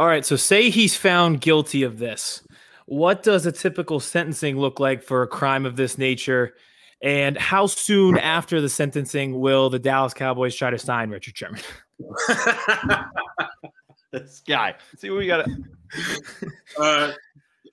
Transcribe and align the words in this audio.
All 0.00 0.06
right. 0.06 0.24
So 0.24 0.36
say 0.36 0.70
he's 0.70 0.96
found 0.96 1.42
guilty 1.42 1.82
of 1.82 1.98
this. 1.98 2.42
What 2.86 3.22
does 3.22 3.44
a 3.44 3.52
typical 3.52 4.00
sentencing 4.00 4.56
look 4.56 4.80
like 4.80 5.02
for 5.02 5.22
a 5.22 5.26
crime 5.26 5.66
of 5.66 5.76
this 5.76 5.98
nature? 5.98 6.54
And 7.02 7.36
how 7.36 7.66
soon 7.66 8.16
after 8.16 8.62
the 8.62 8.70
sentencing 8.70 9.38
will 9.38 9.68
the 9.68 9.78
Dallas 9.78 10.14
Cowboys 10.14 10.56
try 10.56 10.70
to 10.70 10.78
sign 10.78 11.10
Richard 11.10 11.36
Sherman? 11.36 11.60
this 14.10 14.40
guy. 14.48 14.76
See 14.96 15.10
what 15.10 15.18
we 15.18 15.26
got. 15.26 15.46
Uh, 16.78 17.12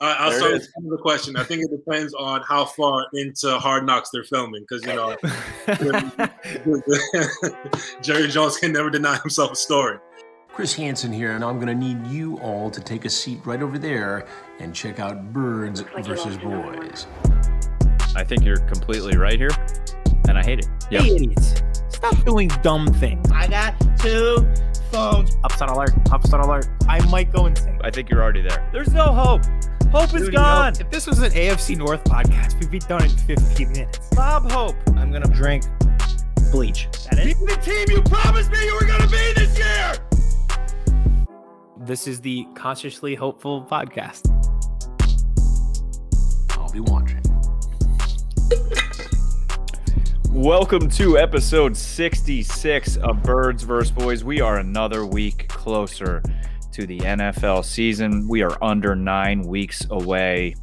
I'll 0.02 0.34
start 0.34 0.52
with 0.52 0.68
the 0.84 0.98
question. 1.02 1.38
I 1.38 1.46
think 1.46 1.64
it 1.64 1.72
depends 1.72 2.14
on 2.14 2.42
how 2.42 2.66
far 2.66 3.06
into 3.14 3.58
Hard 3.58 3.86
Knocks 3.86 4.10
they're 4.12 4.26
filming, 4.26 4.66
because 4.68 4.86
you 4.86 4.94
know 4.94 5.16
Jerry 8.02 8.28
Jones 8.28 8.58
can 8.58 8.74
never 8.74 8.90
deny 8.90 9.18
himself 9.20 9.54
a 9.54 9.56
story. 9.56 9.98
Chris 10.58 10.74
Hansen 10.74 11.14
here, 11.14 11.34
and 11.34 11.46
I'm 11.46 11.58
going 11.60 11.68
to 11.68 11.76
need 11.76 12.08
you 12.08 12.40
all 12.40 12.72
to 12.72 12.82
take 12.82 13.06
a 13.06 13.12
seat 13.12 13.40
right 13.46 13.62
over 13.62 13.78
there 13.78 14.26
and 14.58 14.74
check 14.74 15.00
out 15.00 15.32
Birds 15.32 15.82
versus 16.02 16.36
Boys. 16.36 17.06
I 18.16 18.24
think 18.24 18.44
you're 18.44 18.58
completely 18.62 19.18
right 19.18 19.38
here, 19.38 19.52
and 20.28 20.36
I 20.36 20.44
hate 20.44 20.58
it. 20.58 20.68
Yeah. 20.90 21.02
Hey, 21.02 21.16
idiots. 21.16 21.62
Stop 21.90 22.26
doing 22.26 22.48
dumb 22.64 22.88
things. 22.88 23.30
I 23.32 23.46
got 23.46 23.76
two 24.00 24.52
phones. 24.92 25.38
Upside 25.44 25.70
alert. 25.70 25.92
Upside 26.12 26.44
alert. 26.44 26.68
I 26.90 27.06
might 27.06 27.32
go 27.32 27.46
insane. 27.46 27.80
I 27.84 27.92
think 27.92 28.10
you're 28.10 28.24
already 28.24 28.42
there. 28.42 28.68
There's 28.74 28.92
no 28.92 29.14
hope. 29.14 29.44
Hope 29.92 30.16
is 30.16 30.28
gone. 30.30 30.74
If 30.80 30.90
this 30.90 31.06
was 31.06 31.20
an 31.20 31.34
AFC 31.34 31.78
North 31.78 32.04
podcast, 32.04 32.60
we'd 32.60 32.72
be 32.72 32.80
done 32.80 33.04
in 33.04 33.12
15 33.12 33.74
minutes. 33.74 34.10
Bob 34.16 34.50
Hope. 34.50 34.76
I'm 34.96 35.12
going 35.12 35.22
to 35.22 35.30
drink 35.30 35.66
bleach. 36.52 36.88
That 37.12 37.20
is 37.20 37.38
the 37.42 37.58
team 37.58 37.96
you 37.96 38.02
promised 38.02 38.50
me 38.50 38.66
you 38.66 38.74
were 38.74 38.88
going 38.88 39.02
to 39.02 39.08
be 39.08 39.34
this 39.36 39.56
year. 39.56 40.07
This 41.88 42.06
is 42.06 42.20
the 42.20 42.46
Consciously 42.54 43.16
Hopeful 43.16 43.64
podcast. 43.64 44.28
I'll 46.52 46.70
be 46.70 46.82
watching. 46.82 47.22
Welcome 50.30 50.90
to 50.90 51.18
episode 51.18 51.78
66 51.78 52.98
of 52.98 53.24
Birds 53.24 53.64
vs. 53.64 53.92
Boys. 53.92 54.26
We 54.26 54.42
are 54.42 54.58
another 54.58 55.06
week 55.06 55.48
closer 55.48 56.22
to 56.74 56.86
the 56.86 57.00
NFL 57.00 57.64
season. 57.64 58.28
We 58.28 58.42
are 58.42 58.62
under 58.62 58.94
nine 58.94 59.44
weeks 59.44 59.88
away 59.90 60.56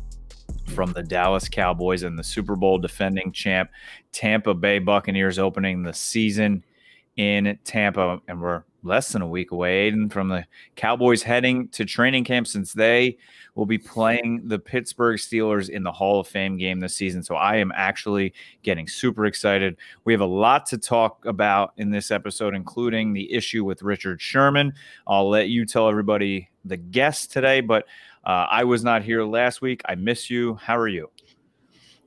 from 0.74 0.92
the 0.92 1.02
Dallas 1.02 1.48
Cowboys 1.48 2.02
and 2.02 2.18
the 2.18 2.24
Super 2.24 2.54
Bowl 2.54 2.76
defending 2.76 3.32
champ 3.32 3.70
Tampa 4.12 4.52
Bay 4.52 4.78
Buccaneers 4.78 5.38
opening 5.38 5.84
the 5.84 5.94
season 5.94 6.62
in 7.16 7.58
Tampa. 7.64 8.20
And 8.28 8.42
we're 8.42 8.64
less 8.84 9.12
than 9.12 9.22
a 9.22 9.26
week 9.26 9.50
away, 9.50 9.90
Aiden, 9.90 10.12
from 10.12 10.28
the 10.28 10.46
Cowboys 10.76 11.22
heading 11.22 11.68
to 11.68 11.84
training 11.84 12.24
camp 12.24 12.46
since 12.46 12.72
they 12.72 13.16
will 13.54 13.66
be 13.66 13.78
playing 13.78 14.42
the 14.44 14.58
Pittsburgh 14.58 15.18
Steelers 15.18 15.68
in 15.68 15.82
the 15.82 15.92
Hall 15.92 16.20
of 16.20 16.26
Fame 16.26 16.56
game 16.56 16.80
this 16.80 16.96
season. 16.96 17.22
So 17.22 17.36
I 17.36 17.56
am 17.56 17.72
actually 17.74 18.34
getting 18.62 18.88
super 18.88 19.26
excited. 19.26 19.76
We 20.04 20.12
have 20.12 20.20
a 20.20 20.26
lot 20.26 20.66
to 20.66 20.78
talk 20.78 21.24
about 21.24 21.72
in 21.76 21.90
this 21.90 22.10
episode, 22.10 22.54
including 22.54 23.12
the 23.12 23.32
issue 23.32 23.64
with 23.64 23.82
Richard 23.82 24.20
Sherman. 24.20 24.72
I'll 25.06 25.28
let 25.28 25.48
you 25.48 25.64
tell 25.64 25.88
everybody 25.88 26.50
the 26.64 26.76
guest 26.76 27.32
today, 27.32 27.60
but 27.60 27.84
uh, 28.24 28.46
I 28.50 28.64
was 28.64 28.82
not 28.82 29.02
here 29.02 29.24
last 29.24 29.62
week. 29.62 29.82
I 29.86 29.94
miss 29.94 30.30
you. 30.30 30.54
How 30.54 30.76
are 30.76 30.88
you? 30.88 31.10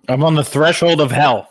I'm 0.10 0.24
on 0.24 0.36
the 0.36 0.44
threshold 0.44 1.02
of 1.02 1.12
hell. 1.12 1.50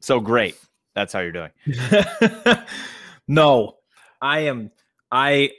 So 0.00 0.20
great. 0.20 0.56
That's 0.94 1.12
how 1.12 1.20
you're 1.20 1.32
doing. 1.32 1.50
No, 3.28 3.76
I 4.20 4.40
am. 4.40 4.70
I 5.10 5.50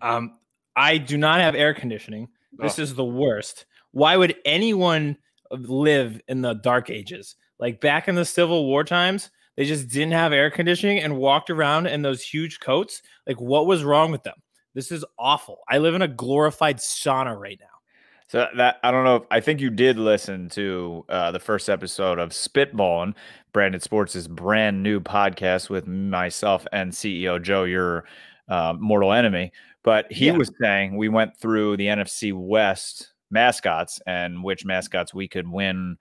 um. 0.00 0.34
I 0.76 0.98
do 0.98 1.18
not 1.18 1.40
have 1.40 1.56
air 1.56 1.74
conditioning. 1.74 2.28
This 2.52 2.78
oh. 2.78 2.82
is 2.82 2.94
the 2.94 3.04
worst. 3.04 3.66
Why 3.90 4.16
would 4.16 4.36
anyone 4.44 5.16
live 5.50 6.20
in 6.28 6.40
the 6.40 6.54
dark 6.54 6.88
ages? 6.88 7.34
Like 7.58 7.80
back 7.80 8.06
in 8.06 8.14
the 8.14 8.24
Civil 8.24 8.66
War 8.66 8.84
times, 8.84 9.30
they 9.56 9.64
just 9.64 9.88
didn't 9.88 10.12
have 10.12 10.32
air 10.32 10.52
conditioning 10.52 11.00
and 11.00 11.16
walked 11.16 11.50
around 11.50 11.88
in 11.88 12.02
those 12.02 12.22
huge 12.22 12.60
coats. 12.60 13.02
Like, 13.26 13.40
what 13.40 13.66
was 13.66 13.82
wrong 13.82 14.12
with 14.12 14.22
them? 14.22 14.40
This 14.74 14.92
is 14.92 15.04
awful. 15.18 15.58
I 15.68 15.78
live 15.78 15.96
in 15.96 16.02
a 16.02 16.06
glorified 16.06 16.76
sauna 16.76 17.36
right 17.36 17.58
now. 17.60 17.66
So 18.28 18.46
that 18.56 18.76
I 18.82 18.90
don't 18.90 19.04
know. 19.04 19.16
If, 19.16 19.22
I 19.30 19.40
think 19.40 19.60
you 19.60 19.70
did 19.70 19.98
listen 19.98 20.50
to 20.50 21.04
uh, 21.08 21.30
the 21.30 21.40
first 21.40 21.70
episode 21.70 22.18
of 22.18 22.30
Spitballing, 22.30 23.14
Branded 23.54 23.82
Sports' 23.82 24.26
brand 24.26 24.82
new 24.82 25.00
podcast 25.00 25.70
with 25.70 25.86
myself 25.86 26.66
and 26.70 26.92
CEO 26.92 27.42
Joe, 27.42 27.64
your 27.64 28.04
uh, 28.48 28.74
mortal 28.78 29.14
enemy. 29.14 29.50
But 29.82 30.12
he 30.12 30.26
yeah. 30.26 30.36
was 30.36 30.50
saying 30.60 30.96
we 30.96 31.08
went 31.08 31.38
through 31.38 31.78
the 31.78 31.86
NFC 31.86 32.34
West 32.34 33.14
mascots 33.30 33.98
and 34.06 34.44
which 34.44 34.66
mascots 34.66 35.14
we 35.14 35.26
could 35.26 35.48
win 35.48 35.96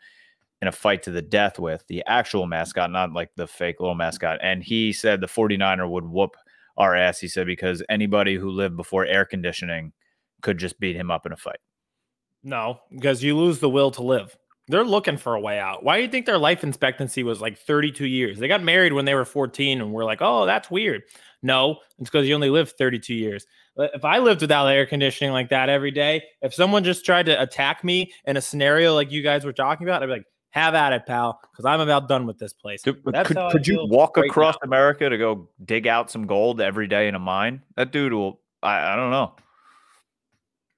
in 0.61 0.67
a 0.67 0.71
fight 0.73 1.03
to 1.03 1.11
the 1.11 1.21
death 1.21 1.59
with 1.59 1.85
the 1.87 2.03
actual 2.07 2.45
mascot, 2.45 2.91
not 2.91 3.13
like 3.13 3.29
the 3.37 3.47
fake 3.47 3.79
little 3.79 3.95
mascot. 3.95 4.37
And 4.41 4.61
he 4.61 4.91
said 4.91 5.21
the 5.21 5.27
49er 5.27 5.89
would 5.89 6.05
whoop 6.05 6.35
our 6.75 6.93
ass. 6.93 7.19
He 7.19 7.29
said 7.29 7.47
because 7.47 7.81
anybody 7.89 8.35
who 8.35 8.49
lived 8.49 8.75
before 8.75 9.05
air 9.05 9.23
conditioning 9.23 9.93
could 10.41 10.57
just 10.57 10.77
beat 10.77 10.97
him 10.97 11.09
up 11.09 11.25
in 11.25 11.31
a 11.31 11.37
fight. 11.37 11.59
No, 12.47 12.79
because 12.89 13.21
you 13.21 13.35
lose 13.35 13.59
the 13.59 13.69
will 13.69 13.91
to 13.91 14.01
live. 14.01 14.37
They're 14.69 14.85
looking 14.85 15.17
for 15.17 15.35
a 15.35 15.39
way 15.39 15.59
out. 15.59 15.83
Why 15.83 15.97
do 15.97 16.03
you 16.03 16.07
think 16.07 16.25
their 16.25 16.37
life 16.37 16.63
expectancy 16.63 17.21
was 17.21 17.41
like 17.41 17.57
32 17.57 18.05
years? 18.05 18.39
They 18.39 18.47
got 18.47 18.63
married 18.63 18.93
when 18.93 19.03
they 19.03 19.15
were 19.15 19.25
14 19.25 19.81
and 19.81 19.91
we're 19.91 20.05
like, 20.05 20.21
oh, 20.21 20.45
that's 20.45 20.71
weird. 20.71 21.03
No, 21.43 21.79
it's 21.99 22.09
because 22.09 22.25
you 22.25 22.33
only 22.33 22.49
live 22.49 22.71
32 22.71 23.13
years. 23.13 23.45
Uh, 23.77 23.87
if 23.93 24.05
I 24.05 24.19
lived 24.19 24.39
without 24.39 24.65
air 24.67 24.85
conditioning 24.85 25.33
like 25.33 25.49
that 25.49 25.67
every 25.67 25.91
day, 25.91 26.23
if 26.41 26.53
someone 26.53 26.85
just 26.85 27.03
tried 27.03 27.25
to 27.25 27.41
attack 27.41 27.83
me 27.83 28.13
in 28.25 28.37
a 28.37 28.41
scenario 28.41 28.95
like 28.95 29.11
you 29.11 29.21
guys 29.21 29.43
were 29.43 29.51
talking 29.51 29.85
about, 29.85 30.01
I'd 30.01 30.05
be 30.05 30.13
like, 30.13 30.25
have 30.51 30.73
at 30.73 30.93
it, 30.93 31.05
pal, 31.05 31.41
because 31.51 31.65
I'm 31.65 31.81
about 31.81 32.07
done 32.07 32.25
with 32.25 32.39
this 32.39 32.53
place. 32.53 32.81
Could, 32.81 33.03
could, 33.03 33.37
could 33.51 33.67
you 33.67 33.85
walk 33.89 34.15
right 34.15 34.29
across 34.29 34.55
now. 34.55 34.67
America 34.67 35.09
to 35.09 35.17
go 35.17 35.49
dig 35.65 35.85
out 35.85 36.09
some 36.09 36.25
gold 36.25 36.61
every 36.61 36.87
day 36.87 37.09
in 37.09 37.15
a 37.15 37.19
mine? 37.19 37.61
That 37.75 37.91
dude 37.91 38.13
will, 38.13 38.39
I, 38.63 38.93
I 38.93 38.95
don't 38.95 39.11
know. 39.11 39.35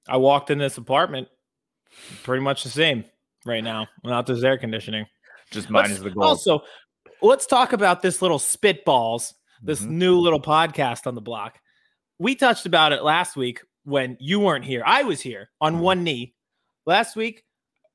I 0.07 0.17
walked 0.17 0.49
in 0.49 0.57
this 0.57 0.77
apartment 0.79 1.27
pretty 2.23 2.43
much 2.43 2.63
the 2.63 2.69
same 2.69 3.05
right 3.45 3.63
now 3.63 3.87
without 4.03 4.25
this 4.25 4.43
air 4.43 4.57
conditioning. 4.57 5.05
Just 5.51 5.69
minus 5.69 5.99
the 5.99 6.11
goal. 6.11 6.23
Also, 6.23 6.61
let's 7.21 7.45
talk 7.45 7.73
about 7.73 8.01
this 8.01 8.21
little 8.21 8.39
spitballs, 8.39 9.33
this 9.61 9.81
mm-hmm. 9.81 9.97
new 9.97 10.19
little 10.19 10.41
podcast 10.41 11.07
on 11.07 11.15
the 11.15 11.21
block. 11.21 11.59
We 12.19 12.35
touched 12.35 12.65
about 12.65 12.91
it 12.91 13.03
last 13.03 13.35
week 13.35 13.61
when 13.83 14.17
you 14.19 14.39
weren't 14.39 14.65
here. 14.65 14.83
I 14.85 15.03
was 15.03 15.21
here 15.21 15.49
on 15.59 15.73
mm-hmm. 15.73 15.81
one 15.81 16.03
knee. 16.03 16.35
Last 16.85 17.15
week, 17.15 17.43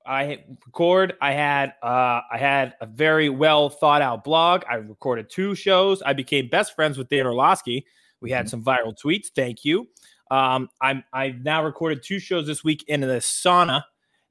I 0.06 0.44
record. 0.66 1.15
I 1.21 1.33
had 1.33 1.75
uh, 1.83 2.21
I 2.31 2.38
had 2.38 2.75
a 2.81 2.87
very 2.87 3.28
well 3.28 3.69
thought 3.69 4.03
out 4.03 4.25
blog. 4.25 4.62
I 4.69 4.75
recorded 4.75 5.31
two 5.31 5.54
shows. 5.54 6.03
I 6.03 6.12
became 6.12 6.49
best 6.49 6.75
friends 6.75 6.99
with 6.99 7.09
Dan 7.09 7.27
Orlovsky. 7.27 7.87
We 8.21 8.31
had 8.31 8.47
mm-hmm. 8.47 8.50
some 8.50 8.65
viral 8.65 8.94
tweets. 8.97 9.27
Thank 9.34 9.65
you. 9.65 9.88
Um, 10.31 10.69
I'm 10.81 11.05
I've 11.12 11.43
now 11.45 11.65
recorded 11.65 12.03
two 12.03 12.19
shows 12.19 12.47
this 12.47 12.65
week 12.65 12.85
in 12.89 13.01
the 13.01 13.07
sauna 13.07 13.83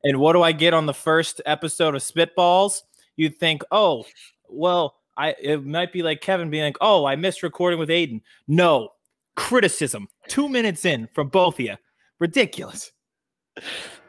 and 0.04 0.20
what 0.20 0.34
do 0.34 0.42
I 0.42 0.52
get 0.52 0.74
on 0.74 0.86
the 0.86 0.94
first 0.94 1.42
episode 1.46 1.96
of 1.96 2.02
Spitballs? 2.02 2.82
You'd 3.16 3.40
think, 3.40 3.64
oh, 3.72 4.06
well, 4.50 4.96
I 5.16 5.36
it 5.42 5.66
might 5.66 5.94
be 5.94 6.04
like 6.04 6.22
Kevin 6.22 6.50
being 6.50 6.64
like, 6.64 6.78
oh, 6.82 7.06
I 7.06 7.16
missed 7.16 7.44
recording 7.44 7.80
with 7.80 7.90
Aiden. 7.90 8.22
No, 8.48 8.90
criticism. 9.36 10.08
Two 10.28 10.50
minutes 10.50 10.86
in 10.86 11.08
from 11.14 11.30
both 11.30 11.56
of 11.56 11.62
you. 11.62 11.76
Ridiculous. 12.20 12.92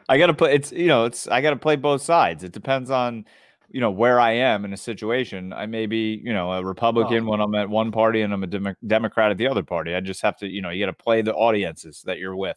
I 0.09 0.17
gotta 0.17 0.33
play 0.33 0.55
it's 0.55 0.71
you 0.71 0.87
know, 0.87 1.05
it's 1.05 1.27
I 1.27 1.41
gotta 1.41 1.55
play 1.55 1.75
both 1.75 2.01
sides. 2.01 2.43
It 2.43 2.51
depends 2.51 2.89
on 2.89 3.25
you 3.75 3.81
know 3.81 3.91
where 3.91 4.21
I 4.21 4.31
am 4.31 4.63
in 4.63 4.71
a 4.71 4.77
situation. 4.77 5.51
I 5.51 5.65
may 5.65 5.85
be, 5.85 6.21
you 6.23 6.31
know, 6.31 6.53
a 6.53 6.63
Republican 6.63 7.25
oh. 7.25 7.31
when 7.31 7.41
I'm 7.41 7.53
at 7.55 7.67
one 7.69 7.91
party 7.91 8.21
and 8.21 8.33
I'm 8.33 8.41
a 8.41 8.47
Dem- 8.47 8.77
Democrat 8.87 9.31
at 9.31 9.37
the 9.37 9.49
other 9.49 9.63
party. 9.63 9.93
I 9.93 9.99
just 9.99 10.21
have 10.21 10.37
to, 10.37 10.47
you 10.47 10.61
know, 10.61 10.69
you 10.69 10.85
got 10.85 10.97
to 10.97 11.03
play 11.03 11.21
the 11.21 11.33
audiences 11.33 12.01
that 12.05 12.17
you're 12.17 12.37
with. 12.37 12.55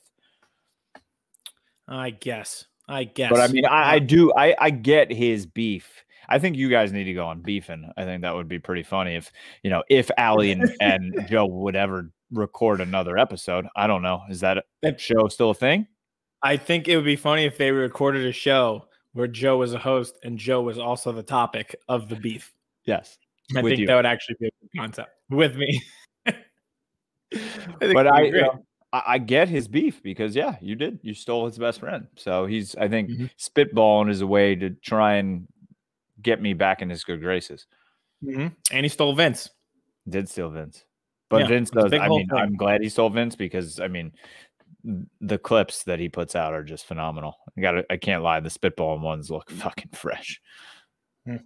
I 1.89 2.11
guess. 2.11 2.67
I 2.87 3.03
guess. 3.03 3.33
But 3.33 3.41
I 3.41 3.49
mean, 3.49 3.67
I, 3.67 3.95
I 3.95 3.99
do. 3.99 4.33
I, 4.33 4.55
I 4.61 4.71
get 4.71 5.11
his 5.11 5.45
beef. 5.45 6.05
I 6.29 6.39
think 6.39 6.57
you 6.57 6.69
guys 6.69 6.93
need 6.93 7.05
to 7.05 7.15
go 7.15 7.27
on 7.27 7.41
beefing. 7.41 7.91
I 7.97 8.05
think 8.05 8.23
that 8.23 8.37
would 8.37 8.47
be 8.47 8.61
pretty 8.61 8.85
funny 8.85 9.17
if 9.17 9.33
you 9.65 9.71
know 9.71 9.83
if 9.91 10.13
Allie 10.17 10.53
and, 10.53 10.73
and 10.81 11.27
Joe 11.29 11.47
would 11.47 11.75
ever 11.75 12.13
record 12.31 12.81
another 12.81 13.19
episode. 13.19 13.67
I 13.75 13.89
don't 13.89 14.03
know. 14.03 14.23
Is 14.31 14.39
that 14.39 14.65
show 14.99 15.27
still 15.27 15.51
a 15.51 15.55
thing? 15.55 15.89
I 16.45 16.59
think 16.59 16.87
it 16.87 16.95
would 16.95 17.05
be 17.05 17.17
funny 17.17 17.45
if 17.45 17.59
they 17.59 17.73
recorded 17.73 18.25
a 18.25 18.31
show 18.31 18.85
where 19.19 19.27
Joe 19.27 19.57
was 19.57 19.75
a 19.75 19.79
host 19.79 20.17
and 20.23 20.39
Joe 20.39 20.63
was 20.63 20.79
also 20.79 21.11
the 21.11 21.25
topic 21.25 21.75
of 21.89 22.09
the 22.09 22.15
beef. 22.15 22.55
Yes. 22.85 23.19
I 23.57 23.63
think 23.63 23.81
you. 23.81 23.87
that 23.89 23.97
would 23.97 24.07
actually 24.07 24.37
be 24.39 24.47
a 24.47 24.51
good 24.61 24.81
concept 24.81 25.11
with 25.29 25.57
me. 25.57 25.83
I 26.25 26.35
but 27.81 28.07
I, 28.07 28.23
you 28.23 28.43
know, 28.43 28.65
I, 28.93 29.03
I, 29.07 29.19
get 29.19 29.49
his 29.49 29.67
beef 29.67 30.01
because 30.05 30.37
yeah, 30.37 30.55
you 30.61 30.77
did. 30.77 31.01
You 31.03 31.15
stole 31.15 31.47
his 31.47 31.59
best 31.59 31.81
friend. 31.81 32.07
So 32.15 32.47
he's 32.47 32.77
I 32.77 32.87
think 32.87 33.11
mm-hmm. 33.11 33.25
spitballing 33.37 34.09
is 34.09 34.21
a 34.21 34.27
way 34.27 34.55
to 34.55 34.71
try 34.71 35.15
and 35.15 35.49
get 36.23 36.41
me 36.41 36.55
back 36.55 36.81
in 36.81 36.89
his 36.89 37.03
good 37.03 37.21
graces. 37.21 37.67
Mm-hmm. 38.25 38.47
And 38.71 38.85
he 38.85 38.89
stole 38.89 39.17
Vince. 39.17 39.51
Did 40.09 40.29
steal 40.29 40.51
Vince. 40.51 40.85
But 41.29 41.43
yeah, 41.43 41.49
Vince 41.49 41.71
does. 41.71 41.93
I 41.93 42.07
mean, 42.09 42.29
thing. 42.29 42.39
I'm 42.39 42.57
glad 42.57 42.83
he 42.83 42.89
stole 42.89 43.11
Vince 43.11 43.35
because 43.35 43.81
I 43.81 43.89
mean, 43.89 44.13
the 45.21 45.39
clips 45.39 45.85
that 45.85 45.99
he 45.99 46.09
puts 46.09 46.37
out 46.37 46.55
are 46.55 46.63
just 46.63 46.87
phenomenal. 46.87 47.37
I 47.57 47.61
got 47.61 47.85
I 47.91 47.97
can't 47.97 48.23
lie, 48.23 48.41
the 48.41 48.51
spitball 48.51 48.99
ones 48.99 49.31
look 49.31 49.51
mm. 49.51 49.57
fucking 49.59 49.91
fresh. 49.93 50.41
Hmm. 51.25 51.37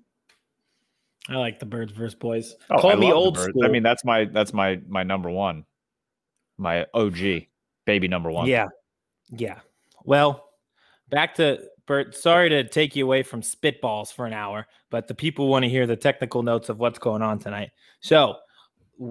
I 1.29 1.37
like 1.37 1.61
the 1.61 1.67
birds 1.67 1.93
versus 1.93 2.17
boys. 2.17 2.57
Oh, 2.71 2.79
Call 2.79 2.93
I 2.93 2.97
me 2.97 3.13
old 3.13 3.39
school. 3.39 3.65
I 3.65 3.69
mean, 3.69 3.83
that's 3.83 4.05
my 4.05 4.25
that's 4.27 4.53
my 4.53 4.81
my 4.89 5.03
number 5.03 5.31
one, 5.31 5.65
my 6.59 6.87
OG 6.95 7.47
baby 7.85 8.09
number 8.09 8.31
one. 8.31 8.47
Yeah. 8.47 8.69
Yeah. 9.31 9.61
Well, 10.05 10.49
back 11.11 11.35
to 11.37 11.61
Bert. 11.87 12.15
Sorry 12.17 12.49
to 12.49 12.65
take 12.65 12.97
you 12.97 13.05
away 13.05 13.23
from 13.23 13.41
spitballs 13.41 14.13
for 14.13 14.27
an 14.27 14.33
hour, 14.33 14.67
but 14.91 15.09
the 15.09 15.15
people 15.15 15.49
want 15.49 15.65
to 15.65 15.69
hear 15.69 15.87
the 15.87 15.97
technical 15.97 16.43
notes 16.43 16.69
of 16.69 16.79
what's 16.79 16.99
going 16.99 17.23
on 17.23 17.39
tonight. 17.39 17.71
So, 18.01 18.37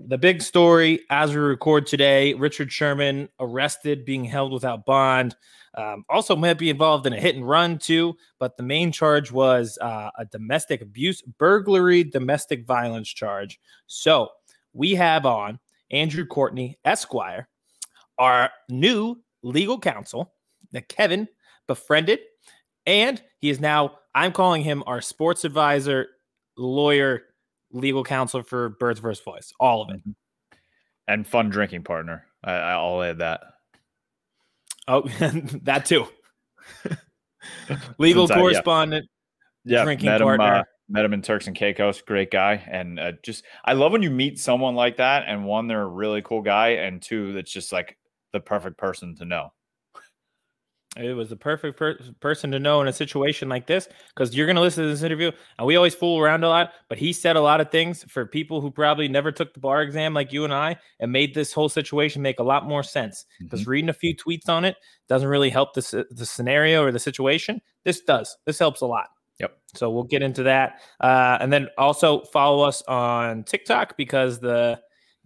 the 0.07 0.17
big 0.17 0.41
story 0.41 1.01
as 1.09 1.31
we 1.31 1.37
record 1.37 1.85
today 1.85 2.33
Richard 2.33 2.71
Sherman 2.71 3.27
arrested, 3.39 4.05
being 4.05 4.23
held 4.23 4.53
without 4.53 4.85
bond. 4.85 5.35
Um, 5.75 6.05
also, 6.09 6.35
might 6.35 6.57
be 6.57 6.69
involved 6.69 7.07
in 7.07 7.13
a 7.13 7.19
hit 7.19 7.35
and 7.35 7.47
run 7.47 7.77
too, 7.77 8.15
but 8.39 8.57
the 8.57 8.63
main 8.63 8.91
charge 8.91 9.31
was 9.31 9.77
uh, 9.81 10.09
a 10.17 10.25
domestic 10.25 10.81
abuse, 10.81 11.21
burglary, 11.21 12.03
domestic 12.03 12.65
violence 12.65 13.09
charge. 13.09 13.59
So, 13.87 14.29
we 14.73 14.95
have 14.95 15.25
on 15.25 15.59
Andrew 15.91 16.25
Courtney, 16.25 16.77
Esquire, 16.85 17.47
our 18.17 18.49
new 18.69 19.21
legal 19.43 19.79
counsel 19.79 20.33
that 20.71 20.89
Kevin 20.89 21.27
befriended. 21.67 22.19
And 22.85 23.21
he 23.39 23.49
is 23.49 23.59
now, 23.59 23.99
I'm 24.15 24.31
calling 24.31 24.63
him 24.63 24.83
our 24.87 25.01
sports 25.01 25.45
advisor, 25.45 26.07
lawyer, 26.57 27.23
legal 27.71 28.03
counsel 28.03 28.43
for 28.43 28.69
Birds 28.69 28.99
vs. 28.99 29.23
Boys, 29.23 29.53
All 29.59 29.81
of 29.81 29.89
it. 29.89 30.01
and 31.07 31.25
fun 31.27 31.49
drinking 31.49 31.83
partner. 31.83 32.25
I, 32.43 32.53
I'll 32.53 33.01
add 33.03 33.19
that. 33.19 33.41
Oh, 34.87 35.01
that 35.63 35.85
too. 35.85 36.07
legal 37.97 38.27
Since 38.27 38.31
I- 38.31 38.35
yeah. 38.35 38.41
correspondent. 38.41 39.09
Yeah, 39.63 39.83
Drinking 39.83 40.07
met 40.07 40.21
him. 40.21 40.25
partner. 40.27 40.45
Uh, 40.45 40.63
met 40.89 41.05
him 41.05 41.13
in 41.13 41.21
Turks 41.21 41.45
and 41.45 41.55
Caicos. 41.55 42.01
Great 42.01 42.31
guy, 42.31 42.63
and 42.67 42.99
uh, 42.99 43.11
just 43.23 43.43
I 43.63 43.73
love 43.73 43.91
when 43.91 44.01
you 44.01 44.09
meet 44.09 44.39
someone 44.39 44.73
like 44.73 44.97
that. 44.97 45.25
And 45.27 45.45
one, 45.45 45.67
they're 45.67 45.83
a 45.83 45.87
really 45.87 46.23
cool 46.23 46.41
guy, 46.41 46.69
and 46.69 46.99
two, 46.99 47.31
that's 47.33 47.51
just 47.51 47.71
like 47.71 47.95
the 48.33 48.39
perfect 48.39 48.79
person 48.79 49.15
to 49.17 49.25
know. 49.25 49.53
It 50.97 51.13
was 51.13 51.29
the 51.29 51.37
perfect 51.37 51.77
per- 51.77 51.97
person 52.19 52.51
to 52.51 52.59
know 52.59 52.81
in 52.81 52.89
a 52.89 52.93
situation 52.93 53.47
like 53.47 53.65
this 53.65 53.87
because 54.09 54.35
you're 54.35 54.45
going 54.45 54.57
to 54.57 54.61
listen 54.61 54.83
to 54.83 54.89
this 54.89 55.03
interview 55.03 55.31
and 55.57 55.65
we 55.65 55.77
always 55.77 55.95
fool 55.95 56.19
around 56.19 56.43
a 56.43 56.49
lot, 56.49 56.73
but 56.89 56.97
he 56.97 57.13
said 57.13 57.37
a 57.37 57.41
lot 57.41 57.61
of 57.61 57.71
things 57.71 58.03
for 58.09 58.25
people 58.25 58.59
who 58.59 58.69
probably 58.69 59.07
never 59.07 59.31
took 59.31 59.53
the 59.53 59.61
bar 59.61 59.81
exam 59.81 60.13
like 60.13 60.33
you 60.33 60.43
and 60.43 60.53
I 60.53 60.75
and 60.99 61.09
made 61.09 61.33
this 61.33 61.53
whole 61.53 61.69
situation 61.69 62.21
make 62.21 62.39
a 62.39 62.43
lot 62.43 62.67
more 62.67 62.83
sense 62.83 63.25
because 63.39 63.67
reading 63.67 63.87
a 63.87 63.93
few 63.93 64.13
tweets 64.13 64.49
on 64.49 64.65
it 64.65 64.75
doesn't 65.07 65.29
really 65.29 65.49
help 65.49 65.73
the, 65.75 66.05
the 66.11 66.25
scenario 66.25 66.83
or 66.83 66.91
the 66.91 66.99
situation. 66.99 67.61
This 67.85 68.01
does. 68.01 68.35
This 68.45 68.59
helps 68.59 68.81
a 68.81 68.85
lot. 68.85 69.07
Yep. 69.39 69.57
So 69.75 69.89
we'll 69.89 70.03
get 70.03 70.21
into 70.21 70.43
that. 70.43 70.81
Uh, 70.99 71.37
and 71.39 71.53
then 71.53 71.69
also 71.77 72.23
follow 72.25 72.63
us 72.63 72.81
on 72.83 73.43
TikTok 73.45 73.95
because 73.95 74.39
the 74.39 74.79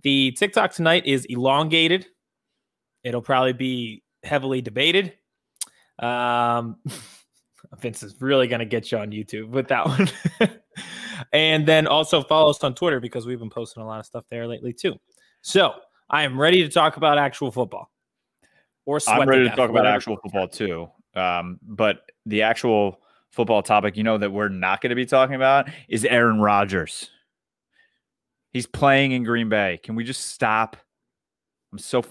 the 0.03 0.31
TikTok 0.33 0.73
tonight 0.73 1.07
is 1.07 1.25
elongated. 1.25 2.05
It'll 3.03 3.23
probably 3.23 3.53
be 3.53 4.03
heavily 4.23 4.61
debated. 4.61 5.13
Um, 5.99 6.77
Vince 7.79 8.03
is 8.03 8.15
really 8.21 8.47
going 8.47 8.59
to 8.59 8.65
get 8.65 8.91
you 8.91 8.97
on 8.97 9.11
YouTube 9.11 9.49
with 9.49 9.67
that 9.67 9.85
one. 9.87 10.09
and 11.33 11.67
then 11.67 11.87
also 11.87 12.21
follow 12.21 12.49
us 12.49 12.63
on 12.63 12.75
Twitter 12.75 12.99
because 12.99 13.25
we've 13.25 13.39
been 13.39 13.49
posting 13.49 13.83
a 13.83 13.85
lot 13.85 13.99
of 13.99 14.05
stuff 14.05 14.25
there 14.29 14.47
lately 14.47 14.73
too. 14.73 14.95
So 15.41 15.73
I 16.09 16.23
am 16.23 16.39
ready 16.39 16.63
to 16.63 16.69
talk 16.69 16.97
about 16.97 17.17
actual 17.17 17.51
football. 17.51 17.91
Or 18.85 18.99
sweat 18.99 19.21
I'm 19.21 19.27
ready 19.27 19.43
to 19.43 19.49
death, 19.49 19.57
talk 19.57 19.69
about 19.69 19.85
actual 19.85 20.17
football 20.17 20.47
too. 20.47 20.87
Um, 21.15 21.59
but 21.63 22.01
the 22.25 22.43
actual 22.43 23.01
football 23.31 23.63
topic, 23.63 23.97
you 23.97 24.03
know, 24.03 24.17
that 24.17 24.31
we're 24.31 24.49
not 24.49 24.81
going 24.81 24.91
to 24.91 24.95
be 24.95 25.05
talking 25.05 25.35
about 25.35 25.69
is 25.89 26.05
Aaron 26.05 26.39
Rodgers. 26.39 27.09
He's 28.51 28.67
playing 28.67 29.11
in 29.11 29.23
Green 29.23 29.49
Bay. 29.49 29.79
Can 29.83 29.95
we 29.95 30.03
just 30.03 30.27
stop? 30.27 30.77
I'm 31.71 31.79
so 31.79 32.03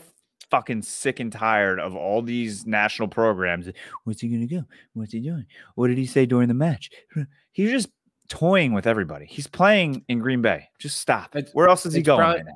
fucking 0.55 0.83
sick 0.83 1.19
and 1.19 1.33
tired 1.33 1.81
of 1.81 1.97
all 1.97 2.23
these 2.23 2.65
national 2.65 3.09
programs. 3.09 3.69
What's 4.05 4.21
he 4.21 4.29
to 4.29 4.47
go? 4.47 4.63
What's 4.93 5.13
he 5.13 5.19
doing? 5.19 5.47
What 5.75 5.89
did 5.89 5.99
he 5.99 6.07
say 6.07 6.27
during 6.27 6.47
the 6.47 6.55
match? 6.55 6.91
He's 7.53 7.71
just 7.73 7.89
toying 8.29 8.73
with 8.73 8.87
everybody. 8.87 9.27
He's 9.27 9.49
playing 9.49 10.05
in 10.09 10.21
Green 10.21 10.43
Bay. 10.43 10.69
Just 10.79 10.99
stop. 10.99 11.35
It's- 11.35 11.53
Where 11.53 11.69
else 11.69 11.87
is 11.87 11.95
he 11.95 12.03
going 12.03 12.21
probably- 12.21 12.43
right? 12.45 12.53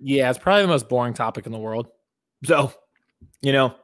Yeah, 0.00 0.30
it's 0.30 0.38
probably 0.38 0.62
the 0.62 0.68
most 0.68 0.88
boring 0.88 1.12
topic 1.12 1.44
in 1.44 1.52
the 1.52 1.58
world. 1.58 1.88
So, 2.44 2.72
you 3.42 3.52
know, 3.52 3.74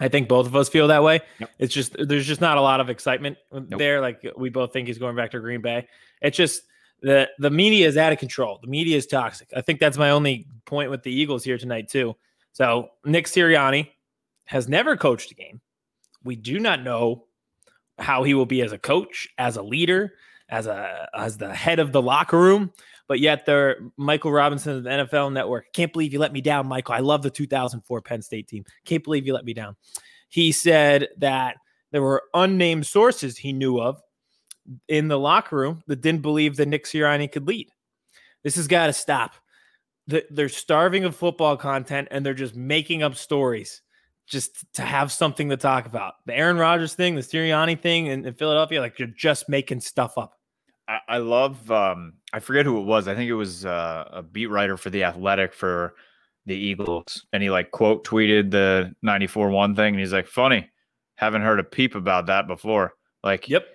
I 0.00 0.08
think 0.08 0.28
both 0.28 0.46
of 0.46 0.56
us 0.56 0.68
feel 0.68 0.88
that 0.88 1.02
way. 1.04 1.20
Yep. 1.38 1.50
It's 1.60 1.74
just 1.74 1.96
there's 1.96 2.26
just 2.26 2.40
not 2.40 2.58
a 2.58 2.60
lot 2.60 2.80
of 2.80 2.90
excitement 2.90 3.38
there. 3.52 4.00
Like 4.00 4.24
we 4.36 4.50
both 4.50 4.72
think 4.72 4.88
he's 4.88 4.98
going 4.98 5.14
back 5.16 5.30
to 5.30 5.40
Green 5.40 5.60
Bay. 5.62 5.86
It's 6.22 6.36
just 6.36 6.62
the 7.02 7.28
the 7.38 7.50
media 7.50 7.86
is 7.88 7.96
out 7.96 8.12
of 8.12 8.18
control. 8.18 8.58
The 8.62 8.68
media 8.68 8.96
is 8.96 9.06
toxic. 9.06 9.48
I 9.56 9.60
think 9.60 9.78
that's 9.80 9.96
my 9.96 10.10
only 10.10 10.46
point 10.66 10.90
with 10.90 11.02
the 11.04 11.12
Eagles 11.12 11.42
here 11.44 11.56
tonight 11.58 11.88
too. 11.88 12.14
So 12.52 12.88
Nick 13.04 13.26
Sirianni 13.26 13.90
has 14.44 14.68
never 14.68 14.96
coached 14.96 15.30
a 15.30 15.34
game. 15.34 15.60
We 16.24 16.36
do 16.36 16.58
not 16.58 16.82
know 16.82 17.24
how 17.98 18.24
he 18.24 18.34
will 18.34 18.46
be 18.46 18.62
as 18.62 18.72
a 18.72 18.78
coach, 18.78 19.28
as 19.38 19.56
a 19.56 19.62
leader, 19.62 20.14
as 20.48 20.66
a 20.66 21.08
as 21.14 21.38
the 21.38 21.54
head 21.54 21.78
of 21.78 21.92
the 21.92 22.02
locker 22.02 22.38
room. 22.38 22.72
But 23.08 23.20
yet, 23.20 23.44
they're 23.46 23.78
Michael 23.96 24.32
Robinson 24.32 24.76
of 24.76 24.84
the 24.84 24.90
NFL 24.90 25.32
Network. 25.32 25.72
Can't 25.72 25.92
believe 25.92 26.12
you 26.12 26.18
let 26.18 26.32
me 26.32 26.40
down, 26.40 26.66
Michael. 26.68 26.94
I 26.94 27.00
love 27.00 27.22
the 27.22 27.30
2004 27.30 28.02
Penn 28.02 28.22
State 28.22 28.48
team. 28.48 28.64
Can't 28.84 29.02
believe 29.02 29.26
you 29.26 29.34
let 29.34 29.44
me 29.44 29.54
down. 29.54 29.76
He 30.28 30.52
said 30.52 31.08
that 31.18 31.56
there 31.90 32.02
were 32.02 32.22
unnamed 32.34 32.86
sources 32.86 33.36
he 33.36 33.52
knew 33.52 33.80
of 33.80 34.00
in 34.88 35.08
the 35.08 35.18
locker 35.18 35.56
room 35.56 35.82
that 35.86 36.00
didn't 36.00 36.22
believe 36.22 36.56
that 36.56 36.68
Nick 36.68 36.84
Sirianni 36.84 37.30
could 37.30 37.48
lead. 37.48 37.68
This 38.44 38.56
has 38.56 38.68
got 38.68 38.86
to 38.86 38.92
stop. 38.92 39.34
The- 40.10 40.26
They're 40.30 40.48
starving 40.48 41.04
of 41.04 41.16
football 41.16 41.56
content 41.56 42.08
and 42.10 42.24
they're 42.24 42.34
just 42.34 42.54
making 42.56 43.02
up 43.02 43.14
stories 43.16 43.82
just 44.26 44.64
to 44.74 44.82
have 44.82 45.10
something 45.10 45.48
to 45.50 45.56
talk 45.56 45.86
about. 45.86 46.14
The 46.26 46.34
Aaron 46.36 46.56
Rodgers 46.56 46.94
thing, 46.94 47.14
the 47.16 47.20
Sirianni 47.20 47.80
thing 47.80 48.06
in, 48.06 48.24
in 48.24 48.34
Philadelphia, 48.34 48.80
like 48.80 48.98
you're 48.98 49.08
just 49.08 49.48
making 49.48 49.80
stuff 49.80 50.16
up. 50.18 50.34
I, 50.88 50.98
I 51.08 51.18
love 51.18 51.70
um 51.70 52.14
I 52.32 52.38
forget 52.40 52.64
who 52.66 52.78
it 52.80 52.84
was. 52.84 53.08
I 53.08 53.14
think 53.14 53.28
it 53.28 53.34
was 53.34 53.64
uh, 53.66 54.04
a 54.12 54.22
beat 54.22 54.46
writer 54.46 54.76
for 54.76 54.90
the 54.90 55.04
Athletic 55.04 55.52
for 55.52 55.94
the 56.46 56.54
Eagles, 56.56 57.26
and 57.32 57.42
he 57.42 57.50
like 57.50 57.70
quote 57.70 58.04
tweeted 58.06 58.50
the 58.50 58.94
94-1 59.04 59.74
thing, 59.76 59.94
and 59.94 60.00
he's 60.00 60.12
like, 60.12 60.26
"Funny, 60.28 60.68
haven't 61.16 61.42
heard 61.42 61.58
a 61.60 61.64
peep 61.64 61.94
about 61.96 62.26
that 62.26 62.46
before." 62.46 62.94
Like, 63.22 63.48
Yep. 63.48 63.66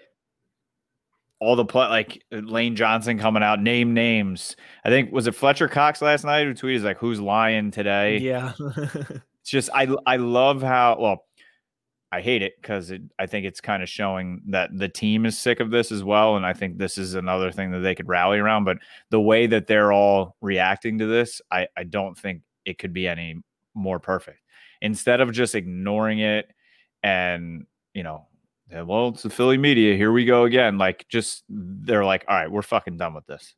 All 1.45 1.55
the 1.55 1.65
play, 1.65 1.87
like 1.87 2.23
Lane 2.31 2.75
Johnson 2.75 3.19
coming 3.19 3.43
out, 3.43 3.61
name 3.61 3.93
names. 3.93 4.55
I 4.83 4.89
think 4.89 5.11
was 5.11 5.27
it 5.27 5.35
Fletcher 5.35 5.67
Cox 5.67 6.01
last 6.01 6.23
night 6.23 6.45
who 6.45 6.53
tweeted 6.53 6.83
like, 6.83 6.97
"Who's 6.97 7.19
lying 7.19 7.71
today?" 7.71 8.17
Yeah. 8.17 8.53
It's 9.45 9.51
just 9.51 9.69
I 9.75 9.87
I 10.07 10.15
love 10.15 10.63
how 10.63 10.97
well 10.99 11.25
I 12.11 12.21
hate 12.21 12.41
it 12.41 12.53
because 12.59 12.91
I 13.19 13.27
think 13.27 13.45
it's 13.45 13.61
kind 13.61 13.83
of 13.83 13.89
showing 13.89 14.41
that 14.47 14.71
the 14.75 14.89
team 14.89 15.23
is 15.23 15.37
sick 15.37 15.59
of 15.59 15.69
this 15.69 15.91
as 15.91 16.03
well, 16.03 16.35
and 16.35 16.43
I 16.43 16.53
think 16.53 16.79
this 16.79 16.97
is 16.97 17.13
another 17.13 17.51
thing 17.51 17.69
that 17.69 17.81
they 17.81 17.93
could 17.93 18.07
rally 18.07 18.39
around. 18.39 18.63
But 18.63 18.79
the 19.11 19.21
way 19.21 19.45
that 19.45 19.67
they're 19.67 19.93
all 19.93 20.35
reacting 20.41 20.97
to 20.97 21.05
this, 21.05 21.43
I 21.51 21.67
I 21.77 21.83
don't 21.83 22.17
think 22.17 22.41
it 22.65 22.79
could 22.79 22.91
be 22.91 23.07
any 23.07 23.35
more 23.75 23.99
perfect. 23.99 24.39
Instead 24.81 25.21
of 25.21 25.31
just 25.31 25.53
ignoring 25.53 26.17
it 26.19 26.51
and 27.03 27.67
you 27.93 28.01
know, 28.01 28.25
yeah, 28.71 28.81
well, 28.81 29.09
it's 29.09 29.23
the 29.23 29.29
Philly 29.29 29.57
media. 29.57 29.95
Here 29.95 30.11
we 30.11 30.25
go 30.25 30.45
again. 30.45 30.77
Like, 30.77 31.05
just 31.07 31.43
they're 31.49 32.05
like, 32.05 32.25
all 32.27 32.35
right, 32.35 32.51
we're 32.51 32.63
fucking 32.63 32.97
done 32.97 33.13
with 33.13 33.25
this. 33.27 33.53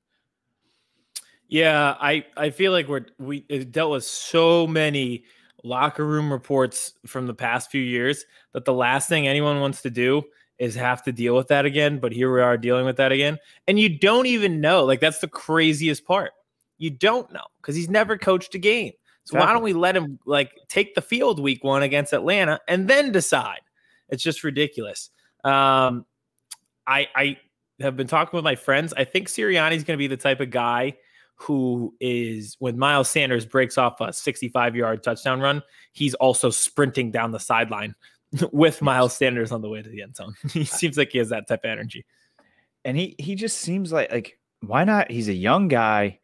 Yeah, 1.48 1.96
I 2.00 2.26
I 2.36 2.50
feel 2.50 2.74
like 2.74 2.88
we're 2.88 3.06
we 3.18 3.42
dealt 3.42 3.92
with 3.92 4.04
so 4.04 4.68
many 4.68 5.24
locker 5.64 6.06
room 6.06 6.32
reports 6.32 6.94
from 7.06 7.26
the 7.26 7.34
past 7.34 7.72
few 7.72 7.82
years 7.82 8.26
that 8.54 8.66
the 8.66 8.74
last 8.74 9.08
thing 9.08 9.28
anyone 9.28 9.62
wants 9.62 9.82
to 9.84 9.90
do 9.90 10.24
is 10.60 10.76
have 10.76 11.04
to 11.04 11.12
deal 11.12 11.36
with 11.36 11.48
that 11.48 11.66
again. 11.66 12.00
But 12.00 12.12
here 12.12 12.34
we 12.34 12.42
are 12.42 12.58
dealing 12.58 12.86
with 12.86 12.98
that 12.98 13.14
again, 13.14 13.38
and 13.68 13.80
you 13.80 13.98
don't 13.98 14.26
even 14.26 14.60
know. 14.60 14.84
Like 14.84 15.00
that's 15.00 15.20
the 15.20 15.30
craziest 15.30 16.06
part. 16.06 16.32
You 16.80 16.90
don't 16.90 17.32
know 17.32 17.46
because 17.62 17.76
he's 17.78 17.90
never 17.90 18.18
coached 18.18 18.54
a 18.56 18.60
game. 18.60 18.92
So 19.24 19.40
why 19.40 19.52
don't 19.52 19.64
we 19.64 19.74
let 19.74 19.96
him 19.96 20.20
like 20.26 20.52
take 20.70 20.96
the 20.96 21.02
field 21.02 21.42
week 21.42 21.64
one 21.64 21.84
against 21.84 22.14
Atlanta 22.14 22.60
and 22.68 22.88
then 22.88 23.12
decide? 23.12 23.60
It's 24.10 24.24
just 24.24 24.44
ridiculous. 24.44 25.10
Um, 25.44 26.06
I 26.86 27.08
I 27.16 27.38
have 27.80 27.96
been 27.96 28.08
talking 28.08 28.38
with 28.38 28.44
my 28.44 28.56
friends. 28.56 28.94
I 28.96 29.04
think 29.04 29.28
Sirianni's 29.28 29.84
going 29.84 29.98
to 29.98 29.98
be 29.98 30.08
the 30.08 30.18
type 30.18 30.40
of 30.40 30.50
guy 30.50 30.96
who 31.36 31.94
is 32.00 32.56
when 32.60 32.78
Miles 32.80 33.10
Sanders 33.10 33.46
breaks 33.46 33.78
off 33.78 34.02
a 34.02 34.12
65 34.12 34.76
yard 34.76 35.04
touchdown 35.04 35.40
run, 35.40 35.62
he's 35.92 36.16
also 36.16 36.50
sprinting 36.50 37.12
down 37.12 37.32
the 37.32 37.40
sideline 37.40 37.94
with 38.52 38.82
Miles 38.82 39.16
Sanders 39.16 39.52
on 39.52 39.62
the 39.62 39.70
way 39.70 39.82
to 39.82 39.90
the 39.90 40.02
end 40.02 40.16
zone. 40.16 40.34
he 40.52 40.64
seems 40.66 40.98
like 40.98 41.12
he 41.12 41.20
has 41.20 41.30
that 41.30 41.48
type 41.48 41.64
of 41.64 41.70
energy. 41.70 42.06
and 42.86 42.98
he 42.98 43.16
he 43.20 43.36
just 43.36 43.58
seems 43.60 43.92
like 43.92 44.12
like 44.12 44.40
why 44.62 44.84
not 44.84 45.12
he's 45.12 45.28
a 45.30 45.34
young 45.34 45.68
guy 45.68 46.20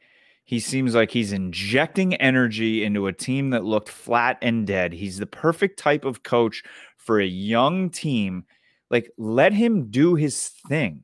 He 0.46 0.60
seems 0.60 0.94
like 0.96 1.12
he's 1.12 1.32
injecting 1.32 2.16
energy 2.16 2.84
into 2.84 3.08
a 3.08 3.14
team 3.14 3.52
that 3.52 3.64
looked 3.64 3.90
flat 3.90 4.38
and 4.42 4.68
dead. 4.68 4.92
He's 4.94 5.18
the 5.18 5.26
perfect 5.28 5.80
type 5.80 6.04
of 6.06 6.24
coach 6.24 6.64
for 7.06 7.20
a 7.20 7.26
young 7.26 7.90
team. 7.90 8.46
Like, 8.90 9.12
let 9.18 9.54
him 9.54 9.90
do 9.90 10.16
his 10.16 10.50
thing. 10.68 11.04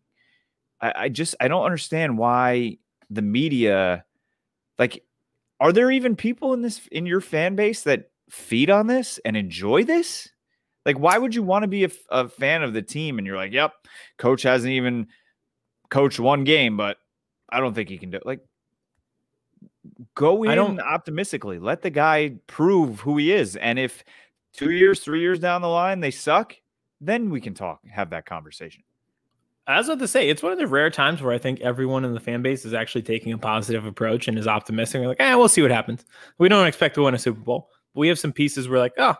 I, 0.81 0.93
I 0.95 1.09
just 1.09 1.35
I 1.39 1.47
don't 1.47 1.65
understand 1.65 2.17
why 2.17 2.77
the 3.09 3.21
media, 3.21 4.03
like, 4.77 5.03
are 5.59 5.71
there 5.73 5.91
even 5.91 6.15
people 6.15 6.53
in 6.53 6.61
this 6.61 6.81
in 6.91 7.05
your 7.05 7.21
fan 7.21 7.55
base 7.55 7.83
that 7.83 8.11
feed 8.29 8.69
on 8.69 8.87
this 8.87 9.19
and 9.25 9.35
enjoy 9.35 9.83
this? 9.83 10.29
Like, 10.85 10.97
why 10.97 11.17
would 11.17 11.35
you 11.35 11.43
want 11.43 11.63
to 11.63 11.67
be 11.67 11.83
a, 11.83 11.89
a 12.09 12.29
fan 12.29 12.63
of 12.63 12.73
the 12.73 12.81
team 12.81 13.17
and 13.17 13.27
you're 13.27 13.35
like, 13.35 13.51
yep, 13.51 13.73
coach 14.17 14.43
hasn't 14.43 14.71
even 14.71 15.07
coached 15.89 16.19
one 16.19 16.43
game, 16.45 16.77
but 16.77 16.97
I 17.49 17.59
don't 17.59 17.73
think 17.73 17.89
he 17.89 17.97
can 17.97 18.11
do 18.11 18.17
it. 18.17 18.25
Like, 18.25 18.39
go 20.15 20.43
in 20.43 20.51
I 20.51 20.55
don't- 20.55 20.79
optimistically. 20.79 21.59
Let 21.59 21.81
the 21.81 21.89
guy 21.89 22.35
prove 22.47 23.01
who 23.01 23.17
he 23.17 23.33
is. 23.33 23.55
And 23.55 23.77
if 23.79 24.03
two 24.53 24.71
years, 24.71 24.99
three 24.99 25.21
years 25.21 25.39
down 25.39 25.61
the 25.61 25.67
line 25.67 25.99
they 25.99 26.11
suck, 26.11 26.55
then 27.01 27.29
we 27.29 27.41
can 27.41 27.53
talk, 27.53 27.81
have 27.87 28.09
that 28.11 28.25
conversation. 28.25 28.83
I 29.67 29.77
was 29.77 29.87
about 29.87 29.99
to 29.99 30.07
say, 30.07 30.29
it's 30.29 30.41
one 30.41 30.51
of 30.51 30.57
the 30.57 30.65
rare 30.65 30.89
times 30.89 31.21
where 31.21 31.31
I 31.31 31.37
think 31.37 31.61
everyone 31.61 32.03
in 32.03 32.15
the 32.15 32.19
fan 32.19 32.41
base 32.41 32.65
is 32.65 32.73
actually 32.73 33.03
taking 33.03 33.33
a 33.33 33.37
positive 33.37 33.85
approach 33.85 34.27
and 34.27 34.37
is 34.37 34.47
optimistic. 34.47 34.99
We're 34.99 35.09
like, 35.09 35.21
eh, 35.21 35.35
we'll 35.35 35.47
see 35.47 35.61
what 35.61 35.69
happens. 35.69 36.05
We 36.39 36.49
don't 36.49 36.65
expect 36.65 36.95
to 36.95 37.03
win 37.03 37.13
a 37.13 37.19
Super 37.19 37.39
Bowl. 37.39 37.69
But 37.93 37.99
we 37.99 38.07
have 38.07 38.17
some 38.17 38.33
pieces 38.33 38.67
where 38.67 38.79
like, 38.79 38.93
oh, 38.97 39.15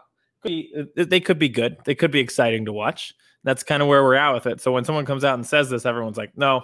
uh, 0.46 0.84
they 0.96 1.20
could 1.20 1.38
be 1.38 1.50
good. 1.50 1.78
They 1.86 1.94
could 1.94 2.10
be 2.10 2.20
exciting 2.20 2.66
to 2.66 2.74
watch. 2.74 3.14
That's 3.44 3.62
kind 3.62 3.84
of 3.84 3.88
where 3.88 4.04
we're 4.04 4.16
at 4.16 4.34
with 4.34 4.48
it. 4.48 4.60
So 4.60 4.72
when 4.72 4.86
someone 4.86 5.06
comes 5.06 5.24
out 5.24 5.36
and 5.36 5.46
says 5.46 5.70
this, 5.70 5.86
everyone's 5.86 6.18
like, 6.18 6.36
no, 6.36 6.64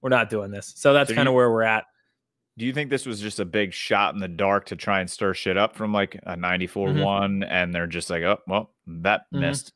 we're 0.00 0.10
not 0.10 0.30
doing 0.30 0.52
this. 0.52 0.72
So 0.76 0.92
that's 0.92 1.10
So 1.10 1.16
kind 1.16 1.26
of 1.26 1.34
where 1.34 1.50
we're 1.50 1.62
at. 1.62 1.84
Do 2.56 2.64
you 2.64 2.72
think 2.72 2.88
this 2.90 3.04
was 3.04 3.20
just 3.20 3.40
a 3.40 3.44
big 3.44 3.72
shot 3.72 4.14
in 4.14 4.20
the 4.20 4.28
dark 4.28 4.66
to 4.66 4.76
try 4.76 5.00
and 5.00 5.10
stir 5.10 5.34
shit 5.34 5.56
up 5.56 5.74
from 5.74 5.92
like 5.92 6.20
a 6.22 6.36
94 6.36 6.92
Mhm. 6.92 6.94
one? 6.94 7.42
And 7.42 7.74
they're 7.74 7.88
just 7.88 8.10
like, 8.10 8.22
oh, 8.22 8.38
well, 8.46 8.72
that 8.86 9.26
Mhm. 9.32 9.40
missed. 9.40 9.72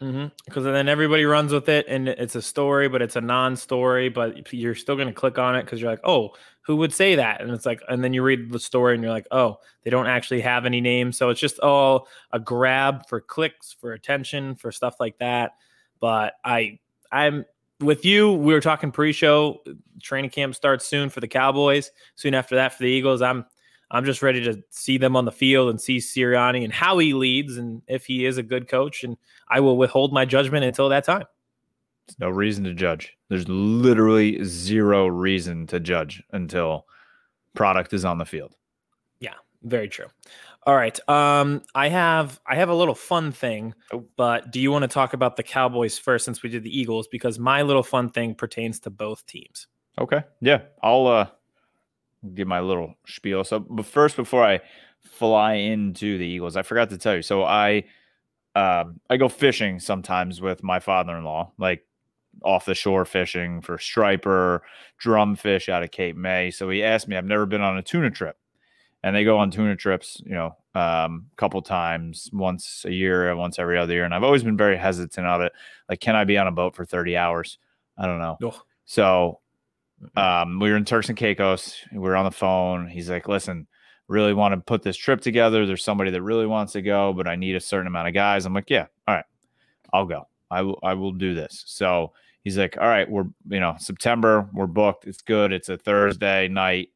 Because 0.00 0.64
then 0.64 0.88
everybody 0.88 1.24
runs 1.24 1.52
with 1.52 1.68
it, 1.70 1.86
and 1.88 2.08
it's 2.08 2.34
a 2.34 2.42
story, 2.42 2.88
but 2.88 3.00
it's 3.00 3.16
a 3.16 3.20
non-story. 3.20 4.10
But 4.10 4.52
you're 4.52 4.74
still 4.74 4.94
going 4.96 5.08
to 5.08 5.14
click 5.14 5.38
on 5.38 5.56
it 5.56 5.62
because 5.64 5.80
you're 5.80 5.90
like, 5.90 6.00
"Oh, 6.04 6.34
who 6.62 6.76
would 6.76 6.92
say 6.92 7.14
that?" 7.14 7.40
And 7.40 7.50
it's 7.50 7.64
like, 7.64 7.80
and 7.88 8.04
then 8.04 8.12
you 8.12 8.22
read 8.22 8.50
the 8.50 8.58
story, 8.60 8.94
and 8.94 9.02
you're 9.02 9.12
like, 9.12 9.26
"Oh, 9.30 9.58
they 9.84 9.90
don't 9.90 10.06
actually 10.06 10.42
have 10.42 10.66
any 10.66 10.82
names." 10.82 11.16
So 11.16 11.30
it's 11.30 11.40
just 11.40 11.58
all 11.60 12.08
a 12.30 12.38
grab 12.38 13.08
for 13.08 13.20
clicks, 13.22 13.72
for 13.72 13.94
attention, 13.94 14.54
for 14.56 14.70
stuff 14.70 14.96
like 15.00 15.18
that. 15.18 15.52
But 15.98 16.34
I, 16.44 16.78
I'm 17.10 17.46
with 17.80 18.04
you. 18.04 18.32
We 18.32 18.52
were 18.52 18.60
talking 18.60 18.90
pre-show. 18.90 19.62
Training 20.02 20.30
camp 20.30 20.54
starts 20.54 20.86
soon 20.86 21.10
for 21.10 21.20
the 21.20 21.28
Cowboys. 21.28 21.90
Soon 22.14 22.34
after 22.34 22.54
that 22.56 22.74
for 22.74 22.82
the 22.82 22.88
Eagles. 22.88 23.22
I'm 23.22 23.44
I'm 23.90 24.04
just 24.04 24.20
ready 24.20 24.42
to 24.44 24.62
see 24.70 24.98
them 24.98 25.14
on 25.14 25.24
the 25.24 25.32
field 25.32 25.70
and 25.70 25.80
see 25.80 25.98
Sirianni 25.98 26.64
and 26.64 26.72
how 26.72 26.98
he 26.98 27.14
leads 27.14 27.56
and 27.56 27.82
if 27.86 28.04
he 28.04 28.26
is 28.26 28.36
a 28.36 28.42
good 28.42 28.68
coach. 28.68 29.04
And 29.04 29.16
I 29.48 29.60
will 29.60 29.76
withhold 29.76 30.12
my 30.12 30.24
judgment 30.24 30.64
until 30.64 30.88
that 30.88 31.04
time. 31.04 31.24
There's 32.06 32.18
no 32.18 32.30
reason 32.30 32.64
to 32.64 32.74
judge. 32.74 33.16
There's 33.28 33.48
literally 33.48 34.42
zero 34.44 35.06
reason 35.06 35.66
to 35.68 35.80
judge 35.80 36.22
until 36.32 36.86
product 37.54 37.92
is 37.92 38.04
on 38.04 38.18
the 38.18 38.24
field. 38.24 38.54
Yeah, 39.20 39.34
very 39.62 39.88
true. 39.88 40.06
All 40.66 40.74
right. 40.74 40.98
Um, 41.08 41.62
I 41.76 41.88
have 41.88 42.40
I 42.44 42.56
have 42.56 42.68
a 42.68 42.74
little 42.74 42.94
fun 42.96 43.30
thing, 43.30 43.72
Oh. 43.92 44.04
but 44.16 44.50
do 44.50 44.60
you 44.60 44.72
want 44.72 44.82
to 44.82 44.88
talk 44.88 45.12
about 45.14 45.36
the 45.36 45.44
Cowboys 45.44 45.96
first 45.96 46.24
since 46.24 46.42
we 46.42 46.48
did 46.48 46.64
the 46.64 46.76
Eagles? 46.78 47.06
Because 47.06 47.38
my 47.38 47.62
little 47.62 47.84
fun 47.84 48.10
thing 48.10 48.34
pertains 48.34 48.80
to 48.80 48.90
both 48.90 49.24
teams. 49.26 49.68
Okay. 50.00 50.22
Yeah. 50.40 50.62
I'll 50.82 51.06
uh 51.06 51.26
give 52.34 52.48
my 52.48 52.58
little 52.60 52.94
spiel. 53.06 53.44
So 53.44 53.60
but 53.60 53.86
first 53.86 54.16
before 54.16 54.44
I 54.44 54.60
fly 55.04 55.54
into 55.54 56.18
the 56.18 56.26
Eagles, 56.26 56.56
I 56.56 56.62
forgot 56.62 56.90
to 56.90 56.98
tell 56.98 57.14
you. 57.14 57.22
So 57.22 57.44
I 57.44 57.84
um 58.56 58.98
I 59.08 59.18
go 59.18 59.28
fishing 59.28 59.78
sometimes 59.78 60.40
with 60.40 60.64
my 60.64 60.80
father-in-law, 60.80 61.52
like 61.58 61.86
off 62.42 62.64
the 62.66 62.74
shore 62.74 63.04
fishing 63.04 63.60
for 63.60 63.78
striper, 63.78 64.62
drumfish 65.02 65.68
out 65.68 65.84
of 65.84 65.92
Cape 65.92 66.16
May. 66.16 66.50
So 66.50 66.68
he 66.70 66.82
asked 66.82 67.06
me, 67.06 67.16
I've 67.16 67.24
never 67.24 67.46
been 67.46 67.60
on 67.62 67.78
a 67.78 67.82
tuna 67.82 68.10
trip. 68.10 68.36
And 69.06 69.14
they 69.14 69.22
go 69.22 69.38
on 69.38 69.52
tuna 69.52 69.76
trips, 69.76 70.20
you 70.26 70.34
know, 70.34 70.56
um, 70.74 71.26
a 71.32 71.36
couple 71.36 71.62
times, 71.62 72.28
once 72.32 72.84
a 72.84 72.90
year, 72.90 73.36
once 73.36 73.56
every 73.56 73.78
other 73.78 73.92
year. 73.92 74.04
And 74.04 74.12
I've 74.12 74.24
always 74.24 74.42
been 74.42 74.56
very 74.56 74.76
hesitant 74.76 75.24
of 75.24 75.42
it. 75.42 75.52
Like, 75.88 76.00
can 76.00 76.16
I 76.16 76.24
be 76.24 76.36
on 76.38 76.48
a 76.48 76.50
boat 76.50 76.74
for 76.74 76.84
30 76.84 77.16
hours? 77.16 77.58
I 77.96 78.06
don't 78.06 78.18
know. 78.18 78.36
Ugh. 78.44 78.60
So 78.84 79.38
um, 80.16 80.58
we 80.58 80.70
were 80.70 80.76
in 80.76 80.84
Turks 80.84 81.08
and 81.08 81.16
Caicos. 81.16 81.76
We 81.92 82.00
were 82.00 82.16
on 82.16 82.24
the 82.24 82.32
phone. 82.32 82.88
He's 82.88 83.08
like, 83.08 83.28
listen, 83.28 83.68
really 84.08 84.34
want 84.34 84.54
to 84.54 84.60
put 84.60 84.82
this 84.82 84.96
trip 84.96 85.20
together. 85.20 85.66
There's 85.66 85.84
somebody 85.84 86.10
that 86.10 86.22
really 86.22 86.46
wants 86.46 86.72
to 86.72 86.82
go, 86.82 87.12
but 87.12 87.28
I 87.28 87.36
need 87.36 87.54
a 87.54 87.60
certain 87.60 87.86
amount 87.86 88.08
of 88.08 88.14
guys. 88.14 88.44
I'm 88.44 88.54
like, 88.54 88.70
yeah, 88.70 88.86
all 89.06 89.14
right, 89.14 89.24
I'll 89.92 90.06
go. 90.06 90.26
I 90.50 90.62
will, 90.62 90.80
I 90.82 90.94
will 90.94 91.12
do 91.12 91.32
this. 91.32 91.62
So 91.66 92.12
he's 92.42 92.58
like, 92.58 92.76
all 92.76 92.88
right, 92.88 93.08
we're, 93.08 93.26
you 93.48 93.60
know, 93.60 93.76
September, 93.78 94.48
we're 94.52 94.66
booked. 94.66 95.06
It's 95.06 95.22
good. 95.22 95.52
It's 95.52 95.68
a 95.68 95.76
Thursday 95.76 96.48
night. 96.48 96.90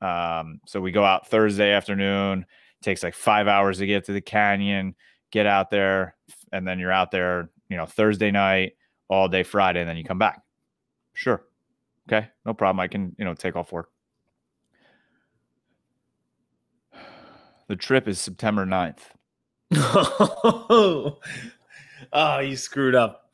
Um, 0.00 0.60
so 0.66 0.80
we 0.80 0.92
go 0.92 1.04
out 1.04 1.28
Thursday 1.28 1.72
afternoon. 1.72 2.46
takes 2.82 3.02
like 3.02 3.14
five 3.14 3.46
hours 3.48 3.78
to 3.78 3.86
get 3.86 4.04
to 4.06 4.12
the 4.12 4.20
canyon, 4.20 4.94
get 5.30 5.46
out 5.46 5.70
there, 5.70 6.16
and 6.52 6.66
then 6.66 6.78
you're 6.78 6.92
out 6.92 7.10
there, 7.10 7.50
you 7.68 7.76
know, 7.76 7.86
Thursday 7.86 8.30
night, 8.30 8.72
all 9.08 9.28
day 9.28 9.42
Friday, 9.42 9.80
and 9.80 9.88
then 9.88 9.96
you 9.96 10.04
come 10.04 10.18
back. 10.18 10.42
Sure. 11.12 11.42
Okay, 12.08 12.28
no 12.44 12.54
problem. 12.54 12.80
I 12.80 12.88
can, 12.88 13.14
you 13.18 13.24
know, 13.24 13.34
take 13.34 13.56
off 13.56 13.72
work. 13.72 13.90
The 17.68 17.76
trip 17.76 18.08
is 18.08 18.20
September 18.20 18.66
9th. 18.66 18.98
oh, 22.12 22.38
you 22.40 22.56
screwed 22.56 22.96
up. 22.96 23.30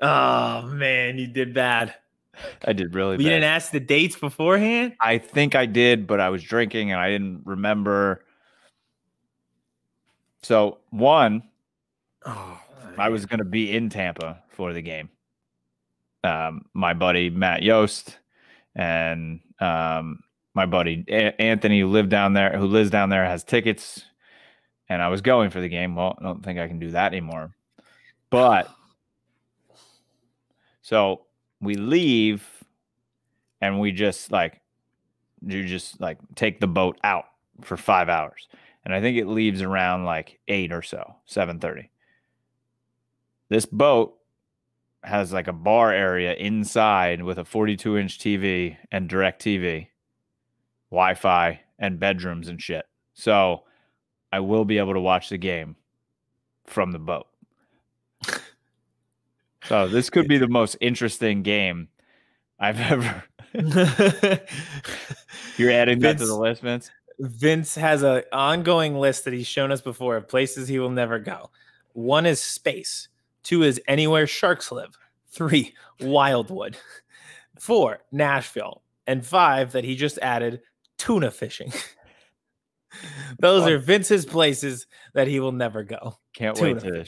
Oh 0.00 0.62
man, 0.62 1.18
you 1.18 1.26
did 1.26 1.52
bad. 1.52 1.94
I 2.64 2.72
did 2.72 2.94
really 2.94 3.12
You 3.12 3.18
bad. 3.18 3.24
didn't 3.24 3.44
ask 3.44 3.70
the 3.72 3.80
dates 3.80 4.16
beforehand. 4.16 4.94
I 5.00 5.18
think 5.18 5.54
I 5.54 5.66
did, 5.66 6.06
but 6.06 6.20
I 6.20 6.28
was 6.30 6.42
drinking 6.42 6.92
and 6.92 7.00
I 7.00 7.10
didn't 7.10 7.42
remember. 7.44 8.24
So, 10.42 10.78
one, 10.90 11.42
Oh, 12.26 12.60
I 12.98 13.08
was 13.08 13.26
going 13.26 13.38
to 13.38 13.44
be 13.44 13.74
in 13.74 13.88
Tampa 13.90 14.42
for 14.50 14.72
the 14.72 14.82
game. 14.82 15.08
Um, 16.24 16.66
my 16.74 16.94
buddy 16.94 17.30
Matt 17.30 17.62
Yost 17.62 18.18
and 18.74 19.40
um, 19.60 20.20
my 20.54 20.66
buddy 20.66 21.04
A- 21.08 21.40
Anthony, 21.40 21.80
who 21.80 21.86
lived 21.88 22.10
down 22.10 22.32
there, 22.34 22.56
who 22.58 22.66
lives 22.66 22.90
down 22.90 23.08
there, 23.08 23.24
has 23.24 23.44
tickets, 23.44 24.04
and 24.88 25.00
I 25.00 25.08
was 25.08 25.20
going 25.20 25.50
for 25.50 25.60
the 25.60 25.68
game. 25.68 25.94
Well, 25.94 26.16
I 26.18 26.22
don't 26.24 26.44
think 26.44 26.58
I 26.58 26.66
can 26.68 26.78
do 26.80 26.90
that 26.90 27.12
anymore. 27.12 27.52
But 28.30 28.68
so 30.82 31.22
we 31.60 31.74
leave, 31.74 32.46
and 33.60 33.80
we 33.80 33.92
just 33.92 34.30
like 34.32 34.60
you 35.46 35.64
just 35.66 36.00
like 36.00 36.18
take 36.34 36.60
the 36.60 36.66
boat 36.66 36.98
out 37.04 37.26
for 37.62 37.76
five 37.76 38.08
hours, 38.08 38.48
and 38.84 38.94
I 38.94 39.00
think 39.00 39.18
it 39.18 39.26
leaves 39.26 39.62
around 39.62 40.04
like 40.04 40.38
eight 40.48 40.72
or 40.72 40.82
so, 40.82 41.16
seven 41.26 41.58
thirty 41.60 41.90
this 43.48 43.66
boat 43.66 44.14
has 45.02 45.32
like 45.32 45.48
a 45.48 45.52
bar 45.52 45.92
area 45.92 46.34
inside 46.34 47.22
with 47.22 47.38
a 47.38 47.44
42 47.44 47.96
inch 47.96 48.18
TV 48.18 48.76
and 48.90 49.08
direct 49.08 49.42
TV, 49.42 49.88
Wi 50.90 51.14
Fi, 51.14 51.60
and 51.78 52.00
bedrooms 52.00 52.48
and 52.48 52.60
shit. 52.60 52.86
So 53.14 53.62
I 54.32 54.40
will 54.40 54.64
be 54.64 54.78
able 54.78 54.94
to 54.94 55.00
watch 55.00 55.28
the 55.28 55.38
game 55.38 55.76
from 56.66 56.92
the 56.92 56.98
boat. 56.98 57.27
So 59.64 59.88
this 59.88 60.10
could 60.10 60.28
be 60.28 60.38
the 60.38 60.48
most 60.48 60.76
interesting 60.80 61.42
game 61.42 61.88
I've 62.58 62.80
ever. 62.92 63.24
You're 65.56 65.72
adding 65.72 66.00
that 66.00 66.18
to 66.18 66.26
the 66.26 66.36
list, 66.36 66.62
Vince? 66.62 66.90
Vince 67.18 67.74
has 67.74 68.02
an 68.02 68.22
ongoing 68.32 68.96
list 68.96 69.24
that 69.24 69.32
he's 69.32 69.46
shown 69.46 69.72
us 69.72 69.80
before 69.80 70.16
of 70.16 70.28
places 70.28 70.68
he 70.68 70.78
will 70.78 70.90
never 70.90 71.18
go. 71.18 71.50
One 71.92 72.26
is 72.26 72.40
space. 72.40 73.08
Two 73.42 73.62
is 73.62 73.80
anywhere 73.88 74.26
sharks 74.26 74.70
live. 74.70 74.96
Three, 75.30 75.74
Wildwood. 76.00 76.76
Four, 77.58 77.98
Nashville. 78.12 78.82
And 79.06 79.24
five 79.24 79.72
that 79.72 79.84
he 79.84 79.96
just 79.96 80.18
added, 80.18 80.60
tuna 80.96 81.30
fishing. 81.30 81.72
Those 83.38 83.66
are 83.66 83.78
Vince's 83.78 84.24
places 84.24 84.86
that 85.14 85.28
he 85.28 85.40
will 85.40 85.52
never 85.52 85.82
go. 85.82 86.16
Can't 86.34 86.56
Tuna 86.56 86.74
wait 86.74 86.82
to 86.82 87.04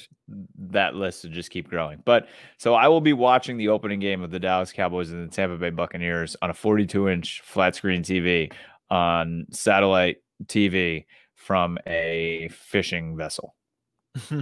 that 0.70 0.94
list 0.94 1.22
to 1.22 1.28
just 1.28 1.50
keep 1.50 1.68
growing. 1.68 2.02
But 2.04 2.28
so 2.58 2.74
I 2.74 2.88
will 2.88 3.00
be 3.00 3.12
watching 3.12 3.56
the 3.56 3.68
opening 3.68 4.00
game 4.00 4.22
of 4.22 4.30
the 4.30 4.38
Dallas 4.38 4.72
Cowboys 4.72 5.10
and 5.10 5.28
the 5.28 5.34
Tampa 5.34 5.56
Bay 5.56 5.70
Buccaneers 5.70 6.36
on 6.42 6.50
a 6.50 6.54
42 6.54 7.08
inch 7.08 7.40
flat 7.44 7.74
screen 7.74 8.02
TV 8.02 8.52
on 8.90 9.46
satellite 9.50 10.18
TV 10.46 11.06
from 11.34 11.78
a 11.86 12.48
fishing 12.52 13.16
vessel. 13.16 13.54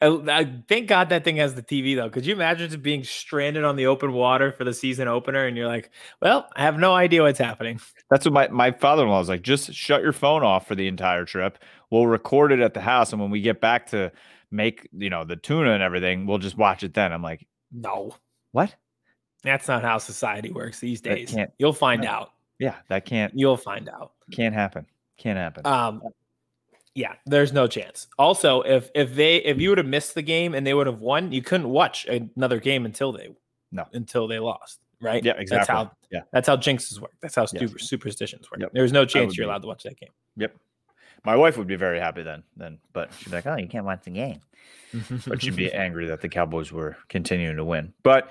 I, 0.00 0.06
I, 0.28 0.62
thank 0.68 0.88
God 0.88 1.08
that 1.08 1.24
thing 1.24 1.36
has 1.36 1.54
the 1.54 1.62
TV 1.62 1.96
though. 1.96 2.10
Could 2.10 2.26
you 2.26 2.34
imagine 2.34 2.68
just 2.68 2.82
being 2.82 3.04
stranded 3.04 3.64
on 3.64 3.76
the 3.76 3.86
open 3.86 4.12
water 4.12 4.52
for 4.52 4.64
the 4.64 4.74
season 4.74 5.08
opener 5.08 5.46
and 5.46 5.56
you're 5.56 5.66
like, 5.66 5.90
well, 6.20 6.48
I 6.54 6.62
have 6.62 6.78
no 6.78 6.94
idea 6.94 7.22
what's 7.22 7.38
happening. 7.38 7.80
That's 8.10 8.24
what 8.24 8.32
my, 8.32 8.48
my 8.48 8.70
father 8.70 9.02
in 9.02 9.08
law 9.08 9.18
was 9.18 9.28
like. 9.28 9.42
Just 9.42 9.72
shut 9.74 10.02
your 10.02 10.12
phone 10.12 10.42
off 10.42 10.66
for 10.66 10.74
the 10.74 10.86
entire 10.86 11.24
trip. 11.24 11.58
We'll 11.90 12.06
record 12.06 12.52
it 12.52 12.60
at 12.60 12.74
the 12.74 12.80
house. 12.80 13.12
And 13.12 13.20
when 13.20 13.30
we 13.30 13.40
get 13.40 13.60
back 13.60 13.86
to 13.90 14.12
make, 14.50 14.88
you 14.92 15.10
know, 15.10 15.24
the 15.24 15.36
tuna 15.36 15.72
and 15.72 15.82
everything, 15.82 16.26
we'll 16.26 16.38
just 16.38 16.56
watch 16.56 16.82
it 16.82 16.94
then. 16.94 17.12
I'm 17.12 17.22
like, 17.22 17.46
no. 17.72 18.14
What? 18.52 18.74
That's 19.42 19.68
not 19.68 19.82
how 19.82 19.98
society 19.98 20.50
works 20.50 20.80
these 20.80 21.00
days. 21.00 21.36
You'll 21.58 21.72
find 21.72 22.02
no. 22.02 22.08
out. 22.08 22.32
Yeah, 22.58 22.76
that 22.88 23.04
can't. 23.04 23.32
You'll 23.34 23.56
find 23.56 23.88
out. 23.88 24.12
Can't 24.32 24.54
happen. 24.54 24.86
Can't 25.18 25.38
happen. 25.38 25.66
Um, 25.66 26.02
yeah, 26.96 27.12
there's 27.26 27.52
no 27.52 27.66
chance. 27.66 28.08
Also, 28.18 28.62
if 28.62 28.90
if 28.94 29.14
they 29.14 29.36
if 29.36 29.60
you 29.60 29.68
would 29.68 29.78
have 29.78 29.86
missed 29.86 30.14
the 30.14 30.22
game 30.22 30.54
and 30.54 30.66
they 30.66 30.72
would 30.72 30.86
have 30.86 31.00
won, 31.00 31.30
you 31.30 31.42
couldn't 31.42 31.68
watch 31.68 32.06
another 32.06 32.58
game 32.58 32.86
until 32.86 33.12
they 33.12 33.28
no 33.70 33.84
until 33.92 34.26
they 34.26 34.38
lost. 34.38 34.80
Right? 35.00 35.22
Yeah, 35.22 35.32
exactly. 35.32 35.56
That's 35.58 35.68
how 35.68 35.90
yeah. 36.10 36.20
That's 36.32 36.48
how 36.48 36.56
jinxes 36.56 36.98
work. 36.98 37.12
That's 37.20 37.34
how 37.34 37.44
super, 37.44 37.64
yes. 37.64 37.88
superstitions 37.88 38.50
work. 38.50 38.60
Yep. 38.60 38.70
There's 38.72 38.92
no 38.92 39.04
chance 39.04 39.36
you're 39.36 39.46
allowed 39.46 39.60
to 39.62 39.68
watch 39.68 39.82
that 39.82 40.00
game. 40.00 40.08
Yep. 40.38 40.56
My 41.22 41.36
wife 41.36 41.58
would 41.58 41.66
be 41.66 41.76
very 41.76 42.00
happy 42.00 42.22
then. 42.22 42.42
Then, 42.56 42.78
but 42.94 43.12
she'd 43.18 43.26
be 43.26 43.36
like, 43.36 43.46
"Oh, 43.46 43.56
you 43.56 43.68
can't 43.68 43.84
watch 43.84 44.04
the 44.04 44.10
game." 44.10 44.40
but 45.26 45.42
she'd 45.42 45.54
be 45.54 45.70
angry 45.72 46.06
that 46.06 46.22
the 46.22 46.30
Cowboys 46.30 46.72
were 46.72 46.96
continuing 47.08 47.56
to 47.56 47.64
win. 47.64 47.92
But 48.02 48.30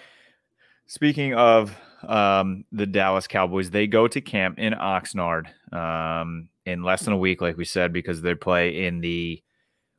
speaking 0.88 1.36
of 1.36 1.78
um, 2.02 2.66
the 2.72 2.88
Dallas 2.88 3.28
Cowboys, 3.28 3.70
they 3.70 3.86
go 3.86 4.08
to 4.08 4.22
camp 4.22 4.58
in 4.58 4.74
Oxnard. 4.74 5.48
Um, 5.72 6.50
in 6.66 6.84
less 6.84 7.04
than 7.04 7.14
a 7.14 7.18
week, 7.18 7.42
like 7.42 7.58
we 7.58 7.66
said, 7.66 7.94
because 7.94 8.22
they 8.22 8.36
play 8.36 8.86
in 8.86 9.02
the 9.02 9.42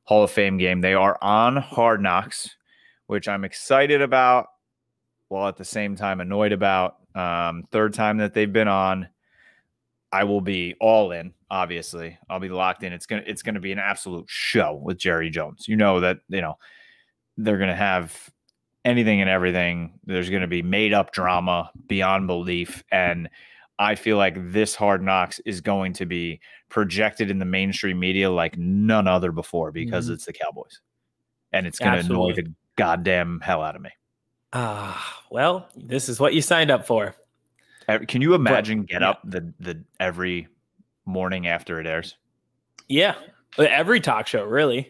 Hall 0.04 0.22
of 0.22 0.30
Fame 0.30 0.56
game. 0.56 0.80
They 0.80 0.94
are 0.94 1.18
on 1.20 1.56
Hard 1.56 2.00
Knocks, 2.02 2.56
which 3.06 3.28
I'm 3.28 3.44
excited 3.44 4.02
about, 4.02 4.46
while 5.28 5.48
at 5.48 5.56
the 5.56 5.64
same 5.64 5.96
time 5.96 6.20
annoyed 6.20 6.52
about. 6.52 6.96
Um, 7.14 7.64
third 7.72 7.94
time 7.94 8.18
that 8.18 8.34
they've 8.34 8.52
been 8.52 8.68
on, 8.68 9.08
I 10.12 10.24
will 10.24 10.40
be 10.40 10.74
all 10.80 11.12
in. 11.12 11.32
Obviously, 11.50 12.18
I'll 12.28 12.40
be 12.40 12.48
locked 12.48 12.82
in. 12.82 12.92
It's 12.92 13.06
gonna 13.06 13.22
it's 13.26 13.42
gonna 13.42 13.60
be 13.60 13.72
an 13.72 13.78
absolute 13.78 14.26
show 14.28 14.80
with 14.82 14.98
Jerry 14.98 15.30
Jones. 15.30 15.66
You 15.68 15.76
know 15.76 16.00
that 16.00 16.18
you 16.28 16.40
know 16.40 16.58
they're 17.36 17.58
gonna 17.58 17.74
have 17.76 18.30
anything 18.84 19.20
and 19.20 19.30
everything. 19.30 19.98
There's 20.04 20.30
gonna 20.30 20.46
be 20.46 20.62
made 20.62 20.92
up 20.92 21.12
drama 21.12 21.70
beyond 21.86 22.26
belief 22.26 22.84
and 22.90 23.28
I 23.78 23.94
feel 23.94 24.16
like 24.16 24.52
this 24.52 24.74
Hard 24.74 25.02
Knocks 25.02 25.38
is 25.40 25.60
going 25.60 25.92
to 25.94 26.06
be 26.06 26.40
projected 26.68 27.30
in 27.30 27.38
the 27.38 27.44
mainstream 27.44 27.98
media 27.98 28.30
like 28.30 28.56
none 28.56 29.06
other 29.06 29.32
before 29.32 29.70
because 29.70 30.06
mm-hmm. 30.06 30.14
it's 30.14 30.24
the 30.24 30.32
Cowboys. 30.32 30.80
And 31.52 31.66
it's 31.66 31.78
going 31.78 31.98
to 31.98 32.04
annoy 32.04 32.34
the 32.34 32.52
goddamn 32.76 33.40
hell 33.40 33.62
out 33.62 33.76
of 33.76 33.82
me. 33.82 33.90
Ah, 34.52 35.18
uh, 35.18 35.22
well, 35.30 35.68
this 35.76 36.08
is 36.08 36.18
what 36.18 36.34
you 36.34 36.40
signed 36.40 36.70
up 36.70 36.86
for. 36.86 37.14
Can 38.08 38.20
you 38.22 38.34
imagine 38.34 38.80
but, 38.80 38.88
get 38.88 39.00
yeah. 39.02 39.10
up 39.10 39.20
the 39.24 39.52
the 39.60 39.84
every 40.00 40.48
morning 41.04 41.46
after 41.46 41.78
it 41.80 41.86
airs? 41.86 42.16
Yeah. 42.88 43.14
Every 43.58 44.00
talk 44.00 44.26
show, 44.26 44.44
really. 44.44 44.80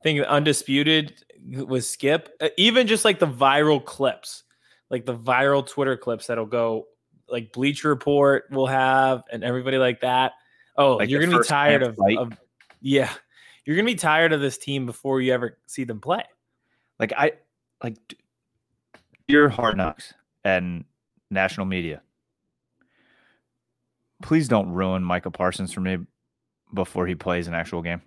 I 0.00 0.02
think 0.02 0.20
undisputed 0.20 1.22
with 1.46 1.84
Skip, 1.84 2.30
uh, 2.40 2.48
even 2.56 2.86
just 2.86 3.04
like 3.04 3.18
the 3.18 3.26
viral 3.26 3.84
clips, 3.84 4.44
like 4.88 5.04
the 5.04 5.16
viral 5.16 5.66
Twitter 5.66 5.96
clips 5.96 6.26
that'll 6.26 6.46
go 6.46 6.86
like 7.30 7.52
Bleacher 7.52 7.88
Report 7.88 8.44
will 8.50 8.66
have 8.66 9.22
and 9.32 9.44
everybody 9.44 9.78
like 9.78 10.00
that. 10.00 10.32
Oh, 10.76 10.96
like 10.96 11.08
you're 11.10 11.24
gonna 11.24 11.38
be 11.38 11.44
tired 11.44 11.82
of, 11.82 11.98
of, 12.18 12.32
yeah, 12.80 13.10
you're 13.64 13.76
gonna 13.76 13.86
be 13.86 13.94
tired 13.94 14.32
of 14.32 14.40
this 14.40 14.58
team 14.58 14.86
before 14.86 15.20
you 15.20 15.32
ever 15.32 15.58
see 15.66 15.84
them 15.84 16.00
play. 16.00 16.22
Like 16.98 17.12
I 17.16 17.32
like 17.82 17.96
your 19.28 19.48
hard 19.48 19.76
knocks 19.76 20.14
and 20.44 20.84
national 21.30 21.66
media. 21.66 22.02
Please 24.22 24.48
don't 24.48 24.70
ruin 24.72 25.02
Micah 25.02 25.30
Parsons 25.30 25.72
for 25.72 25.80
me 25.80 25.98
before 26.74 27.06
he 27.06 27.14
plays 27.14 27.48
an 27.48 27.54
actual 27.54 27.82
game. 27.82 28.02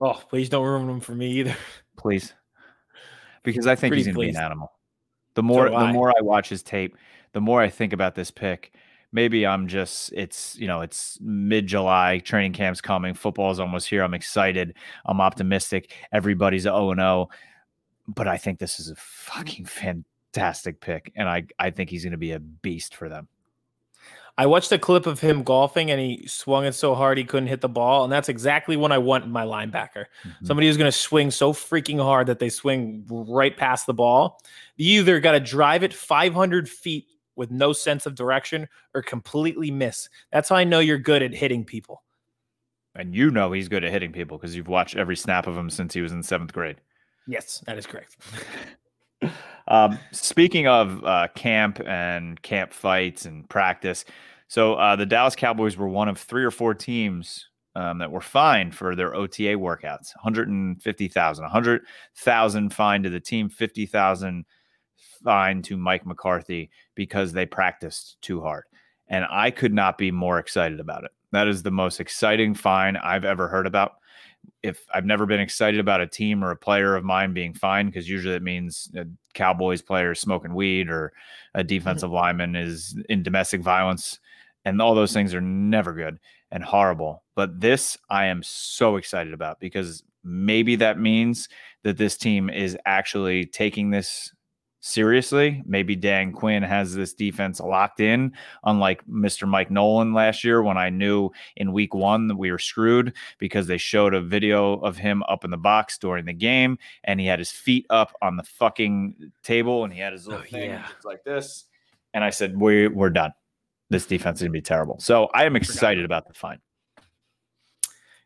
Oh, 0.00 0.14
please 0.30 0.48
don't 0.48 0.64
ruin 0.64 0.88
him 0.88 1.00
for 1.00 1.12
me 1.12 1.32
either. 1.32 1.54
Please. 1.98 2.32
Because 3.42 3.66
I 3.66 3.74
think 3.74 3.90
Pretty 3.90 4.00
he's 4.00 4.06
gonna 4.06 4.16
pleased. 4.16 4.34
be 4.34 4.38
an 4.38 4.44
animal. 4.44 4.72
The 5.34 5.42
more 5.42 5.66
so 5.66 5.70
the 5.72 5.76
I. 5.76 5.92
more 5.92 6.08
I 6.10 6.22
watch 6.22 6.48
his 6.48 6.62
tape, 6.62 6.96
the 7.32 7.40
more 7.40 7.60
I 7.60 7.68
think 7.68 7.92
about 7.92 8.14
this 8.14 8.30
pick, 8.30 8.72
maybe 9.12 9.46
I'm 9.46 9.66
just 9.68 10.12
it's 10.12 10.56
you 10.58 10.66
know 10.66 10.80
it's 10.80 11.18
mid 11.20 11.66
July, 11.66 12.18
training 12.18 12.52
camp's 12.52 12.80
coming, 12.80 13.14
football 13.14 13.50
is 13.50 13.60
almost 13.60 13.88
here. 13.88 14.02
I'm 14.02 14.14
excited, 14.14 14.74
I'm 15.06 15.20
optimistic. 15.20 15.92
Everybody's 16.12 16.62
0 16.62 16.90
and 16.90 17.00
0, 17.00 17.28
but 18.08 18.28
I 18.28 18.36
think 18.36 18.58
this 18.58 18.80
is 18.80 18.90
a 18.90 18.96
fucking 18.96 19.66
fantastic 19.66 20.80
pick, 20.80 21.12
and 21.16 21.28
I 21.28 21.44
I 21.58 21.70
think 21.70 21.90
he's 21.90 22.04
going 22.04 22.12
to 22.12 22.18
be 22.18 22.32
a 22.32 22.40
beast 22.40 22.94
for 22.94 23.08
them. 23.08 23.28
I 24.38 24.46
watched 24.46 24.72
a 24.72 24.78
clip 24.78 25.06
of 25.06 25.20
him 25.20 25.42
golfing 25.42 25.90
and 25.90 26.00
he 26.00 26.24
swung 26.26 26.64
it 26.64 26.74
so 26.74 26.94
hard 26.94 27.18
he 27.18 27.24
couldn't 27.24 27.48
hit 27.48 27.60
the 27.60 27.68
ball. 27.68 28.04
And 28.04 28.12
that's 28.12 28.30
exactly 28.30 28.74
what 28.74 28.90
I 28.90 28.96
want 28.96 29.24
in 29.24 29.30
my 29.30 29.44
linebacker. 29.44 30.06
Mm-hmm. 30.24 30.46
Somebody 30.46 30.66
who's 30.66 30.78
going 30.78 30.90
to 30.90 30.96
swing 30.96 31.30
so 31.30 31.52
freaking 31.52 32.02
hard 32.02 32.26
that 32.28 32.38
they 32.38 32.48
swing 32.48 33.04
right 33.10 33.54
past 33.54 33.84
the 33.84 33.92
ball. 33.92 34.40
You 34.76 35.00
either 35.00 35.20
got 35.20 35.32
to 35.32 35.40
drive 35.40 35.82
it 35.82 35.92
500 35.92 36.70
feet 36.70 37.06
with 37.40 37.50
no 37.50 37.72
sense 37.72 38.04
of 38.04 38.14
direction 38.14 38.68
or 38.94 39.00
completely 39.00 39.70
miss. 39.70 40.10
That's 40.30 40.50
how 40.50 40.56
I 40.56 40.64
know 40.64 40.78
you're 40.78 40.98
good 40.98 41.22
at 41.22 41.32
hitting 41.32 41.64
people. 41.64 42.02
And 42.94 43.16
you 43.16 43.30
know 43.30 43.50
he's 43.50 43.66
good 43.66 43.82
at 43.82 43.90
hitting 43.90 44.12
people 44.12 44.36
because 44.36 44.54
you've 44.54 44.68
watched 44.68 44.94
every 44.94 45.16
snap 45.16 45.46
of 45.46 45.56
him 45.56 45.70
since 45.70 45.94
he 45.94 46.02
was 46.02 46.12
in 46.12 46.22
seventh 46.22 46.52
grade. 46.52 46.76
Yes, 47.26 47.64
that 47.66 47.78
is 47.78 47.86
correct. 47.86 48.18
um, 49.68 49.98
speaking 50.12 50.66
of 50.66 51.02
uh, 51.02 51.28
camp 51.34 51.80
and 51.86 52.40
camp 52.42 52.74
fights 52.74 53.24
and 53.24 53.48
practice, 53.48 54.04
so 54.48 54.74
uh, 54.74 54.94
the 54.94 55.06
Dallas 55.06 55.34
Cowboys 55.34 55.78
were 55.78 55.88
one 55.88 56.10
of 56.10 56.18
three 56.18 56.44
or 56.44 56.50
four 56.50 56.74
teams 56.74 57.48
um, 57.74 57.98
that 58.00 58.10
were 58.10 58.20
fined 58.20 58.74
for 58.74 58.94
their 58.94 59.14
OTA 59.14 59.56
workouts. 59.56 60.14
150,000, 60.16 61.42
100,000 61.42 62.74
fine 62.74 63.02
to 63.02 63.08
the 63.08 63.20
team, 63.20 63.48
50,000 63.48 64.44
fine 65.22 65.62
to 65.62 65.76
Mike 65.76 66.06
McCarthy 66.06 66.70
because 66.94 67.32
they 67.32 67.46
practiced 67.46 68.20
too 68.20 68.40
hard. 68.40 68.64
And 69.08 69.24
I 69.30 69.50
could 69.50 69.74
not 69.74 69.98
be 69.98 70.10
more 70.10 70.38
excited 70.38 70.80
about 70.80 71.04
it. 71.04 71.10
That 71.32 71.48
is 71.48 71.62
the 71.62 71.70
most 71.70 72.00
exciting 72.00 72.54
fine 72.54 72.96
I've 72.96 73.24
ever 73.24 73.48
heard 73.48 73.66
about. 73.66 73.94
If 74.62 74.84
I've 74.92 75.04
never 75.04 75.26
been 75.26 75.40
excited 75.40 75.80
about 75.80 76.00
a 76.00 76.06
team 76.06 76.44
or 76.44 76.50
a 76.50 76.56
player 76.56 76.94
of 76.94 77.04
mine 77.04 77.32
being 77.32 77.54
fine, 77.54 77.86
because 77.86 78.08
usually 78.08 78.34
it 78.34 78.42
means 78.42 78.90
a 78.96 79.06
Cowboys 79.34 79.82
player 79.82 80.14
smoking 80.14 80.54
weed 80.54 80.88
or 80.88 81.12
a 81.54 81.60
mm-hmm. 81.60 81.66
defensive 81.66 82.10
lineman 82.10 82.56
is 82.56 82.96
in 83.08 83.22
domestic 83.22 83.60
violence 83.60 84.18
and 84.64 84.80
all 84.80 84.94
those 84.94 85.12
things 85.12 85.34
are 85.34 85.40
never 85.40 85.92
good 85.92 86.18
and 86.50 86.64
horrible. 86.64 87.22
But 87.34 87.60
this 87.60 87.96
I 88.08 88.26
am 88.26 88.42
so 88.42 88.96
excited 88.96 89.32
about 89.32 89.60
because 89.60 90.02
maybe 90.24 90.76
that 90.76 90.98
means 90.98 91.48
that 91.82 91.96
this 91.96 92.16
team 92.16 92.50
is 92.50 92.76
actually 92.84 93.46
taking 93.46 93.90
this 93.90 94.32
seriously. 94.80 95.62
Maybe 95.66 95.94
Dan 95.94 96.32
Quinn 96.32 96.62
has 96.62 96.94
this 96.94 97.14
defense 97.14 97.60
locked 97.60 98.00
in, 98.00 98.32
unlike 98.64 99.06
Mr. 99.06 99.46
Mike 99.46 99.70
Nolan 99.70 100.12
last 100.12 100.42
year 100.42 100.62
when 100.62 100.76
I 100.76 100.90
knew 100.90 101.30
in 101.56 101.72
week 101.72 101.94
one 101.94 102.28
that 102.28 102.36
we 102.36 102.50
were 102.50 102.58
screwed 102.58 103.14
because 103.38 103.66
they 103.66 103.78
showed 103.78 104.14
a 104.14 104.20
video 104.20 104.74
of 104.74 104.96
him 104.96 105.22
up 105.24 105.44
in 105.44 105.50
the 105.50 105.56
box 105.56 105.98
during 105.98 106.24
the 106.24 106.32
game 106.32 106.78
and 107.04 107.20
he 107.20 107.26
had 107.26 107.38
his 107.38 107.50
feet 107.50 107.86
up 107.90 108.14
on 108.22 108.36
the 108.36 108.42
fucking 108.42 109.32
table 109.42 109.84
and 109.84 109.92
he 109.92 110.00
had 110.00 110.12
his 110.12 110.26
little 110.26 110.42
oh, 110.42 110.50
thing 110.50 110.70
yeah. 110.70 110.86
like 111.04 111.22
this. 111.24 111.66
And 112.12 112.24
I 112.24 112.30
said, 112.30 112.58
we, 112.58 112.88
We're 112.88 113.10
done 113.10 113.32
this 113.90 114.06
defense 114.06 114.38
is 114.38 114.42
going 114.42 114.52
to 114.52 114.56
be 114.56 114.62
terrible. 114.62 114.98
So 115.00 115.28
I 115.34 115.44
am 115.44 115.56
excited 115.56 116.04
about 116.04 116.26
the 116.26 116.34
fine. 116.34 116.60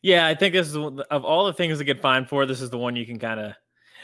Yeah, 0.02 0.26
I 0.26 0.34
think 0.34 0.52
this 0.52 0.68
is 0.68 0.76
of 0.76 1.24
all 1.24 1.46
the 1.46 1.54
things 1.54 1.78
to 1.78 1.84
get 1.84 2.00
fined 2.00 2.28
for. 2.28 2.44
This 2.44 2.60
is 2.60 2.68
the 2.68 2.78
one 2.78 2.94
you 2.94 3.06
can 3.06 3.18
kind 3.18 3.40
of. 3.40 3.54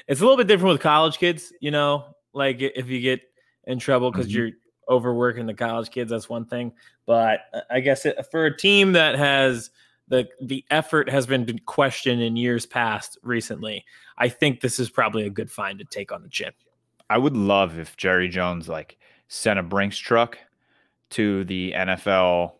It's 0.08 0.22
a 0.22 0.24
little 0.24 0.38
bit 0.38 0.46
different 0.46 0.72
with 0.72 0.80
college 0.80 1.18
kids, 1.18 1.52
you 1.60 1.70
know. 1.70 2.06
Like 2.32 2.60
if 2.60 2.88
you 2.88 3.00
get 3.00 3.20
in 3.64 3.78
trouble 3.78 4.10
because 4.10 4.28
mm-hmm. 4.28 4.38
you're 4.38 4.50
overworking 4.88 5.46
the 5.46 5.54
college 5.54 5.90
kids, 5.90 6.10
that's 6.10 6.28
one 6.28 6.44
thing. 6.44 6.72
But 7.06 7.40
uh, 7.52 7.60
I 7.70 7.80
guess 7.80 8.06
it, 8.06 8.18
for 8.30 8.46
a 8.46 8.56
team 8.56 8.92
that 8.92 9.16
has 9.16 9.70
the 10.08 10.28
the 10.40 10.64
effort 10.70 11.08
has 11.08 11.26
been 11.26 11.58
questioned 11.66 12.20
in 12.20 12.36
years 12.36 12.66
past 12.66 13.18
recently, 13.22 13.84
I 14.18 14.28
think 14.28 14.60
this 14.60 14.78
is 14.78 14.90
probably 14.90 15.26
a 15.26 15.30
good 15.30 15.50
find 15.50 15.78
to 15.78 15.84
take 15.84 16.12
on 16.12 16.22
the 16.22 16.28
chin. 16.28 16.52
I 17.08 17.18
would 17.18 17.36
love 17.36 17.78
if 17.78 17.96
Jerry 17.96 18.28
Jones 18.28 18.68
like 18.68 18.98
sent 19.28 19.58
a 19.58 19.62
Brinks 19.62 19.98
truck 19.98 20.38
to 21.10 21.44
the 21.44 21.72
NFL 21.72 22.52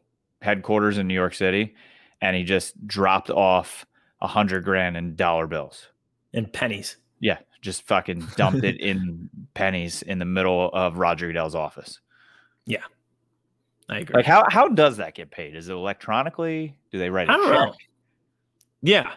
headquarters 0.43 0.99
in 0.99 1.07
New 1.07 1.15
York 1.15 1.35
City, 1.35 1.75
and 2.21 2.37
he 2.37 2.43
just 2.43 2.87
dropped 2.87 3.31
off 3.31 3.87
a 4.21 4.27
hundred 4.27 4.65
grand 4.65 4.97
in 4.97 5.17
dollar 5.17 5.47
bills 5.47 5.89
and 6.33 6.53
pennies. 6.53 6.97
Yeah, 7.21 7.39
just 7.61 7.87
fucking 7.87 8.27
dumped 8.37 8.65
it 8.65 8.81
in 8.81 9.29
pennies 9.55 10.03
in 10.03 10.19
the 10.19 10.25
middle 10.25 10.71
of 10.73 10.99
Roger 10.99 11.27
Goodell's 11.27 11.55
office. 11.55 12.01
Yeah, 12.67 12.85
I 13.89 13.99
agree. 14.01 14.15
Like 14.17 14.27
how 14.27 14.45
how 14.49 14.69
does 14.69 14.97
that 14.99 15.15
get 15.15 15.31
paid? 15.31 15.57
Is 15.57 15.69
it 15.69 15.73
electronically? 15.73 16.77
Do 16.91 16.99
they 16.99 17.11
write? 17.11 17.29
I 17.29 17.37
don't 17.37 17.47
check? 17.49 17.55
know. 17.55 17.75
Yeah. 18.83 19.13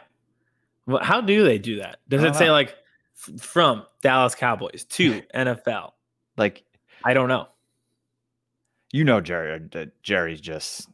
Well, 0.86 1.04
how 1.04 1.22
do 1.22 1.44
they 1.44 1.58
do 1.58 1.78
that? 1.78 2.00
Does 2.10 2.24
it 2.24 2.36
say 2.36 2.48
know. 2.48 2.54
like 2.54 2.76
from 3.40 3.86
Dallas 4.02 4.36
Cowboys 4.36 4.84
to 4.90 5.22
NFL? 5.34 5.92
Like 6.38 6.64
I 7.06 7.14
don't 7.14 7.28
know. 7.30 7.48
you 8.92 9.04
know, 9.04 9.22
Jerry. 9.22 9.62
uh, 9.74 9.86
Jerry's 10.02 10.42
just 10.42 10.90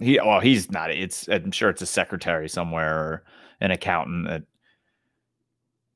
he. 0.00 0.18
Well, 0.24 0.40
he's 0.40 0.70
not. 0.70 0.90
It's. 0.90 1.28
I'm 1.28 1.50
sure 1.50 1.70
it's 1.70 1.82
a 1.82 1.86
secretary 1.86 2.48
somewhere 2.48 2.94
or 2.96 3.24
an 3.60 3.70
accountant. 3.70 4.28
That, 4.28 4.42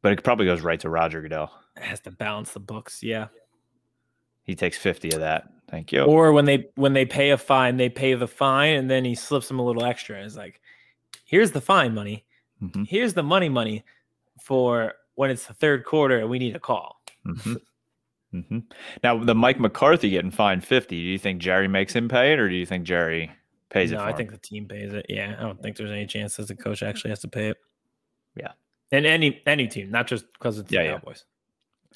but 0.05 0.13
it 0.13 0.23
probably 0.23 0.45
goes 0.47 0.61
right 0.61 0.79
to 0.81 0.91
Roger 0.91 1.23
Goodell. 1.23 1.51
It 1.77 1.83
has 1.83 1.99
to 2.01 2.11
balance 2.11 2.53
the 2.53 2.61
books. 2.61 3.03
Yeah. 3.03 3.29
He 4.45 4.55
takes 4.55 4.77
fifty 4.77 5.11
of 5.11 5.21
that. 5.21 5.49
Thank 5.71 5.91
you. 5.91 6.03
Or 6.03 6.33
when 6.33 6.45
they 6.45 6.69
when 6.77 6.93
they 6.93 7.07
pay 7.07 7.31
a 7.31 7.39
fine, 7.39 7.79
they 7.79 7.89
pay 7.89 8.13
the 8.15 8.29
fine 8.29 8.75
and 8.77 8.91
then 8.91 9.05
he 9.05 9.15
slips 9.15 9.49
them 9.49 9.59
a 9.59 9.65
little 9.65 9.83
extra. 9.85 10.23
It's 10.23 10.37
like, 10.37 10.61
here's 11.25 11.51
the 11.53 11.61
fine 11.63 11.95
money. 11.95 12.25
Mhm, 12.63 12.87
Here's 12.87 13.15
the 13.15 13.23
money 13.23 13.49
money 13.49 13.83
for 14.41 14.93
when 15.15 15.31
it's 15.31 15.47
the 15.47 15.55
third 15.55 15.85
quarter 15.85 16.19
and 16.19 16.29
we 16.29 16.39
need 16.39 16.55
a 16.55 16.61
call. 16.61 17.01
mhm, 17.27 17.57
mhm. 18.35 18.63
Now 19.03 19.17
the 19.25 19.35
Mike 19.35 19.59
McCarthy 19.59 20.11
getting 20.11 20.31
fined 20.31 20.65
fifty. 20.65 21.01
Do 21.01 21.09
you 21.09 21.19
think 21.19 21.41
Jerry 21.41 21.67
makes 21.67 21.97
him 21.97 22.09
pay 22.09 22.35
it, 22.35 22.39
or 22.39 22.49
do 22.51 22.55
you 22.55 22.67
think 22.67 22.85
Jerry 22.85 23.31
pays 23.71 23.91
it? 23.91 23.95
no, 23.97 24.03
I 24.03 24.11
him? 24.11 24.17
think 24.19 24.31
the 24.33 24.39
team 24.39 24.69
pays 24.69 24.93
it. 24.93 25.07
Yeah, 25.09 25.35
I 25.39 25.43
don't 25.43 25.61
think 25.63 25.77
there's 25.79 25.91
any 25.91 26.07
chance 26.07 26.37
that 26.37 26.47
the 26.49 26.55
coach 26.55 26.83
actually 26.83 27.11
has 27.11 27.21
to 27.21 27.29
pay 27.29 27.49
it. 27.49 27.57
Yeah. 28.37 28.53
And 28.95 29.07
any 29.07 29.43
any 29.47 29.67
team, 29.67 29.91
not 29.91 30.07
just 30.07 30.25
because 30.33 30.59
it's 30.59 30.71
Yeah, 30.73 30.83
the 30.83 30.89
yeah. 30.89 30.93
Cowboys. 30.99 31.25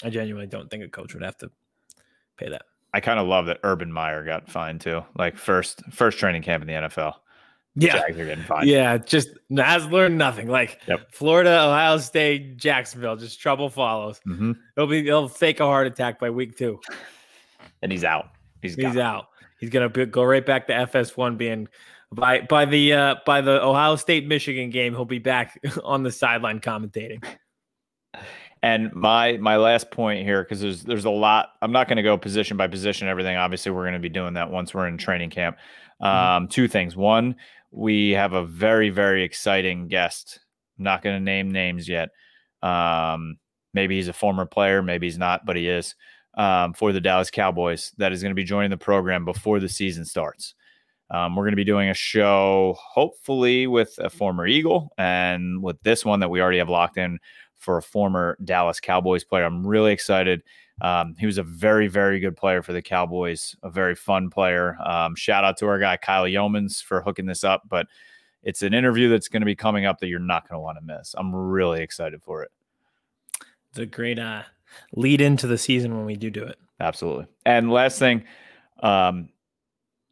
I 0.04 0.10
genuinely 0.10 0.46
don't 0.46 0.70
think 0.70 0.84
a 0.84 0.88
coach 0.88 1.14
would 1.14 1.22
have 1.22 1.36
to 1.38 1.50
pay 2.36 2.48
that. 2.50 2.62
I 2.94 3.00
kind 3.00 3.18
of 3.20 3.26
love 3.26 3.46
that 3.46 3.58
Urban 3.64 3.92
Meyer 3.92 4.24
got 4.24 4.48
fined 4.48 4.80
too. 4.80 5.02
Like 5.16 5.36
first 5.36 5.82
first 5.90 6.18
training 6.18 6.42
camp 6.42 6.62
in 6.62 6.68
the 6.68 6.74
NFL. 6.88 7.14
Yeah, 7.74 7.92
Jags 7.98 8.18
are 8.18 8.24
getting 8.24 8.44
fined. 8.44 8.66
yeah, 8.68 8.98
just 8.98 9.28
has 9.56 9.86
learned 9.86 10.18
nothing. 10.18 10.48
Like 10.48 10.80
Yep. 10.88 11.12
Florida, 11.12 11.50
Ohio 11.62 11.98
State, 11.98 12.56
Jacksonville, 12.56 13.14
just 13.16 13.40
trouble 13.40 13.68
follows. 13.68 14.20
hmm 14.24 14.52
He'll 14.74 14.86
be 14.86 15.04
he'll 15.04 15.28
fake 15.28 15.60
a 15.60 15.64
heart 15.64 15.86
attack 15.86 16.18
by 16.18 16.30
week 16.30 16.56
two. 16.56 16.80
And 17.82 17.92
he's 17.92 18.04
out. 18.04 18.30
He's, 18.62 18.74
He's 18.74 18.96
out. 18.96 19.26
He's 19.60 19.70
gonna 19.70 19.88
be, 19.88 20.06
go 20.06 20.24
right 20.24 20.44
back 20.44 20.66
to 20.68 20.72
FS1 20.72 21.36
being 21.36 21.68
by 22.12 22.40
by 22.40 22.64
the 22.64 22.92
uh 22.92 23.14
by 23.26 23.40
the 23.40 23.62
Ohio 23.62 23.96
State 23.96 24.26
Michigan 24.26 24.70
game. 24.70 24.94
He'll 24.94 25.04
be 25.04 25.18
back 25.18 25.60
on 25.84 26.02
the 26.02 26.12
sideline 26.12 26.60
commentating. 26.60 27.22
And 28.62 28.92
my 28.92 29.36
my 29.36 29.56
last 29.56 29.90
point 29.90 30.24
here, 30.24 30.42
because 30.42 30.60
there's 30.60 30.82
there's 30.82 31.04
a 31.04 31.10
lot. 31.10 31.50
I'm 31.62 31.72
not 31.72 31.86
going 31.86 31.96
to 31.96 32.02
go 32.02 32.16
position 32.18 32.56
by 32.56 32.66
position. 32.66 33.06
Everything. 33.06 33.36
Obviously, 33.36 33.70
we're 33.70 33.84
going 33.84 33.92
to 33.92 34.00
be 34.00 34.08
doing 34.08 34.34
that 34.34 34.50
once 34.50 34.74
we're 34.74 34.88
in 34.88 34.98
training 34.98 35.30
camp. 35.30 35.58
Um, 36.00 36.48
Two 36.48 36.66
things. 36.66 36.96
One, 36.96 37.36
we 37.70 38.10
have 38.10 38.32
a 38.32 38.44
very 38.44 38.90
very 38.90 39.22
exciting 39.22 39.86
guest. 39.86 40.40
I'm 40.78 40.84
not 40.84 41.02
going 41.02 41.16
to 41.16 41.22
name 41.22 41.50
names 41.50 41.88
yet. 41.88 42.10
Um, 42.62 43.38
maybe 43.74 43.96
he's 43.96 44.08
a 44.08 44.12
former 44.12 44.46
player. 44.46 44.82
Maybe 44.82 45.06
he's 45.06 45.18
not, 45.18 45.46
but 45.46 45.54
he 45.54 45.68
is 45.68 45.94
um, 46.36 46.72
for 46.72 46.92
the 46.92 47.00
Dallas 47.00 47.30
Cowboys. 47.30 47.92
That 47.98 48.12
is 48.12 48.22
going 48.22 48.30
to 48.30 48.36
be 48.36 48.44
joining 48.44 48.70
the 48.70 48.76
program 48.76 49.24
before 49.24 49.60
the 49.60 49.68
season 49.68 50.04
starts. 50.04 50.54
Um, 51.10 51.34
we're 51.34 51.44
going 51.44 51.52
to 51.52 51.56
be 51.56 51.64
doing 51.64 51.88
a 51.88 51.94
show, 51.94 52.76
hopefully, 52.78 53.66
with 53.66 53.98
a 53.98 54.10
former 54.10 54.46
Eagle 54.46 54.92
and 54.98 55.62
with 55.62 55.80
this 55.82 56.04
one 56.04 56.20
that 56.20 56.28
we 56.28 56.40
already 56.40 56.58
have 56.58 56.68
locked 56.68 56.98
in 56.98 57.18
for 57.56 57.78
a 57.78 57.82
former 57.82 58.36
Dallas 58.44 58.80
Cowboys 58.80 59.24
player. 59.24 59.44
I'm 59.44 59.66
really 59.66 59.92
excited. 59.92 60.42
Um, 60.80 61.16
he 61.18 61.26
was 61.26 61.38
a 61.38 61.42
very, 61.42 61.88
very 61.88 62.20
good 62.20 62.36
player 62.36 62.62
for 62.62 62.72
the 62.72 62.82
Cowboys, 62.82 63.56
a 63.62 63.70
very 63.70 63.94
fun 63.94 64.30
player. 64.30 64.76
Um, 64.84 65.16
shout 65.16 65.44
out 65.44 65.56
to 65.58 65.66
our 65.66 65.78
guy, 65.78 65.96
Kyle 65.96 66.24
Yeomans, 66.24 66.82
for 66.82 67.00
hooking 67.00 67.26
this 67.26 67.42
up. 67.42 67.62
But 67.68 67.88
it's 68.42 68.62
an 68.62 68.74
interview 68.74 69.08
that's 69.08 69.28
going 69.28 69.42
to 69.42 69.46
be 69.46 69.56
coming 69.56 69.86
up 69.86 69.98
that 69.98 70.06
you're 70.06 70.20
not 70.20 70.48
going 70.48 70.56
to 70.56 70.62
want 70.62 70.78
to 70.78 70.84
miss. 70.84 71.14
I'm 71.18 71.34
really 71.34 71.82
excited 71.82 72.22
for 72.22 72.42
it. 72.42 72.50
It's 73.70 73.78
a 73.80 73.86
great 73.86 74.18
uh 74.18 74.42
lead 74.92 75.20
into 75.20 75.46
the 75.46 75.58
season 75.58 75.96
when 75.96 76.06
we 76.06 76.16
do 76.16 76.30
do 76.30 76.44
it. 76.44 76.58
Absolutely. 76.80 77.26
And 77.44 77.70
last 77.70 77.98
thing, 77.98 78.24
um, 78.82 79.30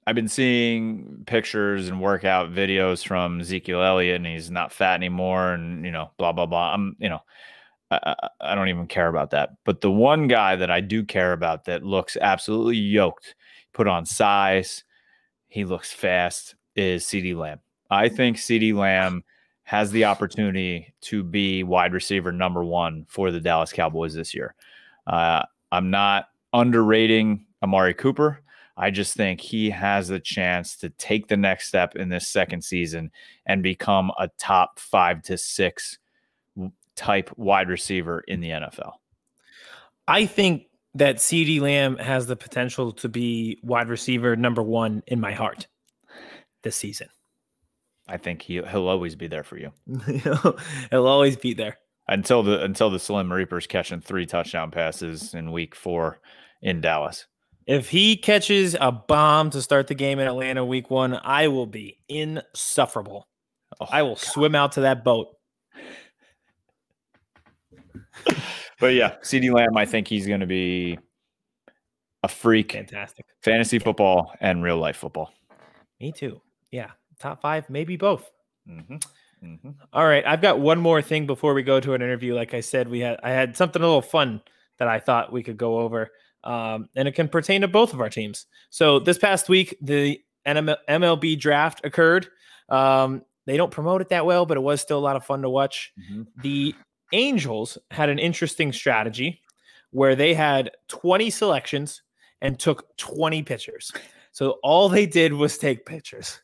I've 0.07 0.15
been 0.15 0.29
seeing 0.29 1.25
pictures 1.27 1.89
and 1.89 2.01
workout 2.01 2.53
videos 2.53 3.05
from 3.05 3.41
Ezekiel 3.41 3.83
Elliott, 3.83 4.17
and 4.17 4.27
he's 4.27 4.51
not 4.51 4.73
fat 4.73 4.95
anymore, 4.95 5.53
and 5.53 5.85
you 5.85 5.91
know, 5.91 6.11
blah 6.17 6.33
blah 6.33 6.47
blah. 6.47 6.73
I'm, 6.75 6.97
you 7.01 7.09
know, 7.09 7.21
I, 7.91 8.15
I, 8.41 8.55
don't 8.55 8.69
even 8.69 8.87
care 8.87 9.09
about 9.09 9.31
that. 9.31 9.51
But 9.65 9.81
the 9.81 9.91
one 9.91 10.29
guy 10.29 10.57
that 10.57 10.71
I 10.71 10.81
do 10.81 11.05
care 11.05 11.33
about 11.33 11.65
that 11.65 11.83
looks 11.83 12.17
absolutely 12.21 12.77
yoked, 12.77 13.35
put 13.73 13.89
on 13.89 14.07
size, 14.07 14.85
he 15.49 15.65
looks 15.65 15.93
fast, 15.93 16.55
is 16.77 17.05
CeeDee 17.05 17.37
Lamb. 17.37 17.61
I 17.91 18.09
think 18.09 18.37
CeeDee 18.37 18.75
Lamb 18.75 19.25
has 19.65 19.91
the 19.91 20.05
opportunity 20.05 20.95
to 21.01 21.25
be 21.25 21.65
wide 21.65 21.93
receiver 21.93 22.31
number 22.31 22.65
one 22.65 23.07
for 23.09 23.33
the 23.33 23.41
Dallas 23.41 23.73
Cowboys 23.73 24.15
this 24.15 24.35
year. 24.35 24.55
Uh, 25.09 25.43
I'm 25.73 25.91
not 25.91 26.29
underrating 26.53 27.45
Amari 27.63 27.95
Cooper. 27.95 28.41
I 28.77 28.91
just 28.91 29.15
think 29.15 29.41
he 29.41 29.71
has 29.71 30.09
the 30.09 30.21
chance 30.21 30.77
to 30.77 30.91
take 30.91 31.29
the 31.29 31.37
next 31.37 31.69
step 31.69 31.97
in 31.97 32.11
this 32.11 32.29
second 32.29 32.63
season 32.63 33.11
and 33.47 33.63
become 33.63 34.11
a 34.19 34.29
top 34.39 34.79
five 34.79 35.23
to 35.23 35.39
six 35.39 35.99
type 36.95 37.31
wide 37.37 37.69
receiver 37.69 38.21
in 38.27 38.41
the 38.41 38.51
NFL. 38.51 38.93
I 40.09 40.27
think 40.27 40.67
that 40.95 41.17
CeeDee 41.17 41.61
Lamb 41.61 41.97
has 41.99 42.27
the 42.27 42.37
potential 42.37 42.93
to 42.93 43.09
be 43.09 43.59
wide 43.63 43.89
receiver 43.89 44.37
number 44.37 44.63
one 44.63 45.03
in 45.07 45.21
my 45.21 45.33
heart 45.33 45.67
this 46.63 46.77
season. 46.77 47.09
I 48.09 48.17
think 48.19 48.43
he, 48.43 48.63
he'll 48.63 48.89
always 48.89 49.17
be 49.17 49.27
there 49.27 49.43
for 49.43 49.59
you 49.59 49.73
He'll 50.91 51.07
always 51.07 51.37
be 51.37 51.55
there. 51.55 51.79
until 52.09 52.43
the 52.43 52.63
until 52.63 52.89
the 52.89 52.99
Slim 53.01 53.33
Reapers 53.33 53.67
catching 53.67 54.01
three 54.01 54.27
touchdown 54.27 54.71
passes 54.71 55.35
in 55.35 55.51
week 55.51 55.75
four 55.75 56.21
in 56.63 56.81
Dallas. 56.81 57.27
If 57.67 57.89
he 57.89 58.17
catches 58.17 58.77
a 58.81 58.93
bomb 58.93 59.51
to 59.51 59.61
start 59.61 59.89
the 59.89 59.95
game 59.95 60.19
in 60.21 60.29
Atlanta 60.29 60.65
week 60.65 60.89
one, 60.89 61.15
I 61.23 61.49
will 61.49 61.67
be 61.67 61.99
insufferable. 62.09 63.27
Oh, 63.81 63.87
I 63.91 64.03
will 64.03 64.17
swim 64.17 64.55
out 64.55 64.73
to 64.73 64.83
that 64.83 65.03
boat. 65.03 65.29
but 68.81 68.95
yeah, 68.95 69.17
CeeDee 69.23 69.53
Lamb, 69.53 69.77
I 69.77 69.85
think 69.85 70.07
he's 70.09 70.27
going 70.27 70.41
to 70.41 70.47
be 70.47 70.99
a 72.23 72.29
freak, 72.29 72.73
Fantastic. 72.73 73.27
fantasy 73.43 73.79
football 73.79 74.33
and 74.41 74.63
real 74.63 74.79
life 74.79 74.97
football. 74.97 75.33
Me 76.01 76.13
too. 76.13 76.41
Yeah. 76.71 76.91
Top 77.19 77.41
five, 77.43 77.69
maybe 77.71 77.97
both. 77.97 78.31
hmm 78.67 78.97
hmm 79.41 79.71
All 79.93 80.07
right. 80.07 80.25
I've 80.27 80.41
got 80.43 80.61
one 80.61 80.79
more 80.79 81.03
thing 81.03 81.27
before 81.27 81.55
we 81.55 81.63
go 81.63 81.81
to 81.81 81.95
an 81.95 82.03
interview. 82.03 82.35
Like 82.35 82.55
I 82.55 82.61
said, 82.61 82.89
we 82.89 83.01
had 83.01 83.19
I 83.23 83.31
had 83.31 83.57
something 83.57 83.81
a 83.83 83.85
little 83.87 84.03
fun 84.03 84.41
that 84.79 84.89
I 84.89 84.99
thought 84.99 85.33
we 85.33 85.43
could 85.43 85.57
go 85.57 85.81
over. 85.81 86.11
Um, 86.47 86.89
and 86.95 87.09
it 87.09 87.13
can 87.13 87.29
pertain 87.29 87.63
to 87.63 87.69
both 87.69 87.93
of 87.93 88.01
our 88.01 88.09
teams. 88.09 88.47
So 88.71 89.01
this 89.01 89.19
past 89.19 89.49
week, 89.49 89.77
the 89.83 90.21
MLB 90.47 91.39
draft 91.39 91.85
occurred. 91.85 92.29
Um, 92.69 93.23
they 93.47 93.57
don't 93.57 93.71
promote 93.71 94.01
it 94.01 94.11
that 94.11 94.27
well, 94.27 94.47
but 94.47 94.57
it 94.57 94.61
was 94.61 94.81
still 94.81 94.99
a 94.99 95.01
lot 95.01 95.17
of 95.17 95.25
fun 95.25 95.43
to 95.43 95.51
watch. 95.51 95.93
The 96.43 96.75
Angels 97.13 97.79
had 97.91 98.09
an 98.09 98.19
interesting 98.19 98.73
strategy 98.73 99.41
where 99.91 100.15
they 100.15 100.35
had 100.35 100.71
20 100.89 101.31
selections 101.31 102.03
and 102.41 102.59
took 102.59 102.97
20 102.97 103.43
pitchers. 103.43 103.93
So 104.33 104.59
all 104.63 104.89
they 104.89 105.07
did 105.07 105.33
was 105.33 105.59
take 105.59 105.87
pitchers. 105.87 106.41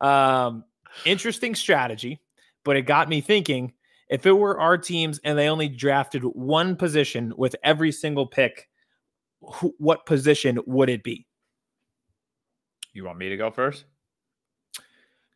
Um, 0.00 0.64
interesting 1.04 1.54
strategy, 1.54 2.20
but 2.64 2.76
it 2.76 2.82
got 2.82 3.08
me 3.08 3.20
thinking 3.20 3.72
if 4.08 4.24
it 4.24 4.32
were 4.32 4.60
our 4.60 4.78
teams 4.78 5.20
and 5.24 5.38
they 5.38 5.48
only 5.48 5.68
drafted 5.68 6.22
one 6.22 6.76
position 6.76 7.32
with 7.36 7.56
every 7.62 7.92
single 7.92 8.26
pick, 8.26 8.68
who, 9.40 9.74
what 9.78 10.06
position 10.06 10.58
would 10.66 10.90
it 10.90 11.02
be? 11.02 11.26
You 12.92 13.04
want 13.04 13.18
me 13.18 13.28
to 13.28 13.36
go 13.36 13.50
first? 13.50 13.84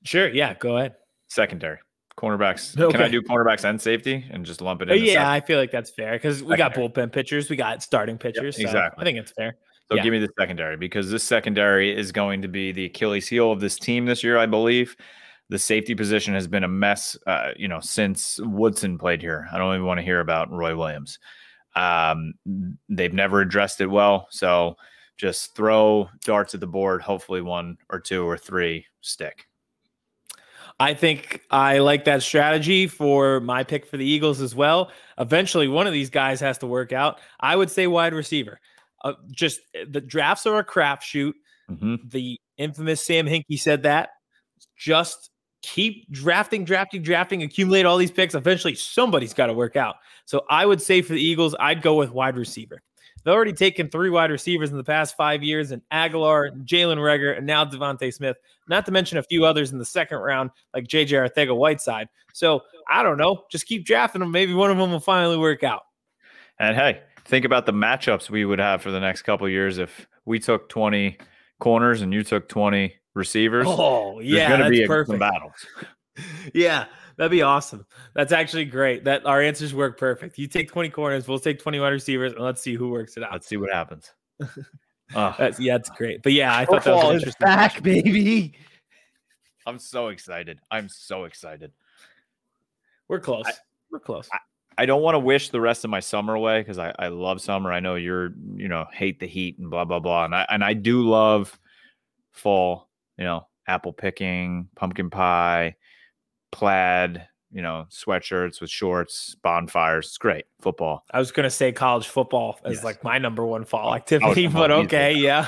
Sure. 0.04 0.28
Yeah. 0.28 0.54
Go 0.54 0.76
ahead. 0.76 0.94
Secondary 1.28 1.78
cornerbacks. 2.16 2.76
Can 2.92 3.00
I 3.02 3.08
do 3.08 3.22
cornerbacks 3.22 3.64
and 3.64 3.80
safety 3.80 4.24
and 4.30 4.44
just 4.44 4.60
lump 4.60 4.82
it 4.82 4.90
Uh, 4.90 4.94
in? 4.94 5.04
yeah, 5.04 5.30
I 5.30 5.40
feel 5.40 5.58
like 5.58 5.70
that's 5.70 5.90
fair 5.90 6.12
because 6.12 6.42
we 6.42 6.56
got 6.56 6.74
bullpen 6.74 7.12
pitchers, 7.12 7.48
we 7.48 7.56
got 7.56 7.82
starting 7.82 8.18
pitchers. 8.18 8.56
so 8.56 8.62
exactly. 8.62 9.00
I 9.00 9.04
think 9.04 9.18
it's 9.18 9.32
fair. 9.32 9.56
So 9.90 9.96
yeah. 9.96 10.02
give 10.02 10.12
me 10.12 10.18
the 10.18 10.28
secondary 10.38 10.76
because 10.76 11.10
this 11.10 11.24
secondary 11.24 11.96
is 11.96 12.12
going 12.12 12.42
to 12.42 12.48
be 12.48 12.72
the 12.72 12.86
Achilles 12.86 13.28
heel 13.28 13.52
of 13.52 13.60
this 13.60 13.78
team 13.78 14.06
this 14.06 14.22
year, 14.22 14.38
I 14.38 14.46
believe. 14.46 14.96
The 15.48 15.58
safety 15.58 15.94
position 15.94 16.32
has 16.34 16.46
been 16.46 16.64
a 16.64 16.68
mess, 16.68 17.16
uh, 17.26 17.50
you 17.56 17.68
know, 17.68 17.80
since 17.80 18.40
Woodson 18.42 18.96
played 18.96 19.20
here. 19.20 19.48
I 19.52 19.58
don't 19.58 19.74
even 19.74 19.86
want 19.86 19.98
to 19.98 20.04
hear 20.04 20.20
about 20.20 20.50
Roy 20.50 20.74
Williams. 20.76 21.18
Um, 21.74 22.34
they've 22.88 23.12
never 23.14 23.40
addressed 23.40 23.80
it 23.80 23.86
well. 23.86 24.26
So 24.30 24.76
just 25.16 25.54
throw 25.54 26.08
darts 26.24 26.54
at 26.54 26.60
the 26.60 26.66
board. 26.66 27.02
Hopefully, 27.02 27.42
one 27.42 27.78
or 27.90 28.00
two 28.00 28.24
or 28.28 28.36
three 28.36 28.86
stick. 29.00 29.46
I 30.80 30.94
think 30.94 31.42
I 31.50 31.78
like 31.78 32.04
that 32.06 32.22
strategy 32.22 32.86
for 32.86 33.40
my 33.40 33.62
pick 33.62 33.86
for 33.86 33.96
the 33.96 34.04
Eagles 34.04 34.40
as 34.40 34.54
well. 34.54 34.90
Eventually, 35.18 35.68
one 35.68 35.86
of 35.86 35.92
these 35.92 36.10
guys 36.10 36.40
has 36.40 36.58
to 36.58 36.66
work 36.66 36.92
out. 36.92 37.20
I 37.38 37.54
would 37.56 37.70
say 37.70 37.86
wide 37.86 38.14
receiver. 38.14 38.58
Uh, 39.04 39.14
just 39.30 39.60
the 39.88 40.00
drafts 40.00 40.46
are 40.46 40.58
a 40.58 40.64
crapshoot. 40.64 41.32
hmm 41.68 41.96
The 42.06 42.40
infamous 42.56 43.04
Sam 43.04 43.26
Hinkie 43.26 43.58
said 43.58 43.82
that. 43.84 44.10
Just 44.76 45.30
keep 45.62 46.10
drafting, 46.10 46.64
drafting, 46.64 47.02
drafting, 47.02 47.42
accumulate 47.42 47.86
all 47.86 47.96
these 47.96 48.10
picks. 48.10 48.34
Eventually, 48.34 48.74
somebody's 48.74 49.32
got 49.32 49.46
to 49.46 49.54
work 49.54 49.76
out. 49.76 49.96
So 50.24 50.44
I 50.50 50.66
would 50.66 50.82
say 50.82 51.02
for 51.02 51.14
the 51.14 51.22
Eagles, 51.22 51.54
I'd 51.58 51.82
go 51.82 51.94
with 51.94 52.10
wide 52.10 52.36
receiver. 52.36 52.82
They've 53.24 53.34
already 53.34 53.52
taken 53.52 53.88
three 53.88 54.10
wide 54.10 54.32
receivers 54.32 54.70
in 54.70 54.76
the 54.76 54.84
past 54.84 55.16
five 55.16 55.44
years, 55.44 55.70
and 55.70 55.80
Agholor, 55.92 56.50
Jalen 56.64 56.98
Reagor, 56.98 57.36
and 57.36 57.46
now 57.46 57.64
DeVonta 57.64 58.12
Smith. 58.12 58.36
Not 58.68 58.84
to 58.86 58.92
mention 58.92 59.18
a 59.18 59.22
few 59.22 59.44
others 59.44 59.70
in 59.70 59.78
the 59.78 59.84
second 59.84 60.18
round, 60.18 60.50
like 60.74 60.88
JJ 60.88 61.30
Arcega-Whiteside. 61.30 62.08
So 62.32 62.62
I 62.90 63.04
don't 63.04 63.18
know. 63.18 63.44
Just 63.50 63.66
keep 63.66 63.86
drafting 63.86 64.20
them. 64.20 64.32
Maybe 64.32 64.54
one 64.54 64.72
of 64.72 64.76
them 64.76 64.90
will 64.90 65.00
finally 65.00 65.36
work 65.36 65.62
out. 65.62 65.82
And 66.58 66.76
hey, 66.76 67.02
think 67.24 67.44
about 67.44 67.66
the 67.66 67.72
matchups 67.72 68.28
we 68.28 68.44
would 68.44 68.58
have 68.58 68.82
for 68.82 68.90
the 68.90 69.00
next 69.00 69.22
couple 69.22 69.48
years 69.48 69.78
if 69.78 70.08
we 70.24 70.40
took 70.40 70.68
20 70.68 71.16
corners 71.60 72.02
and 72.02 72.12
you 72.12 72.24
took 72.24 72.48
20 72.48 72.92
receivers. 73.14 73.66
Oh, 73.68 74.20
yeah, 74.20 74.48
There's 74.48 74.60
that's 74.60 74.70
be 74.70 74.82
a- 74.84 74.86
perfect. 74.86 75.10
some 75.10 75.18
battles. 75.18 75.52
Yeah, 76.52 76.84
that'd 77.16 77.30
be 77.30 77.40
awesome. 77.40 77.86
That's 78.14 78.32
actually 78.32 78.66
great. 78.66 79.04
That 79.04 79.24
our 79.24 79.40
answers 79.40 79.72
work 79.72 79.98
perfect. 79.98 80.36
You 80.36 80.46
take 80.46 80.70
20 80.70 80.90
corners, 80.90 81.26
we'll 81.26 81.38
take 81.38 81.58
20 81.58 81.80
wide 81.80 81.88
receivers, 81.88 82.32
and 82.34 82.42
let's 82.42 82.60
see 82.60 82.74
who 82.74 82.90
works 82.90 83.16
it 83.16 83.22
out. 83.22 83.32
Let's 83.32 83.46
see 83.46 83.56
what 83.56 83.72
happens. 83.72 84.12
Oh, 85.14 85.34
That's, 85.38 85.60
yeah, 85.60 85.76
it's 85.76 85.90
great. 85.90 86.22
But 86.22 86.32
yeah, 86.32 86.56
I 86.56 86.64
thought 86.64 86.84
that 86.84 86.94
was 86.94 87.00
football 87.02 87.10
an 87.10 87.16
is 87.16 87.22
interesting. 87.22 87.44
back, 87.46 87.82
baby. 87.82 88.54
I'm 89.66 89.78
so 89.78 90.08
excited. 90.08 90.58
I'm 90.70 90.88
so 90.88 91.24
excited. 91.24 91.70
We're 93.08 93.20
close. 93.20 93.44
I- 93.46 93.52
We're 93.90 94.00
close. 94.00 94.26
I 94.78 94.86
don't 94.86 95.02
want 95.02 95.14
to 95.16 95.18
wish 95.18 95.50
the 95.50 95.60
rest 95.60 95.84
of 95.84 95.90
my 95.90 96.00
summer 96.00 96.34
away 96.34 96.60
because 96.62 96.78
I, 96.78 96.94
I 96.98 97.08
love 97.08 97.42
summer. 97.42 97.70
I 97.70 97.80
know 97.80 97.94
you're, 97.96 98.32
you 98.54 98.68
know, 98.68 98.86
hate 98.90 99.20
the 99.20 99.26
heat 99.26 99.58
and 99.58 99.68
blah 99.68 99.84
blah 99.84 100.00
blah. 100.00 100.24
And 100.24 100.34
I 100.34 100.46
and 100.48 100.64
I 100.64 100.72
do 100.72 101.02
love 101.06 101.58
fall, 102.32 102.88
you 103.22 103.28
know, 103.28 103.46
apple 103.68 103.92
picking, 103.92 104.68
pumpkin 104.74 105.08
pie, 105.08 105.76
plaid, 106.50 107.24
you 107.52 107.62
know, 107.62 107.86
sweatshirts 107.88 108.60
with 108.60 108.68
shorts, 108.68 109.36
bonfires. 109.44 110.08
It's 110.08 110.18
great. 110.18 110.46
Football. 110.60 111.04
I 111.12 111.20
was 111.20 111.30
gonna 111.30 111.48
say 111.50 111.70
college 111.70 112.08
football 112.08 112.58
is 112.64 112.78
Yes. 112.78 112.84
like 112.84 113.04
my 113.04 113.18
number 113.18 113.46
one 113.46 113.64
fall 113.64 113.94
activity, 113.94 114.48
but 114.48 114.72
okay, 114.72 115.12
yeah. 115.14 115.46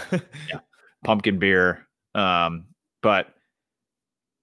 pumpkin 1.05 1.41
beer. 1.41 1.89
Um, 2.15 2.67
but 3.03 3.27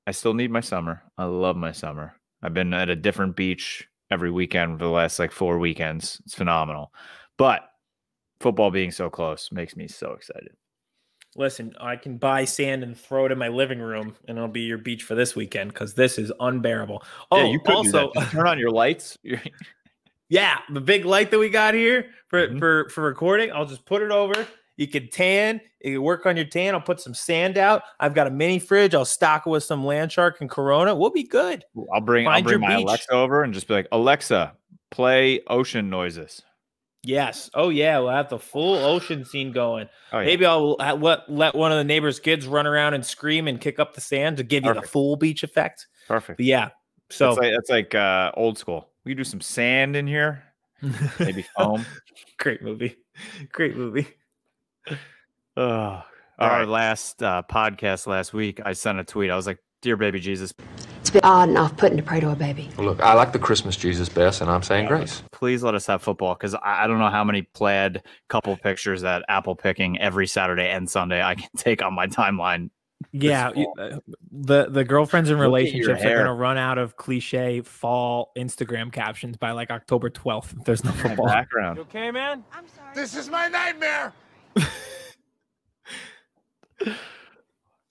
I 0.05 0.11
still 0.11 0.33
need 0.33 0.51
my 0.51 0.59
summer. 0.59 1.01
I 1.17 1.23
love 1.23 1.55
my 1.55 1.71
summer. 1.71 2.19
I've 2.43 2.53
been 2.53 2.73
at 2.73 2.89
a 2.89 2.97
different 2.97 3.37
beach 3.37 3.87
every 4.11 4.29
weekend 4.31 4.77
for 4.77 4.83
the 4.83 4.91
last 4.91 5.19
like 5.19 5.31
four 5.31 5.57
weekends. 5.57 6.21
It's 6.25 6.35
phenomenal. 6.35 6.91
But 7.37 7.61
football 8.41 8.71
being 8.71 8.91
so 8.91 9.09
close 9.09 9.49
makes 9.53 9.77
me 9.77 9.87
so 9.87 10.11
excited. 10.11 10.51
Listen, 11.37 11.73
I 11.79 11.95
can 11.95 12.17
buy 12.17 12.43
sand 12.43 12.83
and 12.83 12.97
throw 12.97 13.25
it 13.25 13.31
in 13.31 13.37
my 13.37 13.47
living 13.47 13.79
room, 13.79 14.15
and 14.27 14.37
it'll 14.37 14.49
be 14.49 14.61
your 14.61 14.77
beach 14.77 15.03
for 15.03 15.15
this 15.15 15.35
weekend 15.35 15.73
because 15.73 15.93
this 15.93 16.17
is 16.17 16.31
unbearable. 16.41 17.03
Oh, 17.31 17.37
yeah, 17.37 17.51
you 17.51 17.59
could 17.59 17.73
also. 17.75 18.11
Turn 18.31 18.47
on 18.47 18.59
your 18.59 18.71
lights. 18.71 19.17
Yeah, 20.29 20.59
the 20.69 20.79
big 20.79 21.03
light 21.03 21.29
that 21.31 21.39
we 21.39 21.49
got 21.49 21.73
here 21.73 22.05
for 22.29 22.47
Mhm. 22.47 22.57
for 22.57 22.87
for 22.87 23.01
recording, 23.03 23.51
I'll 23.51 23.65
just 23.65 23.85
put 23.85 24.01
it 24.01 24.11
over. 24.11 24.47
You 24.77 24.87
could 24.87 25.11
tan. 25.11 25.59
You 25.83 25.95
can 25.95 26.01
work 26.03 26.25
on 26.25 26.37
your 26.37 26.45
tan. 26.45 26.73
I'll 26.73 26.79
put 26.79 27.01
some 27.01 27.13
sand 27.13 27.57
out. 27.57 27.83
I've 27.99 28.13
got 28.13 28.27
a 28.27 28.29
mini 28.29 28.57
fridge. 28.57 28.95
I'll 28.95 29.03
stock 29.03 29.45
it 29.45 29.49
with 29.49 29.65
some 29.65 29.85
land 29.85 30.09
shark 30.09 30.39
and 30.39 30.49
Corona. 30.49 30.95
We'll 30.95 31.09
be 31.09 31.23
good. 31.23 31.65
I'll 31.93 31.99
bring 31.99 32.27
I'll 32.29 32.41
bring 32.41 32.61
my 32.61 32.77
beach. 32.77 32.85
Alexa 32.85 33.11
over 33.11 33.43
and 33.43 33.53
just 33.53 33.67
be 33.67 33.73
like, 33.73 33.89
Alexa, 33.91 34.53
play 34.89 35.41
ocean 35.47 35.89
noises. 35.89 36.41
Yes. 37.03 37.49
Oh 37.55 37.69
yeah, 37.69 37.97
we'll 37.99 38.09
have 38.11 38.29
the 38.29 38.37
full 38.37 38.75
ocean 38.75 39.25
scene 39.25 39.51
going. 39.51 39.89
Oh, 40.13 40.19
yeah. 40.19 40.25
Maybe 40.25 40.45
I'll 40.45 40.73
let 40.73 41.31
let 41.31 41.55
one 41.55 41.71
of 41.71 41.77
the 41.79 41.83
neighbor's 41.83 42.19
kids 42.19 42.45
run 42.45 42.67
around 42.67 42.93
and 42.93 43.03
scream 43.05 43.47
and 43.47 43.59
kick 43.59 43.79
up 43.79 43.95
the 43.95 44.01
sand 44.01 44.37
to 44.37 44.43
give 44.43 44.63
you 44.65 44.73
the 44.73 44.83
full 44.83 45.15
beach 45.15 45.41
effect. 45.43 45.87
perfect. 46.07 46.37
But 46.37 46.45
yeah, 46.45 46.69
so 47.09 47.29
That's 47.29 47.39
like 47.39 47.51
that's 47.53 47.69
like 47.71 47.95
uh, 47.95 48.31
old 48.35 48.57
school. 48.59 48.89
We 49.03 49.15
do 49.15 49.23
some 49.23 49.41
sand 49.41 49.95
in 49.95 50.05
here, 50.05 50.43
maybe 51.19 51.43
foam. 51.57 51.83
great 52.37 52.61
movie, 52.61 52.97
great 53.51 53.75
movie. 53.75 54.07
Oh, 55.57 56.03
Our 56.37 56.59
right. 56.59 56.67
last 56.67 57.21
uh, 57.23 57.41
podcast 57.49 58.05
last 58.07 58.31
week, 58.33 58.61
I 58.63 58.73
sent 58.73 58.99
a 58.99 59.03
tweet. 59.03 59.31
I 59.31 59.35
was 59.35 59.47
like, 59.47 59.57
"Dear 59.81 59.97
baby 59.97 60.19
Jesus, 60.19 60.53
bit 61.11 61.23
odd 61.25 61.49
and 61.49 61.57
off 61.57 61.75
putting 61.77 61.97
to 61.97 62.03
pray 62.03 62.19
to 62.19 62.31
a 62.31 62.35
baby. 62.35 62.69
Look, 62.77 63.01
I 63.01 63.13
like 63.13 63.31
the 63.33 63.39
Christmas 63.39 63.75
Jesus 63.75 64.09
best, 64.09 64.41
and 64.41 64.49
I'm 64.49 64.63
saying 64.63 64.87
grace. 64.87 65.23
please 65.31 65.63
let 65.63 65.75
us 65.75 65.85
have 65.87 66.01
football 66.01 66.33
because 66.35 66.53
I, 66.55 66.83
I 66.83 66.87
don't 66.87 66.99
know 66.99 67.09
how 67.09 67.23
many 67.23 67.41
plaid 67.43 68.03
couple 68.29 68.55
pictures 68.57 69.03
at 69.03 69.23
Apple 69.29 69.55
picking 69.55 69.99
every 69.99 70.27
Saturday 70.27 70.69
and 70.69 70.89
Sunday 70.89 71.21
I 71.23 71.35
can 71.35 71.49
take 71.57 71.81
on 71.83 71.93
my 71.93 72.07
timeline. 72.07 72.69
Yeah, 73.11 73.49
you- 73.55 73.73
uh, 73.79 73.97
the 74.31 74.67
the 74.69 74.83
girlfriends 74.83 75.29
in 75.31 75.37
Look 75.37 75.41
at 75.41 75.47
your 75.47 75.49
relationships 75.57 76.03
are 76.05 76.17
gonna 76.17 76.33
run 76.35 76.57
out 76.57 76.77
of 76.77 76.95
cliche 76.97 77.61
fall 77.61 78.31
Instagram 78.37 78.91
captions 78.91 79.37
by 79.37 79.51
like 79.53 79.71
October 79.71 80.09
twelfth. 80.11 80.53
If 80.57 80.65
there's 80.65 80.83
no 80.83 80.91
My 80.95 80.97
football. 80.97 81.25
background. 81.25 81.79
okay, 81.79 82.11
man? 82.11 82.43
I'm 82.53 82.67
sorry. 82.67 82.93
This 82.93 83.15
is 83.17 83.27
my 83.29 83.47
nightmare. 83.47 84.13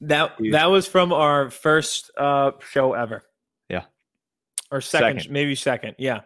That 0.02 0.32
Huge. 0.38 0.52
that 0.52 0.66
was 0.70 0.86
from 0.86 1.12
our 1.12 1.50
first 1.50 2.10
uh 2.16 2.52
show 2.70 2.94
ever. 2.94 3.22
Yeah. 3.68 3.84
Or 4.70 4.80
second, 4.80 5.20
Second. 5.20 5.32
maybe 5.32 5.54
second. 5.54 5.96
Yeah. 5.98 6.20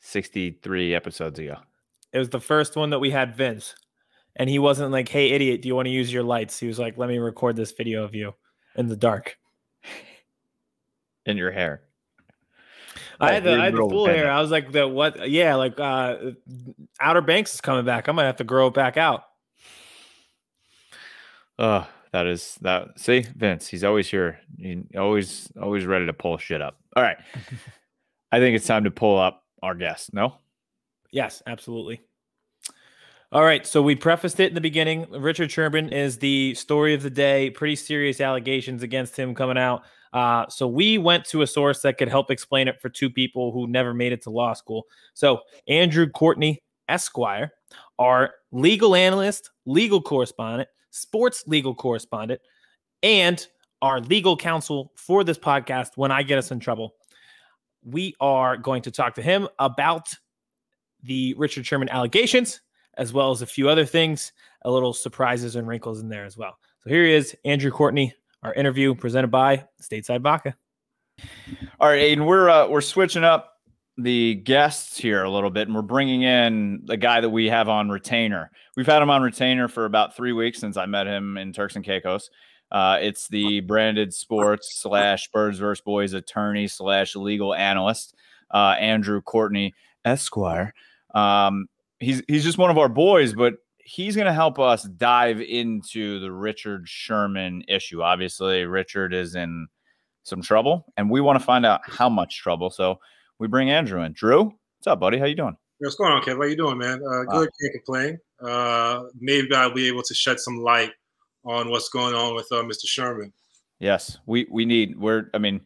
63 0.00 0.94
episodes 0.94 1.38
ago. 1.38 1.56
It 2.12 2.18
was 2.18 2.28
the 2.28 2.40
first 2.40 2.76
one 2.76 2.90
that 2.90 2.98
we 2.98 3.10
had 3.10 3.34
Vince. 3.36 3.74
And 4.36 4.50
he 4.50 4.58
wasn't 4.58 4.90
like, 4.90 5.08
hey 5.08 5.30
idiot, 5.30 5.62
do 5.62 5.68
you 5.68 5.74
want 5.74 5.86
to 5.86 5.92
use 5.92 6.12
your 6.12 6.22
lights? 6.24 6.58
He 6.58 6.66
was 6.66 6.78
like, 6.78 6.98
let 6.98 7.08
me 7.08 7.18
record 7.18 7.56
this 7.56 7.72
video 7.72 8.04
of 8.04 8.14
you 8.14 8.34
in 8.76 8.88
the 8.88 8.96
dark. 8.96 9.38
In 11.24 11.36
your 11.38 11.50
hair. 11.52 11.82
I 13.20 13.32
had 13.32 13.44
the, 13.44 13.52
I 13.54 13.64
had 13.66 13.74
the 13.74 13.78
full 13.78 14.06
hair. 14.06 14.30
I 14.30 14.40
was 14.42 14.50
like, 14.50 14.72
the 14.72 14.86
what? 14.86 15.30
Yeah, 15.30 15.54
like 15.54 15.80
uh 15.80 16.16
Outer 17.00 17.22
Banks 17.22 17.54
is 17.54 17.60
coming 17.62 17.84
back. 17.86 18.08
I 18.08 18.12
might 18.12 18.24
have 18.24 18.36
to 18.36 18.44
grow 18.44 18.66
it 18.66 18.74
back 18.74 18.96
out. 18.98 19.22
Oh, 21.58 21.86
that 22.14 22.28
is 22.28 22.56
that. 22.60 22.96
See, 22.96 23.26
Vince, 23.34 23.66
he's 23.66 23.82
always 23.82 24.08
here. 24.08 24.38
He 24.56 24.84
always, 24.96 25.50
always 25.60 25.84
ready 25.84 26.06
to 26.06 26.12
pull 26.12 26.38
shit 26.38 26.62
up. 26.62 26.78
All 26.94 27.02
right. 27.02 27.16
I 28.32 28.38
think 28.38 28.54
it's 28.54 28.68
time 28.68 28.84
to 28.84 28.92
pull 28.92 29.18
up 29.18 29.42
our 29.64 29.74
guest. 29.74 30.14
No? 30.14 30.36
Yes, 31.10 31.42
absolutely. 31.44 32.02
All 33.32 33.42
right, 33.42 33.66
so 33.66 33.82
we 33.82 33.96
prefaced 33.96 34.38
it 34.38 34.46
in 34.46 34.54
the 34.54 34.60
beginning. 34.60 35.10
Richard 35.10 35.50
Sherman 35.50 35.88
is 35.88 36.18
the 36.18 36.54
story 36.54 36.94
of 36.94 37.02
the 37.02 37.10
day. 37.10 37.50
Pretty 37.50 37.74
serious 37.74 38.20
allegations 38.20 38.84
against 38.84 39.16
him 39.18 39.34
coming 39.34 39.58
out. 39.58 39.82
Uh, 40.12 40.46
so 40.48 40.68
we 40.68 40.98
went 40.98 41.24
to 41.24 41.42
a 41.42 41.48
source 41.48 41.80
that 41.80 41.98
could 41.98 42.08
help 42.08 42.30
explain 42.30 42.68
it 42.68 42.80
for 42.80 42.88
two 42.90 43.10
people 43.10 43.50
who 43.50 43.66
never 43.66 43.92
made 43.92 44.12
it 44.12 44.22
to 44.22 44.30
law 44.30 44.52
school. 44.52 44.84
So 45.14 45.40
Andrew 45.66 46.08
Courtney 46.08 46.62
Esquire, 46.88 47.50
our 47.98 48.34
legal 48.52 48.94
analyst, 48.94 49.50
legal 49.66 50.00
correspondent, 50.00 50.68
sports 50.94 51.44
legal 51.46 51.74
correspondent, 51.74 52.40
and 53.02 53.46
our 53.82 54.00
legal 54.00 54.36
counsel 54.36 54.92
for 54.96 55.24
this 55.24 55.38
podcast 55.38 55.90
when 55.96 56.10
I 56.10 56.22
get 56.22 56.38
us 56.38 56.50
in 56.50 56.60
trouble. 56.60 56.94
We 57.82 58.14
are 58.20 58.56
going 58.56 58.82
to 58.82 58.90
talk 58.90 59.14
to 59.16 59.22
him 59.22 59.48
about 59.58 60.08
the 61.02 61.34
Richard 61.36 61.66
Sherman 61.66 61.90
allegations, 61.90 62.60
as 62.96 63.12
well 63.12 63.30
as 63.30 63.42
a 63.42 63.46
few 63.46 63.68
other 63.68 63.84
things, 63.84 64.32
a 64.62 64.70
little 64.70 64.94
surprises 64.94 65.56
and 65.56 65.68
wrinkles 65.68 66.00
in 66.00 66.08
there 66.08 66.24
as 66.24 66.38
well. 66.38 66.56
So 66.82 66.90
here 66.90 67.04
he 67.04 67.12
is, 67.12 67.36
Andrew 67.44 67.70
Courtney, 67.70 68.14
our 68.42 68.54
interview 68.54 68.94
presented 68.94 69.28
by 69.28 69.64
Stateside 69.82 70.22
Vodka. 70.22 70.56
All 71.80 71.88
right, 71.88 72.00
Aiden, 72.00 72.24
we're 72.24 72.48
uh, 72.48 72.68
we're 72.68 72.80
switching 72.80 73.24
up 73.24 73.53
the 73.96 74.34
guests 74.36 74.98
here 74.98 75.22
a 75.22 75.30
little 75.30 75.50
bit, 75.50 75.68
and 75.68 75.74
we're 75.74 75.82
bringing 75.82 76.22
in 76.22 76.82
the 76.84 76.96
guy 76.96 77.20
that 77.20 77.30
we 77.30 77.46
have 77.46 77.68
on 77.68 77.88
retainer. 77.88 78.50
We've 78.76 78.86
had 78.86 79.02
him 79.02 79.10
on 79.10 79.22
retainer 79.22 79.68
for 79.68 79.84
about 79.84 80.16
three 80.16 80.32
weeks 80.32 80.58
since 80.58 80.76
I 80.76 80.86
met 80.86 81.06
him 81.06 81.36
in 81.36 81.52
Turks 81.52 81.76
and 81.76 81.84
Caicos. 81.84 82.30
Uh, 82.72 82.98
it's 83.00 83.28
the 83.28 83.60
branded 83.60 84.12
sports 84.12 84.80
slash 84.80 85.30
birds 85.30 85.58
versus 85.58 85.82
boys 85.82 86.12
attorney 86.12 86.66
slash 86.66 87.14
legal 87.14 87.54
analyst, 87.54 88.16
uh, 88.52 88.74
Andrew 88.80 89.20
Courtney 89.22 89.74
Esquire. 90.04 90.74
Um, 91.14 91.66
he's 92.00 92.22
he's 92.26 92.42
just 92.42 92.58
one 92.58 92.70
of 92.70 92.78
our 92.78 92.88
boys, 92.88 93.32
but 93.32 93.54
he's 93.78 94.16
going 94.16 94.26
to 94.26 94.32
help 94.32 94.58
us 94.58 94.84
dive 94.84 95.40
into 95.40 96.18
the 96.18 96.32
Richard 96.32 96.88
Sherman 96.88 97.62
issue. 97.68 98.02
Obviously, 98.02 98.64
Richard 98.64 99.14
is 99.14 99.36
in 99.36 99.68
some 100.24 100.42
trouble, 100.42 100.86
and 100.96 101.08
we 101.08 101.20
want 101.20 101.38
to 101.38 101.44
find 101.44 101.64
out 101.64 101.82
how 101.84 102.08
much 102.08 102.40
trouble. 102.40 102.70
So 102.70 102.98
we 103.38 103.48
bring 103.48 103.70
Andrew 103.70 104.02
in. 104.02 104.12
Drew, 104.12 104.44
what's 104.44 104.86
up, 104.86 105.00
buddy? 105.00 105.18
How 105.18 105.26
you 105.26 105.34
doing? 105.34 105.56
What's 105.78 105.96
going 105.96 106.12
on, 106.12 106.22
Kev? 106.22 106.36
How 106.36 106.44
you 106.44 106.56
doing, 106.56 106.78
man? 106.78 107.00
Uh, 107.06 107.24
good. 107.24 107.48
Can't 107.60 107.72
complain. 107.74 108.18
Uh, 108.40 109.04
maybe 109.20 109.54
I'll 109.54 109.74
be 109.74 109.88
able 109.88 110.02
to 110.02 110.14
shed 110.14 110.38
some 110.40 110.58
light 110.58 110.90
on 111.44 111.70
what's 111.70 111.88
going 111.88 112.14
on 112.14 112.34
with 112.34 112.46
uh, 112.52 112.56
Mr. 112.62 112.86
Sherman. 112.86 113.32
Yes, 113.80 114.18
we 114.26 114.46
we 114.50 114.64
need. 114.64 114.98
We're. 114.98 115.30
I 115.34 115.38
mean, 115.38 115.60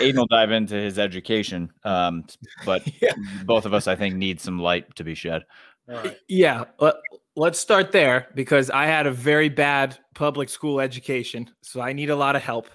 Aiden 0.00 0.16
will 0.16 0.26
dive 0.26 0.50
into 0.50 0.74
his 0.74 0.98
education, 0.98 1.70
um, 1.84 2.24
but 2.66 2.82
Yeah. 3.02 3.12
both 3.44 3.64
of 3.64 3.72
us, 3.72 3.86
I 3.86 3.96
think, 3.96 4.16
need 4.16 4.40
some 4.40 4.58
light 4.58 4.94
to 4.96 5.04
be 5.04 5.14
shed. 5.14 5.42
All 5.88 5.96
right. 5.96 6.16
Yeah, 6.28 6.64
let, 6.80 6.96
let's 7.36 7.58
start 7.58 7.92
there 7.92 8.28
because 8.34 8.70
I 8.70 8.86
had 8.86 9.06
a 9.06 9.10
very 9.12 9.48
bad 9.48 9.96
public 10.14 10.48
school 10.48 10.80
education, 10.80 11.48
so 11.62 11.80
I 11.80 11.92
need 11.92 12.10
a 12.10 12.16
lot 12.16 12.36
of 12.36 12.42
help. 12.42 12.68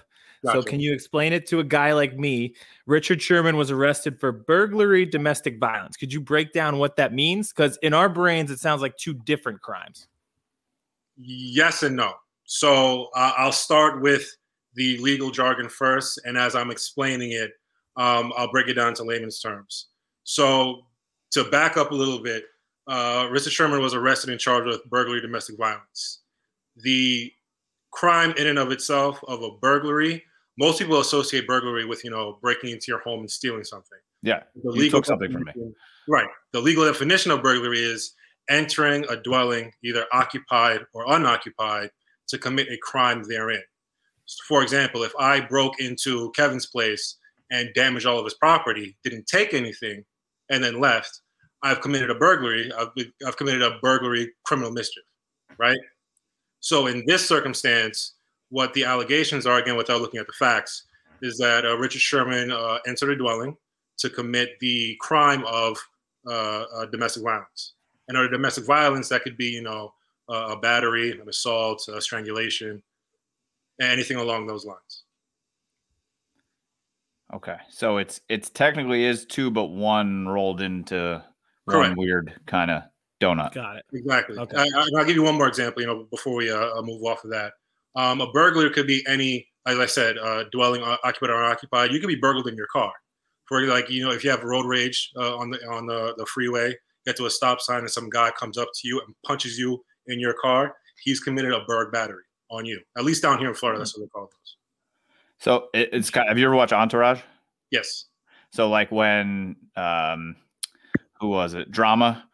So 0.44 0.62
can 0.62 0.80
you 0.80 0.92
explain 0.94 1.32
it 1.32 1.46
to 1.48 1.60
a 1.60 1.64
guy 1.64 1.92
like 1.92 2.16
me? 2.16 2.54
Richard 2.86 3.20
Sherman 3.20 3.56
was 3.56 3.70
arrested 3.70 4.18
for 4.18 4.32
burglary, 4.32 5.04
domestic 5.04 5.58
violence. 5.58 5.96
Could 5.96 6.12
you 6.12 6.20
break 6.20 6.52
down 6.52 6.78
what 6.78 6.96
that 6.96 7.12
means? 7.12 7.52
Because 7.52 7.78
in 7.82 7.92
our 7.92 8.08
brains, 8.08 8.50
it 8.50 8.58
sounds 8.58 8.80
like 8.80 8.96
two 8.96 9.12
different 9.12 9.60
crimes. 9.60 10.08
Yes 11.16 11.82
and 11.82 11.94
no. 11.94 12.14
So 12.44 13.08
uh, 13.14 13.32
I'll 13.36 13.52
start 13.52 14.00
with 14.00 14.34
the 14.74 14.96
legal 14.98 15.30
jargon 15.30 15.68
first, 15.68 16.20
and 16.24 16.38
as 16.38 16.54
I'm 16.54 16.70
explaining 16.70 17.32
it, 17.32 17.52
um, 17.96 18.32
I'll 18.36 18.50
break 18.50 18.68
it 18.68 18.74
down 18.74 18.94
to 18.94 19.04
layman's 19.04 19.40
terms. 19.40 19.88
So 20.24 20.86
to 21.32 21.44
back 21.44 21.76
up 21.76 21.90
a 21.90 21.94
little 21.94 22.22
bit, 22.22 22.44
uh, 22.86 23.28
Richard 23.30 23.52
Sherman 23.52 23.80
was 23.80 23.94
arrested 23.94 24.30
and 24.30 24.40
charged 24.40 24.66
with 24.66 24.84
burglary, 24.86 25.20
domestic 25.20 25.58
violence. 25.58 26.22
The 26.76 27.30
crime 27.90 28.32
in 28.36 28.46
and 28.46 28.58
of 28.58 28.70
itself 28.70 29.20
of 29.28 29.42
a 29.42 29.50
burglary, 29.60 30.24
most 30.60 30.78
people 30.78 31.00
associate 31.00 31.46
burglary 31.46 31.86
with 31.86 32.04
you 32.04 32.10
know 32.10 32.38
breaking 32.42 32.70
into 32.70 32.84
your 32.88 33.00
home 33.00 33.20
and 33.20 33.30
stealing 33.30 33.64
something. 33.64 33.98
Yeah. 34.22 34.42
The 34.62 34.72
You 34.74 34.90
took 34.90 35.06
something 35.06 35.32
from 35.32 35.44
me. 35.44 35.52
Right. 36.06 36.28
The 36.52 36.60
legal 36.60 36.84
definition 36.84 37.32
of 37.32 37.42
burglary 37.42 37.78
is 37.78 38.14
entering 38.50 39.06
a 39.08 39.16
dwelling, 39.16 39.72
either 39.82 40.04
occupied 40.12 40.80
or 40.92 41.10
unoccupied, 41.14 41.90
to 42.28 42.38
commit 42.38 42.68
a 42.68 42.76
crime 42.76 43.22
therein. 43.22 43.62
For 44.46 44.62
example, 44.62 45.02
if 45.02 45.12
I 45.18 45.40
broke 45.40 45.80
into 45.80 46.30
Kevin's 46.32 46.66
place 46.66 47.16
and 47.50 47.70
damaged 47.74 48.06
all 48.06 48.18
of 48.18 48.24
his 48.24 48.34
property, 48.34 48.96
didn't 49.02 49.26
take 49.26 49.54
anything, 49.54 50.04
and 50.50 50.62
then 50.62 50.78
left, 50.78 51.22
I've 51.62 51.80
committed 51.80 52.10
a 52.10 52.14
burglary. 52.14 52.70
I've, 52.78 52.88
I've 53.26 53.36
committed 53.36 53.62
a 53.62 53.78
burglary 53.80 54.30
criminal 54.44 54.70
mischief, 54.70 55.04
right? 55.58 55.78
So 56.60 56.86
in 56.86 57.04
this 57.06 57.26
circumstance, 57.26 58.14
what 58.50 58.74
the 58.74 58.84
allegations 58.84 59.46
are, 59.46 59.58
again, 59.58 59.76
without 59.76 60.00
looking 60.00 60.20
at 60.20 60.26
the 60.26 60.32
facts, 60.32 60.84
is 61.22 61.38
that 61.38 61.64
uh, 61.64 61.76
Richard 61.76 62.02
Sherman 62.02 62.50
uh, 62.50 62.78
entered 62.86 63.10
a 63.10 63.16
dwelling 63.16 63.56
to 63.98 64.10
commit 64.10 64.58
the 64.60 64.96
crime 65.00 65.44
of 65.46 65.78
uh, 66.26 66.64
uh, 66.74 66.86
domestic 66.86 67.22
violence. 67.22 67.74
And 68.08 68.16
under 68.16 68.30
domestic 68.30 68.64
violence, 68.66 69.08
that 69.10 69.22
could 69.22 69.36
be, 69.36 69.46
you 69.46 69.62
know, 69.62 69.94
uh, 70.28 70.48
a 70.50 70.56
battery, 70.56 71.12
an 71.12 71.28
assault, 71.28 71.86
a 71.88 72.00
strangulation, 72.00 72.82
anything 73.80 74.16
along 74.16 74.46
those 74.46 74.64
lines. 74.64 75.04
Okay. 77.32 77.56
So 77.68 77.98
it's 77.98 78.20
it's 78.28 78.50
technically 78.50 79.04
is 79.04 79.24
two, 79.26 79.50
but 79.50 79.66
one 79.66 80.26
rolled 80.26 80.60
into 80.60 81.22
one 81.66 81.94
weird 81.96 82.40
kind 82.46 82.70
of 82.70 82.82
donut. 83.20 83.54
Got 83.54 83.76
it. 83.76 83.84
Exactly. 83.92 84.38
Okay. 84.38 84.56
I, 84.56 84.62
I, 84.62 84.82
and 84.86 84.98
I'll 84.98 85.04
give 85.04 85.14
you 85.14 85.22
one 85.22 85.36
more 85.36 85.46
example, 85.46 85.82
you 85.82 85.86
know, 85.86 86.06
before 86.10 86.34
we 86.34 86.50
uh, 86.50 86.82
move 86.82 87.04
off 87.04 87.22
of 87.22 87.30
that. 87.30 87.52
Um, 87.96 88.20
a 88.20 88.30
burglar 88.30 88.70
could 88.70 88.86
be 88.86 89.04
any, 89.06 89.48
as 89.66 89.78
I 89.78 89.86
said, 89.86 90.18
uh, 90.18 90.44
dwelling 90.52 90.82
uh, 90.82 90.96
occupied 91.04 91.30
or 91.30 91.42
unoccupied. 91.42 91.92
You 91.92 92.00
could 92.00 92.08
be 92.08 92.16
burgled 92.16 92.48
in 92.48 92.56
your 92.56 92.68
car. 92.72 92.92
For 93.46 93.62
like, 93.62 93.90
you 93.90 94.04
know, 94.04 94.12
if 94.12 94.22
you 94.22 94.30
have 94.30 94.44
road 94.44 94.66
rage 94.66 95.10
uh, 95.16 95.36
on 95.36 95.50
the 95.50 95.58
on 95.66 95.86
the, 95.86 96.14
the 96.16 96.26
freeway, 96.26 96.72
get 97.04 97.16
to 97.16 97.26
a 97.26 97.30
stop 97.30 97.60
sign 97.60 97.80
and 97.80 97.90
some 97.90 98.08
guy 98.08 98.30
comes 98.30 98.56
up 98.56 98.68
to 98.74 98.88
you 98.88 99.00
and 99.00 99.14
punches 99.26 99.58
you 99.58 99.82
in 100.06 100.20
your 100.20 100.34
car, 100.40 100.76
he's 101.02 101.18
committed 101.18 101.52
a 101.52 101.64
burg 101.64 101.92
battery 101.92 102.22
on 102.50 102.64
you. 102.64 102.80
At 102.96 103.04
least 103.04 103.22
down 103.22 103.38
here 103.38 103.48
in 103.48 103.54
Florida, 103.54 103.80
that's 103.80 103.96
what 103.96 104.04
they 104.04 104.08
call 104.08 104.22
those. 104.22 104.56
So 105.38 105.68
it, 105.74 105.88
it's 105.92 106.10
kind. 106.10 106.28
Have 106.28 106.38
you 106.38 106.46
ever 106.46 106.54
watched 106.54 106.72
Entourage? 106.72 107.20
Yes. 107.72 108.04
So 108.52 108.68
like 108.68 108.92
when 108.92 109.56
um, 109.76 110.36
who 111.20 111.28
was 111.28 111.54
it? 111.54 111.70
Drama 111.72 112.29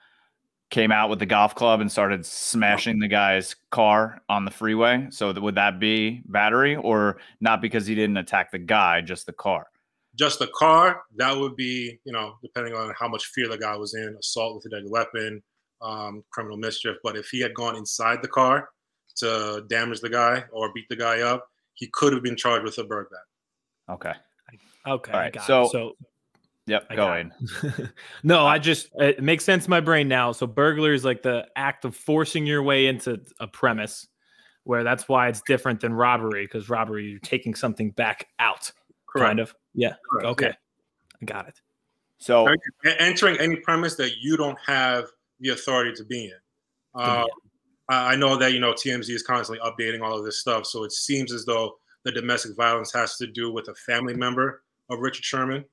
came 0.70 0.90
out 0.90 1.08
with 1.08 1.18
the 1.20 1.26
golf 1.26 1.54
club 1.54 1.80
and 1.80 1.90
started 1.90 2.26
smashing 2.26 2.98
the 2.98 3.08
guy's 3.08 3.54
car 3.70 4.20
on 4.28 4.44
the 4.44 4.50
freeway. 4.50 5.06
So 5.10 5.32
th- 5.32 5.40
would 5.42 5.54
that 5.54 5.78
be 5.78 6.22
battery 6.26 6.74
or 6.76 7.18
not 7.40 7.60
because 7.62 7.86
he 7.86 7.94
didn't 7.94 8.16
attack 8.16 8.50
the 8.50 8.58
guy, 8.58 9.00
just 9.00 9.26
the 9.26 9.32
car? 9.32 9.66
just 10.18 10.38
the 10.38 10.46
car, 10.54 11.02
that 11.16 11.36
would 11.36 11.54
be, 11.56 12.00
you 12.04 12.10
know, 12.12 12.38
depending 12.42 12.72
on 12.72 12.90
how 12.98 13.06
much 13.06 13.26
fear 13.34 13.48
the 13.48 13.58
guy 13.58 13.76
was 13.76 13.92
in, 13.92 14.16
assault 14.18 14.54
with 14.56 14.64
a 14.64 14.74
deadly 14.74 14.88
weapon, 14.90 15.42
um, 15.82 16.24
criminal 16.30 16.56
mischief. 16.56 16.96
But 17.04 17.16
if 17.18 17.28
he 17.28 17.38
had 17.38 17.52
gone 17.52 17.76
inside 17.76 18.22
the 18.22 18.28
car 18.28 18.70
to 19.16 19.62
damage 19.68 20.00
the 20.00 20.08
guy 20.08 20.44
or 20.52 20.72
beat 20.72 20.88
the 20.88 20.96
guy 20.96 21.20
up, 21.20 21.46
he 21.74 21.88
could 21.92 22.14
have 22.14 22.22
been 22.22 22.34
charged 22.34 22.64
with 22.64 22.78
a 22.78 22.84
burg 22.84 23.08
bat. 23.10 23.94
Okay. 23.94 24.12
Okay. 24.88 25.12
All 25.12 25.18
I 25.18 25.22
right, 25.24 25.32
got 25.34 25.42
it. 25.42 25.46
so- 25.46 25.68
so 25.70 25.92
Yep. 26.66 26.86
I 26.90 26.96
Go 26.96 27.02
got 27.06 27.20
in. 27.20 27.32
it. 27.62 27.90
no, 28.22 28.44
I 28.46 28.58
just 28.58 28.88
it 28.96 29.22
makes 29.22 29.44
sense 29.44 29.66
in 29.66 29.70
my 29.70 29.80
brain 29.80 30.08
now. 30.08 30.32
So 30.32 30.46
burglar 30.46 30.92
is 30.92 31.04
like 31.04 31.22
the 31.22 31.46
act 31.54 31.84
of 31.84 31.94
forcing 31.94 32.46
your 32.46 32.62
way 32.62 32.86
into 32.86 33.20
a 33.38 33.46
premise, 33.46 34.08
where 34.64 34.82
that's 34.82 35.08
why 35.08 35.28
it's 35.28 35.42
different 35.46 35.80
than 35.80 35.92
robbery 35.92 36.44
because 36.44 36.68
robbery 36.68 37.06
you're 37.10 37.20
taking 37.20 37.54
something 37.54 37.90
back 37.92 38.26
out, 38.40 38.72
Correct. 39.08 39.28
kind 39.28 39.40
of. 39.40 39.54
Yeah. 39.74 39.94
Correct, 40.10 40.26
Okay. 40.26 40.46
yeah. 40.46 40.52
I 41.22 41.24
got 41.24 41.48
it. 41.48 41.60
So 42.18 42.48
Entering 42.98 43.38
any 43.38 43.56
premise 43.56 43.94
that 43.96 44.12
you 44.20 44.36
don't 44.36 44.58
have 44.66 45.04
the 45.38 45.50
authority 45.50 45.92
to 45.94 46.04
be 46.04 46.24
in. 46.24 47.00
Um, 47.00 47.26
I 47.88 48.12
I 48.14 48.16
know 48.16 48.36
that 48.38 48.52
you 48.54 48.58
know 48.60 48.72
TMZ 48.72 49.08
is 49.10 49.22
constantly 49.22 49.64
updating 49.64 50.02
all 50.02 50.18
of 50.18 50.24
this 50.24 50.40
stuff, 50.40 50.66
so 50.66 50.82
it 50.82 50.92
seems 50.92 51.32
as 51.32 51.44
though 51.44 51.76
the 52.04 52.10
domestic 52.12 52.56
violence 52.56 52.92
has 52.92 53.16
to 53.18 53.26
do 53.26 53.52
with 53.52 53.68
a 53.68 53.74
family 53.74 54.14
member 54.14 54.62
of 54.90 54.98
Richard 55.00 55.24
Sherman, 55.24 55.64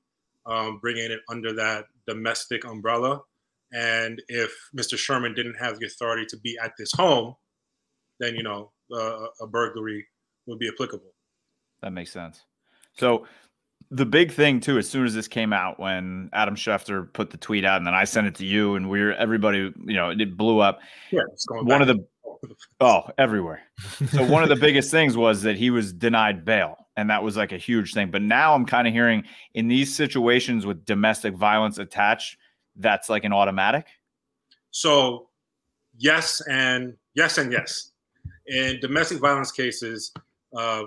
um, 0.46 0.78
bringing 0.80 1.10
it 1.10 1.20
under 1.28 1.52
that 1.54 1.86
domestic 2.06 2.64
umbrella. 2.64 3.20
And 3.72 4.22
if 4.28 4.52
Mr. 4.76 4.96
Sherman 4.96 5.34
didn't 5.34 5.56
have 5.58 5.78
the 5.78 5.86
authority 5.86 6.26
to 6.26 6.36
be 6.38 6.56
at 6.62 6.72
this 6.78 6.92
home, 6.92 7.34
then 8.20 8.34
you 8.36 8.42
know 8.42 8.70
uh, 8.92 9.26
a 9.40 9.46
burglary 9.46 10.06
would 10.46 10.58
be 10.58 10.68
applicable. 10.68 11.12
That 11.82 11.92
makes 11.92 12.12
sense. 12.12 12.42
So 12.96 13.26
the 13.90 14.06
big 14.06 14.32
thing 14.32 14.60
too, 14.60 14.78
as 14.78 14.88
soon 14.88 15.06
as 15.06 15.14
this 15.14 15.28
came 15.28 15.52
out, 15.52 15.78
when 15.78 16.30
Adam 16.32 16.54
Schefter 16.54 17.12
put 17.12 17.30
the 17.30 17.36
tweet 17.36 17.64
out, 17.64 17.78
and 17.78 17.86
then 17.86 17.94
I 17.94 18.04
sent 18.04 18.26
it 18.26 18.34
to 18.36 18.46
you, 18.46 18.76
and 18.76 18.88
we 18.88 19.00
are 19.00 19.12
everybody, 19.14 19.72
you 19.84 19.94
know, 19.94 20.10
it 20.10 20.36
blew 20.36 20.60
up. 20.60 20.80
Yeah, 21.10 21.20
it's 21.32 21.44
going 21.46 21.66
One 21.66 21.80
back 21.80 21.88
of 21.88 21.96
the 21.96 22.54
oh, 22.80 23.02
everywhere. 23.18 23.62
So 24.10 24.24
one 24.26 24.42
of 24.42 24.48
the 24.48 24.56
biggest 24.56 24.90
things 24.90 25.16
was 25.16 25.42
that 25.42 25.56
he 25.56 25.70
was 25.70 25.92
denied 25.92 26.44
bail, 26.44 26.83
and 26.96 27.10
that 27.10 27.22
was 27.22 27.36
like 27.36 27.52
a 27.52 27.58
huge 27.58 27.92
thing. 27.92 28.10
But 28.10 28.22
now 28.22 28.54
I'm 28.54 28.66
kind 28.66 28.86
of 28.86 28.94
hearing 28.94 29.24
in 29.54 29.68
these 29.68 29.94
situations 29.94 30.66
with 30.66 30.84
domestic 30.84 31.34
violence 31.34 31.78
attached, 31.78 32.38
that's 32.76 33.08
like 33.08 33.24
an 33.24 33.32
automatic. 33.32 33.86
So, 34.70 35.28
yes 35.96 36.40
and 36.48 36.96
yes 37.14 37.38
and 37.38 37.52
yes. 37.52 37.92
In 38.46 38.78
domestic 38.80 39.20
violence 39.20 39.52
cases, 39.52 40.12
uh, 40.56 40.84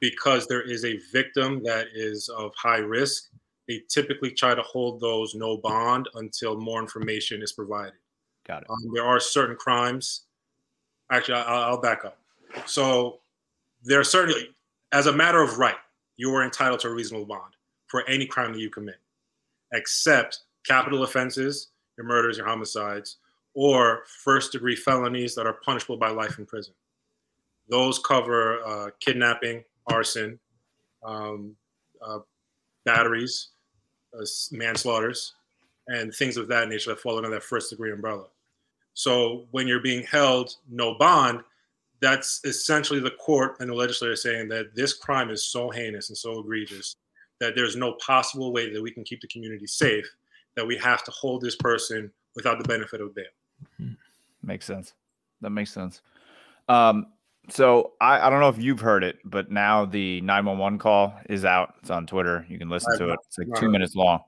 because 0.00 0.46
there 0.46 0.62
is 0.62 0.84
a 0.84 0.98
victim 1.12 1.62
that 1.64 1.88
is 1.94 2.28
of 2.28 2.52
high 2.56 2.78
risk, 2.78 3.30
they 3.68 3.82
typically 3.88 4.30
try 4.30 4.54
to 4.54 4.62
hold 4.62 5.00
those 5.00 5.34
no 5.34 5.56
bond 5.56 6.08
until 6.14 6.60
more 6.60 6.80
information 6.80 7.42
is 7.42 7.52
provided. 7.52 7.94
Got 8.46 8.62
it. 8.62 8.70
Um, 8.70 8.92
there 8.94 9.04
are 9.04 9.18
certain 9.18 9.56
crimes. 9.56 10.22
Actually, 11.10 11.38
I'll, 11.38 11.62
I'll 11.72 11.80
back 11.80 12.04
up. 12.04 12.18
So, 12.66 13.20
there 13.82 14.00
are 14.00 14.04
certainly, 14.04 14.48
as 14.94 15.06
a 15.06 15.12
matter 15.12 15.42
of 15.42 15.58
right, 15.58 15.74
you 16.16 16.32
are 16.34 16.44
entitled 16.44 16.78
to 16.80 16.88
a 16.88 16.94
reasonable 16.94 17.26
bond 17.26 17.52
for 17.88 18.08
any 18.08 18.26
crime 18.26 18.52
that 18.52 18.60
you 18.60 18.70
commit, 18.70 19.00
except 19.72 20.38
capital 20.64 21.02
offenses, 21.02 21.72
your 21.98 22.06
murders, 22.06 22.36
your 22.38 22.46
homicides, 22.46 23.16
or 23.54 24.04
first 24.22 24.52
degree 24.52 24.76
felonies 24.76 25.34
that 25.34 25.48
are 25.48 25.58
punishable 25.64 25.96
by 25.96 26.10
life 26.10 26.38
in 26.38 26.46
prison. 26.46 26.72
Those 27.68 27.98
cover 27.98 28.64
uh, 28.64 28.90
kidnapping, 29.00 29.64
arson, 29.90 30.38
um, 31.04 31.56
uh, 32.00 32.20
batteries, 32.84 33.48
uh, 34.16 34.24
manslaughters, 34.52 35.34
and 35.88 36.14
things 36.14 36.36
of 36.36 36.46
that 36.48 36.68
nature 36.68 36.90
that 36.90 37.00
fall 37.00 37.16
under 37.16 37.30
that 37.30 37.42
first 37.42 37.70
degree 37.70 37.90
umbrella. 37.90 38.26
So 38.92 39.46
when 39.50 39.66
you're 39.66 39.80
being 39.80 40.04
held 40.04 40.54
no 40.70 40.94
bond, 40.94 41.40
that's 42.04 42.42
essentially 42.44 43.00
the 43.00 43.12
court 43.12 43.56
and 43.60 43.70
the 43.70 43.74
legislature 43.74 44.14
saying 44.14 44.46
that 44.46 44.74
this 44.74 44.92
crime 44.92 45.30
is 45.30 45.46
so 45.46 45.70
heinous 45.70 46.10
and 46.10 46.18
so 46.18 46.38
egregious 46.40 46.96
that 47.40 47.54
there's 47.56 47.76
no 47.76 47.94
possible 47.94 48.52
way 48.52 48.70
that 48.70 48.82
we 48.82 48.90
can 48.90 49.04
keep 49.04 49.22
the 49.22 49.28
community 49.28 49.66
safe 49.66 50.04
that 50.54 50.66
we 50.66 50.76
have 50.76 51.02
to 51.02 51.10
hold 51.10 51.40
this 51.40 51.56
person 51.56 52.12
without 52.36 52.58
the 52.58 52.68
benefit 52.68 53.00
of 53.00 53.14
bail. 53.14 53.88
Makes 54.42 54.66
sense. 54.66 54.92
That 55.40 55.50
makes 55.50 55.72
sense. 55.72 56.02
Um, 56.68 57.06
so 57.48 57.92
I, 58.02 58.26
I 58.26 58.30
don't 58.30 58.40
know 58.40 58.50
if 58.50 58.58
you've 58.58 58.80
heard 58.80 59.02
it, 59.02 59.16
but 59.24 59.50
now 59.50 59.86
the 59.86 60.20
911 60.20 60.78
call 60.78 61.14
is 61.30 61.46
out. 61.46 61.74
It's 61.80 61.90
on 61.90 62.06
Twitter. 62.06 62.44
You 62.50 62.58
can 62.58 62.68
listen 62.68 62.98
to 62.98 63.12
it. 63.12 63.18
It's 63.28 63.38
like 63.38 63.48
two 63.58 63.70
minutes 63.70 63.94
long. 63.94 64.20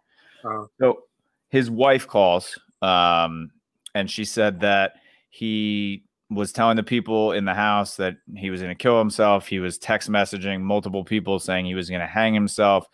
Uh, 0.42 0.64
So 0.80 1.02
his 1.50 1.70
wife 1.70 2.06
calls, 2.06 2.58
um, 2.80 3.50
and 3.94 4.10
she 4.10 4.24
said 4.24 4.60
that 4.60 4.94
he 5.28 6.05
was 6.30 6.52
telling 6.52 6.76
the 6.76 6.82
people 6.82 7.32
in 7.32 7.44
the 7.44 7.54
house 7.54 7.96
that 7.96 8.16
he 8.36 8.50
was 8.50 8.60
going 8.60 8.76
to 8.76 8.82
kill 8.82 8.98
himself. 8.98 9.46
He 9.46 9.60
was 9.60 9.78
text 9.78 10.10
messaging 10.10 10.60
multiple 10.60 11.04
people 11.04 11.38
saying 11.38 11.66
he 11.66 11.74
was 11.74 11.88
going 11.88 12.00
to 12.00 12.06
hang 12.06 12.34
himself. 12.34 12.86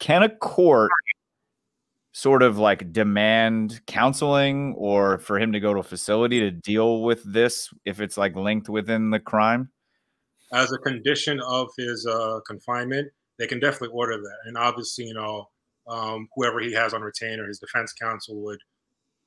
Can 0.00 0.22
a 0.22 0.28
court 0.28 0.90
sort 2.12 2.42
of 2.42 2.58
like 2.58 2.92
demand 2.92 3.80
counseling 3.86 4.74
or 4.76 5.18
for 5.18 5.38
him 5.38 5.52
to 5.52 5.60
go 5.60 5.72
to 5.72 5.80
a 5.80 5.84
facility 5.84 6.40
to 6.40 6.50
deal 6.50 7.02
with 7.02 7.22
this 7.24 7.72
if 7.84 8.00
it's 8.00 8.18
like 8.18 8.34
linked 8.34 8.68
within 8.68 9.10
the 9.10 9.20
crime? 9.20 9.70
as 10.52 10.72
a 10.72 10.78
condition 10.78 11.40
of 11.40 11.68
his 11.76 12.06
uh, 12.06 12.40
confinement, 12.46 13.10
they 13.38 13.46
can 13.46 13.58
definitely 13.58 13.94
order 13.94 14.18
that. 14.18 14.36
And 14.44 14.56
obviously, 14.56 15.06
you 15.06 15.14
know, 15.14 15.48
um, 15.88 16.28
whoever 16.34 16.60
he 16.60 16.72
has 16.72 16.94
on 16.94 17.02
retainer, 17.02 17.46
his 17.46 17.58
defense 17.58 17.92
counsel 17.92 18.36
would, 18.42 18.60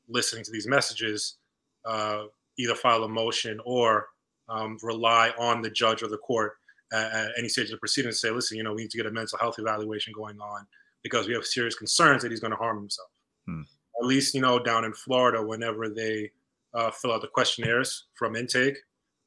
listening 0.08 0.44
to 0.44 0.52
these 0.52 0.68
messages, 0.68 1.38
uh, 1.84 2.26
either 2.58 2.76
file 2.76 3.04
a 3.04 3.10
motion 3.10 3.60
or 3.66 4.08
um, 4.50 4.78
rely 4.84 5.32
on 5.38 5.62
the 5.62 5.70
judge 5.70 6.04
or 6.04 6.08
the 6.08 6.18
court 6.18 6.54
at, 6.94 7.12
at 7.12 7.32
any 7.38 7.50
stage 7.50 7.66
of 7.66 7.72
the 7.72 7.78
proceedings 7.78 8.20
to 8.20 8.28
say, 8.28 8.32
listen, 8.32 8.58
you 8.58 8.64
know, 8.64 8.74
we 8.74 8.84
need 8.84 8.92
to 8.92 8.98
get 8.98 9.06
a 9.06 9.12
mental 9.12 9.38
health 9.40 9.60
evaluation 9.60 10.14
going 10.16 10.40
on 10.40 10.66
because 11.04 11.28
we 11.28 11.34
have 11.34 11.46
serious 11.46 11.76
concerns 11.76 12.22
that 12.22 12.32
he's 12.32 12.40
going 12.40 12.52
to 12.52 12.58
harm 12.58 12.78
himself. 12.78 13.10
Hmm. 13.48 13.62
At 14.02 14.08
least, 14.08 14.34
you 14.34 14.42
know, 14.42 14.60
down 14.60 14.86
in 14.86 14.94
Florida, 14.94 15.42
whenever 15.42 15.90
they 15.90 16.32
uh, 16.74 16.92
fill 16.92 17.14
out 17.14 17.22
the 17.22 17.28
questionnaires 17.28 18.08
from 18.14 18.36
intake 18.36 18.78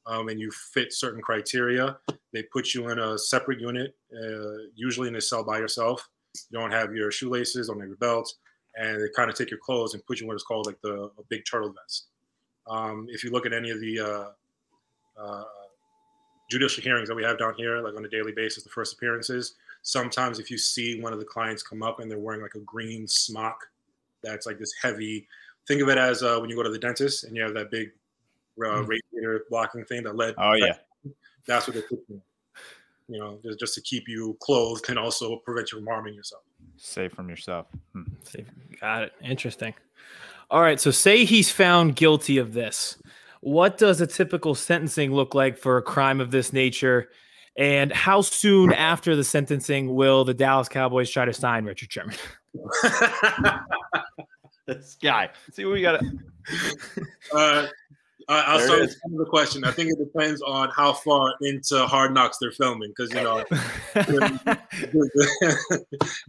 um, 0.05 0.29
and 0.29 0.39
you 0.39 0.51
fit 0.51 0.93
certain 0.93 1.21
criteria, 1.21 1.97
they 2.33 2.43
put 2.43 2.73
you 2.73 2.89
in 2.89 2.99
a 2.99 3.17
separate 3.17 3.59
unit, 3.59 3.95
uh, 4.13 4.67
usually 4.75 5.07
in 5.07 5.15
a 5.15 5.21
cell 5.21 5.43
by 5.43 5.57
yourself. 5.57 6.07
You 6.51 6.59
don't 6.59 6.71
have 6.71 6.93
your 6.93 7.11
shoelaces, 7.11 7.67
don't 7.67 7.79
have 7.79 7.87
your 7.87 7.97
belt, 7.97 8.31
and 8.75 9.01
they 9.01 9.07
kind 9.15 9.29
of 9.29 9.35
take 9.35 9.49
your 9.49 9.59
clothes 9.59 9.93
and 9.95 10.05
put 10.05 10.19
you 10.19 10.25
in 10.25 10.27
what 10.27 10.35
is 10.35 10.43
called 10.43 10.67
like 10.67 10.79
the 10.83 11.09
a 11.17 11.23
big 11.29 11.41
turtle 11.49 11.73
vest. 11.73 12.07
Um, 12.69 13.07
if 13.09 13.23
you 13.23 13.31
look 13.31 13.45
at 13.45 13.53
any 13.53 13.71
of 13.71 13.79
the 13.79 13.99
uh, 13.99 14.29
uh, 15.19 15.43
judicial 16.49 16.83
hearings 16.83 17.09
that 17.09 17.15
we 17.15 17.23
have 17.23 17.39
down 17.39 17.53
here, 17.55 17.81
like 17.81 17.95
on 17.95 18.05
a 18.05 18.09
daily 18.09 18.31
basis, 18.31 18.63
the 18.63 18.69
first 18.69 18.93
appearances, 18.93 19.55
sometimes 19.81 20.39
if 20.39 20.51
you 20.51 20.57
see 20.57 21.01
one 21.01 21.13
of 21.13 21.19
the 21.19 21.25
clients 21.25 21.63
come 21.63 21.81
up 21.81 21.99
and 21.99 22.09
they're 22.09 22.19
wearing 22.19 22.41
like 22.41 22.55
a 22.55 22.59
green 22.59 23.07
smock 23.07 23.69
that's 24.21 24.45
like 24.45 24.59
this 24.59 24.73
heavy, 24.81 25.27
think 25.67 25.81
of 25.81 25.89
it 25.89 25.97
as 25.97 26.23
uh, 26.23 26.37
when 26.39 26.49
you 26.49 26.55
go 26.55 26.63
to 26.63 26.69
the 26.69 26.79
dentist 26.79 27.23
and 27.23 27.35
you 27.35 27.41
have 27.41 27.53
that 27.53 27.71
big 27.71 27.91
uh, 28.63 28.83
radiator 28.83 29.45
blocking 29.49 29.83
thing 29.85 30.03
that 30.03 30.15
led. 30.15 30.35
Oh 30.37 30.53
yeah. 30.53 30.73
That's 31.47 31.65
what 31.65 31.73
they're 31.73 31.83
putting. 31.83 32.21
You 33.07 33.17
know, 33.17 33.39
just, 33.43 33.59
just 33.59 33.73
to 33.75 33.81
keep 33.81 34.07
you 34.07 34.37
clothed 34.39 34.87
and 34.89 34.99
also 34.99 35.37
prevent 35.37 35.71
you 35.71 35.79
from 35.79 35.87
harming 35.87 36.13
yourself. 36.13 36.43
Safe 36.77 37.11
from 37.11 37.27
yourself. 37.27 37.65
Hmm. 37.93 38.03
Got 38.79 39.03
it. 39.03 39.13
Interesting. 39.23 39.73
All 40.49 40.61
right. 40.61 40.79
So, 40.79 40.91
say 40.91 41.25
he's 41.25 41.51
found 41.51 41.95
guilty 41.95 42.37
of 42.37 42.53
this. 42.53 42.97
What 43.41 43.77
does 43.77 44.01
a 44.01 44.07
typical 44.07 44.55
sentencing 44.55 45.13
look 45.13 45.33
like 45.33 45.57
for 45.57 45.77
a 45.77 45.81
crime 45.81 46.19
of 46.19 46.31
this 46.31 46.51
nature? 46.53 47.09
And 47.57 47.91
how 47.91 48.21
soon 48.21 48.71
after 48.73 49.15
the 49.15 49.23
sentencing 49.23 49.93
will 49.93 50.23
the 50.23 50.33
Dallas 50.33 50.69
Cowboys 50.69 51.09
try 51.09 51.25
to 51.25 51.33
sign 51.33 51.65
Richard 51.65 51.91
Sherman? 51.91 52.15
this 54.65 54.97
guy. 55.01 55.29
See 55.51 55.65
what 55.65 55.73
we 55.73 55.81
got. 55.81 56.01
Uh, 57.31 57.67
I- 58.27 58.41
I'll 58.41 58.57
There 58.57 58.67
start 58.67 58.81
with 59.05 59.17
the 59.19 59.29
question. 59.29 59.63
I 59.63 59.71
think 59.71 59.91
it 59.91 59.99
depends 59.99 60.41
on 60.41 60.69
how 60.75 60.93
far 60.93 61.35
into 61.41 61.85
Hard 61.85 62.11
Knocks 62.13 62.37
they're 62.39 62.51
filming, 62.51 62.91
because 62.95 63.13
you 63.13 63.21
know 63.21 63.43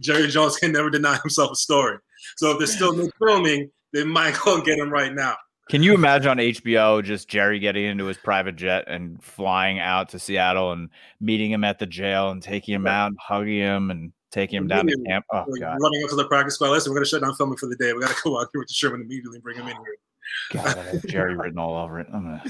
Jerry 0.01 0.27
Jones 0.27 0.57
can 0.57 0.71
never 0.71 0.89
deny 0.91 1.17
himself 1.23 1.51
a 1.51 1.55
story. 1.55 1.97
So 2.37 2.51
if 2.51 2.57
they're 2.59 2.67
still 2.67 2.95
mid 2.95 3.11
filming, 3.17 3.71
they 3.93 4.03
might 4.03 4.37
go 4.43 4.61
get 4.61 4.77
him 4.77 4.89
right 4.89 5.13
now. 5.13 5.35
Can 5.69 5.83
you 5.83 5.93
imagine 5.93 6.31
on 6.31 6.37
HBO 6.37 7.01
just 7.01 7.29
Jerry 7.29 7.57
getting 7.59 7.85
into 7.85 8.05
his 8.05 8.17
private 8.17 8.57
jet 8.57 8.85
and 8.87 9.23
flying 9.23 9.79
out 9.79 10.09
to 10.09 10.19
Seattle 10.19 10.73
and 10.73 10.89
meeting 11.21 11.49
him 11.49 11.63
at 11.63 11.79
the 11.79 11.85
jail 11.85 12.29
and 12.29 12.43
taking 12.43 12.73
him 12.75 12.87
out 12.87 13.07
and 13.07 13.17
hugging 13.21 13.59
him 13.59 13.89
and 13.89 14.11
taking 14.31 14.57
him 14.57 14.67
down 14.67 14.87
to 14.87 15.03
camp? 15.07 15.25
Oh 15.31 15.45
god. 15.59 15.77
running 15.81 16.03
up 16.03 16.09
to 16.09 16.15
the 16.17 16.27
practice 16.27 16.55
squad. 16.55 16.71
Listen, 16.71 16.91
we're 16.91 16.97
gonna 16.97 17.05
shut 17.05 17.21
down 17.21 17.35
filming 17.35 17.57
for 17.57 17.67
the 17.67 17.77
day. 17.77 17.93
We 17.93 18.01
gotta 18.01 18.19
go 18.21 18.39
out 18.39 18.47
here 18.51 18.59
with 18.59 18.67
the 18.67 18.73
Sherman 18.73 19.01
immediately 19.01 19.37
and 19.37 19.43
bring 19.43 19.57
him 19.57 19.67
in 19.67 19.75
here. 19.75 19.95
God, 20.51 20.77
I 20.77 20.83
have 20.83 21.05
Jerry 21.05 21.35
written 21.35 21.57
all 21.57 21.81
over 21.81 21.99
it. 21.99 22.07
I'm 22.13 22.23
gonna 22.23 22.43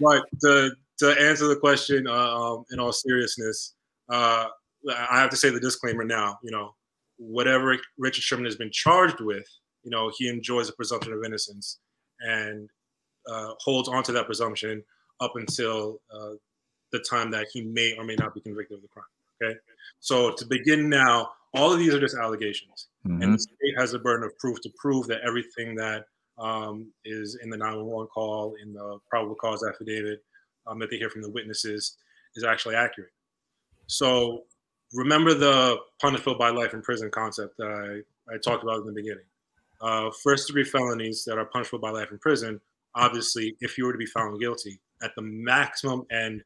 But 0.00 0.24
to 0.42 0.70
to 0.98 1.20
answer 1.20 1.48
the 1.48 1.56
question, 1.56 2.06
uh, 2.06 2.12
um, 2.12 2.64
in 2.70 2.78
all 2.78 2.92
seriousness, 2.92 3.74
uh, 4.08 4.46
I 4.88 5.20
have 5.20 5.30
to 5.30 5.36
say 5.36 5.50
the 5.50 5.60
disclaimer 5.60 6.04
now. 6.04 6.38
You 6.42 6.52
know, 6.52 6.74
whatever 7.16 7.76
Richard 7.98 8.22
Sherman 8.22 8.44
has 8.44 8.56
been 8.56 8.70
charged 8.72 9.20
with, 9.20 9.46
you 9.86 9.90
know, 9.90 10.10
he 10.18 10.28
enjoys 10.28 10.68
a 10.68 10.72
presumption 10.72 11.12
of 11.12 11.22
innocence 11.24 11.78
and 12.20 12.68
uh, 13.30 13.52
holds 13.60 13.88
on 13.88 14.02
to 14.02 14.12
that 14.12 14.26
presumption 14.26 14.82
up 15.20 15.32
until 15.36 16.00
uh, 16.12 16.30
the 16.90 16.98
time 17.08 17.30
that 17.30 17.46
he 17.52 17.62
may 17.62 17.94
or 17.96 18.04
may 18.04 18.16
not 18.16 18.34
be 18.34 18.40
convicted 18.40 18.76
of 18.76 18.82
the 18.82 18.88
crime. 18.88 19.04
Okay, 19.40 19.56
so 20.00 20.32
to 20.32 20.44
begin 20.46 20.88
now, 20.88 21.30
all 21.54 21.72
of 21.72 21.78
these 21.78 21.94
are 21.94 22.00
just 22.00 22.16
allegations, 22.16 22.88
and 23.04 23.22
Mhm. 23.22 23.32
the 23.34 23.38
state 23.38 23.78
has 23.78 23.92
the 23.92 23.98
burden 23.98 24.24
of 24.26 24.36
proof 24.38 24.60
to 24.62 24.70
prove 24.76 25.06
that 25.06 25.20
everything 25.22 25.74
that 25.76 26.06
um, 26.38 26.92
is 27.04 27.36
in 27.42 27.48
the 27.48 27.56
911 27.56 28.08
call, 28.08 28.56
in 28.62 28.74
the 28.74 28.98
probable 29.08 29.36
cause 29.36 29.64
affidavit 29.64 30.22
um, 30.66 30.78
that 30.78 30.90
they 30.90 30.98
hear 30.98 31.08
from 31.08 31.22
the 31.22 31.30
witnesses, 31.30 31.96
is 32.34 32.44
actually 32.44 32.74
accurate. 32.74 33.12
So 33.86 34.44
remember 34.92 35.32
the 35.32 35.78
punishable 35.98 36.36
by 36.36 36.50
life 36.50 36.74
in 36.74 36.82
prison 36.82 37.10
concept 37.10 37.56
that 37.56 37.68
I, 37.68 38.34
I 38.34 38.36
talked 38.38 38.62
about 38.64 38.80
in 38.80 38.86
the 38.86 38.92
beginning. 38.92 39.24
Uh, 39.80 40.10
first 40.22 40.46
degree 40.46 40.64
felonies 40.64 41.24
that 41.24 41.38
are 41.38 41.44
punishable 41.46 41.78
by 41.78 41.90
life 41.90 42.10
in 42.10 42.18
prison, 42.18 42.60
obviously, 42.94 43.56
if 43.60 43.76
you 43.76 43.84
were 43.84 43.92
to 43.92 43.98
be 43.98 44.06
found 44.06 44.38
guilty 44.40 44.80
at 45.02 45.14
the 45.14 45.22
maximum 45.22 46.04
end 46.10 46.42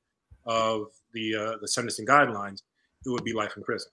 of 0.46 0.86
the 1.12 1.34
uh, 1.34 1.52
the 1.60 1.68
sentencing 1.68 2.06
guidelines, 2.06 2.62
it 3.06 3.10
would 3.10 3.24
be 3.24 3.32
life 3.32 3.52
in 3.56 3.62
prison. 3.62 3.90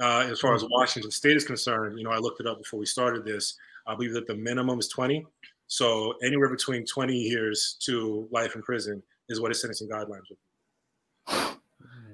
Uh, 0.00 0.28
as 0.30 0.38
far 0.40 0.54
as 0.54 0.64
Washington 0.70 1.10
State 1.10 1.36
is 1.36 1.44
concerned, 1.44 1.98
you 1.98 2.04
know, 2.04 2.10
I 2.10 2.18
looked 2.18 2.40
it 2.40 2.46
up 2.46 2.58
before 2.58 2.78
we 2.78 2.86
started 2.86 3.24
this. 3.24 3.56
I 3.86 3.94
believe 3.94 4.12
that 4.12 4.26
the 4.26 4.34
minimum 4.34 4.78
is 4.78 4.88
20. 4.88 5.26
So 5.66 6.14
anywhere 6.22 6.48
between 6.48 6.84
20 6.86 7.14
years 7.14 7.76
to 7.80 8.28
life 8.30 8.54
in 8.54 8.62
prison 8.62 9.02
is 9.28 9.40
what 9.40 9.50
his 9.50 9.60
sentencing 9.60 9.88
guidelines 9.88 10.22
would 10.30 10.38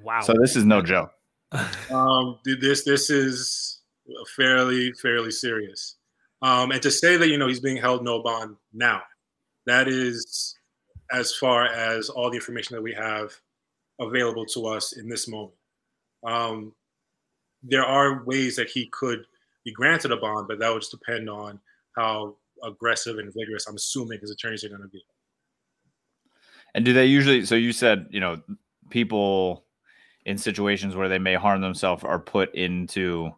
Wow. 0.02 0.20
So 0.20 0.34
this 0.40 0.56
is 0.56 0.64
no 0.64 0.82
joke. 0.82 1.12
Um, 1.90 2.38
this 2.44 2.84
this 2.84 3.10
is 3.10 3.80
fairly 4.36 4.92
fairly 4.92 5.30
serious. 5.30 5.96
Um, 6.42 6.72
and 6.72 6.82
to 6.82 6.90
say 6.90 7.16
that 7.16 7.28
you 7.28 7.38
know 7.38 7.48
he's 7.48 7.60
being 7.60 7.76
held 7.76 8.04
no 8.04 8.22
bond 8.22 8.56
now, 8.72 9.02
that 9.66 9.88
is 9.88 10.56
as 11.10 11.34
far 11.34 11.66
as 11.66 12.08
all 12.08 12.30
the 12.30 12.36
information 12.36 12.74
that 12.74 12.82
we 12.82 12.92
have 12.92 13.30
available 14.00 14.44
to 14.46 14.66
us 14.66 14.94
in 14.96 15.08
this 15.08 15.28
moment. 15.28 15.54
Um, 16.26 16.72
there 17.62 17.84
are 17.84 18.24
ways 18.24 18.56
that 18.56 18.68
he 18.68 18.86
could 18.86 19.24
be 19.64 19.72
granted 19.72 20.12
a 20.12 20.16
bond, 20.16 20.48
but 20.48 20.58
that 20.58 20.70
would 20.72 20.82
just 20.82 20.90
depend 20.90 21.30
on 21.30 21.60
how 21.96 22.36
aggressive 22.62 23.18
and 23.18 23.32
vigorous 23.32 23.66
I'm 23.66 23.76
assuming 23.76 24.20
his 24.20 24.30
attorneys 24.30 24.64
are 24.64 24.68
going 24.68 24.82
to 24.82 24.88
be. 24.88 25.04
And 26.74 26.84
do 26.84 26.92
they 26.92 27.06
usually? 27.06 27.44
So 27.46 27.54
you 27.54 27.72
said 27.72 28.08
you 28.10 28.20
know 28.20 28.42
people 28.90 29.64
in 30.26 30.38
situations 30.38 30.96
where 30.96 31.08
they 31.08 31.18
may 31.18 31.34
harm 31.34 31.60
themselves 31.60 32.04
are 32.04 32.18
put 32.18 32.54
into 32.54 33.30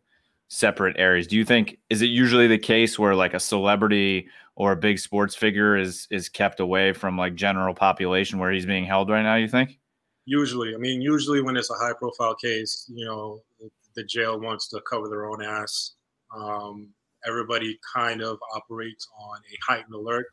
separate 0.49 0.97
areas. 0.99 1.27
Do 1.27 1.37
you 1.37 1.45
think 1.45 1.79
is 1.91 2.03
it 2.03 2.07
usually 2.07 2.47
the 2.47 2.59
case 2.59 2.99
where 2.99 3.15
like 3.15 3.35
a 3.35 3.41
celebrity 3.41 4.29
or 4.55 4.73
a 4.73 4.77
big 4.77 4.99
sports 4.99 5.35
figure 5.35 5.77
is 5.77 6.07
is 6.11 6.29
kept 6.29 6.61
away 6.61 6.93
from 6.93 7.17
like 7.19 7.35
general 7.35 7.75
population 7.75 8.39
where 8.39 8.53
he's 8.53 8.67
being 8.67 8.85
held 8.85 9.11
right 9.11 9.23
now? 9.23 9.37
You 9.37 9.49
think? 9.49 9.79
Usually, 10.25 10.75
I 10.75 10.79
mean, 10.79 11.01
usually 11.01 11.41
when 11.41 11.57
it's 11.57 11.71
a 11.71 11.75
high 11.75 11.93
profile 11.99 12.35
case, 12.35 12.91
you 12.93 13.05
know, 13.05 13.41
the 13.95 14.05
jail 14.05 14.41
wants 14.41 14.69
to 14.69 14.81
cover 14.89 15.09
their 15.09 15.27
own 15.27 15.43
ass. 15.43 15.95
Um, 16.37 16.89
everybody 17.27 17.79
kind 17.95 18.23
of 18.23 18.39
operates 18.55 19.09
on 19.19 19.39
a 19.39 19.57
heightened 19.73 19.95
alert 19.95 20.27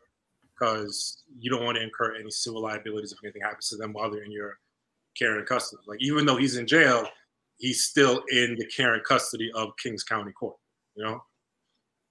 because 0.54 1.24
you 1.40 1.50
don't 1.50 1.64
want 1.64 1.78
to 1.78 1.84
incur 1.84 2.16
any 2.16 2.30
civil 2.32 2.64
liabilities 2.64 3.12
if 3.12 3.20
anything 3.24 3.42
happens 3.44 3.70
to 3.70 3.78
them 3.78 3.94
while 3.94 4.10
they're 4.10 4.24
in 4.24 4.32
your 4.32 4.58
care 5.18 5.38
and 5.38 5.48
custody. 5.48 5.84
Like, 5.88 6.00
even 6.02 6.26
though 6.26 6.38
he's 6.38 6.58
in 6.58 6.66
jail, 6.66 7.08
he's 7.64 7.86
still 7.86 8.22
in 8.30 8.58
the 8.60 8.66
care 8.66 8.94
and 8.94 9.04
custody 9.06 9.50
of 9.56 9.70
Kings 9.82 10.04
County 10.04 10.34
Court, 10.34 10.58
you 10.96 11.04
know? 11.06 11.24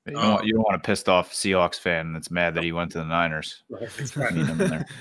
You 0.06 0.14
don't, 0.14 0.32
want, 0.32 0.46
you 0.46 0.54
don't 0.54 0.62
want 0.62 0.76
a 0.76 0.78
pissed 0.80 1.10
off 1.10 1.30
Seahawks 1.32 1.78
fan 1.78 2.14
that's 2.14 2.30
mad 2.30 2.54
that 2.54 2.64
he 2.64 2.72
went 2.72 2.90
to 2.92 2.98
the 2.98 3.04
Niners. 3.04 3.62
Need 3.70 4.08
him 4.18 4.48
in 4.50 4.58
there. 4.58 4.86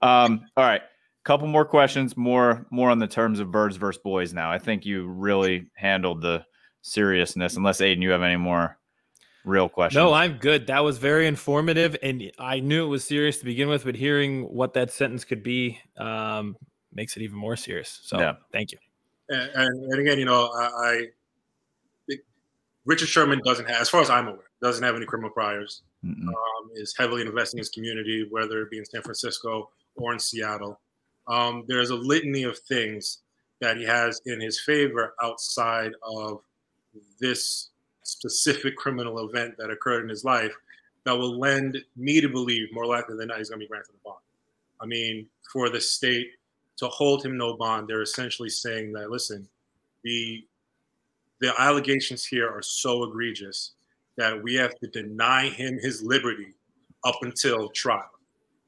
Um, 0.00 0.46
all 0.56 0.64
right. 0.64 0.80
Couple 1.24 1.46
more 1.46 1.66
questions, 1.66 2.16
more 2.16 2.64
more 2.70 2.88
on 2.88 2.98
the 2.98 3.06
terms 3.06 3.40
of 3.40 3.50
birds 3.50 3.76
versus 3.76 4.00
boys 4.02 4.32
now. 4.32 4.50
I 4.50 4.58
think 4.58 4.86
you 4.86 5.06
really 5.06 5.66
handled 5.74 6.22
the 6.22 6.46
seriousness, 6.80 7.56
unless 7.56 7.82
Aiden, 7.82 8.00
you 8.00 8.08
have 8.10 8.22
any 8.22 8.36
more 8.36 8.78
real 9.44 9.68
questions. 9.68 9.98
No, 10.02 10.14
I'm 10.14 10.38
good. 10.38 10.68
That 10.68 10.82
was 10.82 10.96
very 10.96 11.26
informative, 11.26 11.94
and 12.02 12.32
I 12.38 12.60
knew 12.60 12.86
it 12.86 12.88
was 12.88 13.04
serious 13.04 13.36
to 13.40 13.44
begin 13.44 13.68
with, 13.68 13.84
but 13.84 13.96
hearing 13.96 14.44
what 14.44 14.72
that 14.72 14.90
sentence 14.92 15.26
could 15.26 15.42
be 15.42 15.78
um, 15.98 16.56
makes 16.90 17.18
it 17.18 17.22
even 17.22 17.36
more 17.36 17.56
serious. 17.56 18.00
So, 18.02 18.18
Yeah. 18.18 18.34
thank 18.50 18.72
you. 18.72 18.78
And, 19.30 19.50
and, 19.54 19.92
and 19.92 20.00
again, 20.00 20.18
you 20.18 20.24
know, 20.24 20.50
I, 20.54 20.66
I 20.66 21.06
Richard 22.84 23.08
Sherman 23.08 23.40
doesn't 23.44 23.68
have, 23.68 23.80
as 23.80 23.88
far 23.88 24.00
as 24.00 24.10
I'm 24.10 24.28
aware, 24.28 24.50
doesn't 24.62 24.82
have 24.82 24.96
any 24.96 25.06
criminal 25.06 25.30
priors. 25.30 25.82
Um, 26.28 26.70
is 26.74 26.94
heavily 26.96 27.22
investing 27.22 27.58
in 27.58 27.60
his 27.60 27.68
community, 27.68 28.26
whether 28.30 28.62
it 28.62 28.70
be 28.70 28.78
in 28.78 28.86
San 28.86 29.02
Francisco 29.02 29.70
or 29.96 30.12
in 30.14 30.18
Seattle. 30.18 30.80
Um, 31.28 31.64
there's 31.68 31.90
a 31.90 31.94
litany 31.94 32.44
of 32.44 32.58
things 32.58 33.18
that 33.60 33.76
he 33.76 33.84
has 33.84 34.20
in 34.24 34.40
his 34.40 34.60
favor 34.60 35.14
outside 35.22 35.92
of 36.02 36.40
this 37.20 37.68
specific 38.02 38.76
criminal 38.76 39.28
event 39.28 39.54
that 39.58 39.70
occurred 39.70 40.02
in 40.02 40.08
his 40.08 40.24
life 40.24 40.52
that 41.04 41.16
will 41.16 41.38
lend 41.38 41.78
me 41.96 42.20
to 42.20 42.28
believe 42.28 42.72
more 42.72 42.86
likely 42.86 43.16
than 43.16 43.28
not 43.28 43.38
he's 43.38 43.50
going 43.50 43.60
to 43.60 43.64
be 43.64 43.68
granted 43.68 43.92
a 43.94 44.08
bond. 44.08 44.20
I 44.80 44.86
mean, 44.86 45.26
for 45.52 45.68
the 45.68 45.80
state 45.80 46.30
to 46.80 46.88
hold 46.88 47.24
him 47.24 47.36
no 47.36 47.56
bond, 47.56 47.86
they're 47.86 48.02
essentially 48.02 48.48
saying 48.48 48.92
that 48.94 49.10
listen, 49.10 49.46
the 50.02 50.44
the 51.40 51.52
allegations 51.58 52.24
here 52.24 52.48
are 52.48 52.62
so 52.62 53.04
egregious 53.04 53.72
that 54.16 54.42
we 54.42 54.54
have 54.54 54.74
to 54.78 54.86
deny 54.88 55.48
him 55.48 55.78
his 55.78 56.02
liberty 56.02 56.54
up 57.04 57.16
until 57.22 57.68
trial. 57.70 58.10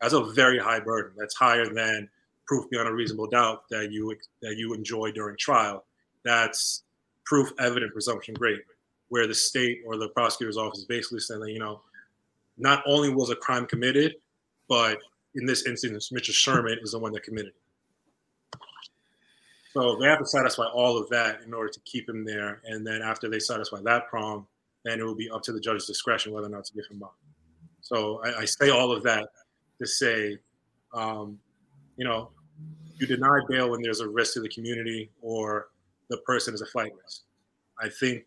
That's 0.01 0.15
a 0.15 0.25
very 0.25 0.59
high 0.59 0.81
burden. 0.81 1.13
That's 1.17 1.35
higher 1.35 1.73
than 1.73 2.09
proof 2.47 2.69
beyond 2.71 2.89
a 2.89 2.93
reasonable 2.93 3.29
doubt 3.29 3.65
that 3.71 3.91
you 3.91 4.15
that 4.43 4.57
you 4.57 4.75
enjoy 4.75 5.11
during 5.13 5.37
trial. 5.39 5.85
That's 6.23 6.83
proof 7.25 7.51
evident 7.59 7.95
presumption 7.95 8.35
great, 8.35 8.61
where 9.09 9.27
the 9.27 9.35
state 9.35 9.81
or 9.87 9.97
the 9.97 10.09
prosecutor's 10.11 10.59
office 10.59 10.81
is 10.81 10.85
basically 10.85 11.21
saying 11.21 11.41
that 11.41 11.51
you 11.51 11.61
know, 11.61 11.81
not 12.59 12.83
only 12.85 13.09
was 13.09 13.31
a 13.31 13.37
crime 13.37 13.65
committed, 13.65 14.17
but 14.69 14.99
in 15.35 15.47
this 15.47 15.65
instance, 15.65 16.13
Mitchell 16.13 16.35
Sherman 16.35 16.79
is 16.83 16.93
the 16.93 16.99
one 16.99 17.13
that 17.13 17.23
committed 17.23 17.49
it. 17.49 17.62
So 19.73 19.97
they 19.97 20.07
have 20.07 20.18
to 20.18 20.27
satisfy 20.27 20.64
all 20.66 20.99
of 20.99 21.09
that 21.11 21.41
in 21.47 21.55
order 21.55 21.70
to 21.70 21.81
keep 21.81 22.09
him 22.09 22.25
there. 22.25 22.61
And 22.64 22.87
then 22.87 23.01
after 23.03 23.29
they 23.31 23.39
satisfy 23.39 23.81
that 23.85 24.09
prong, 24.09 24.47
then 24.85 25.01
it 25.01 25.05
will 25.05 25.14
be 25.14 25.31
up 25.31 25.43
to 25.43 25.53
the 25.53 25.61
judge's 25.61 25.87
discretion 25.87 26.33
whether 26.33 26.47
or 26.47 26.51
not 26.51 26.64
to 26.66 26.75
give 26.75 26.85
him 26.91 26.99
bond. 26.99 27.12
So 27.81 28.20
I, 28.25 28.41
I 28.41 28.45
say 28.45 28.70
all 28.70 28.93
of 28.93 29.03
that 29.05 29.29
to 29.81 29.87
say, 29.87 30.37
um, 30.93 31.39
you 31.97 32.05
know, 32.07 32.31
you 32.97 33.07
deny 33.07 33.39
bail 33.49 33.70
when 33.70 33.81
there's 33.83 34.01
a 34.01 34.09
risk 34.09 34.35
to 34.35 34.41
the 34.41 34.49
community 34.49 35.11
or 35.23 35.68
the 36.11 36.18
person 36.18 36.53
is 36.55 36.61
a 36.61 36.66
flight 36.66 36.93
risk. 37.03 37.23
I 37.81 37.89
think 37.89 38.25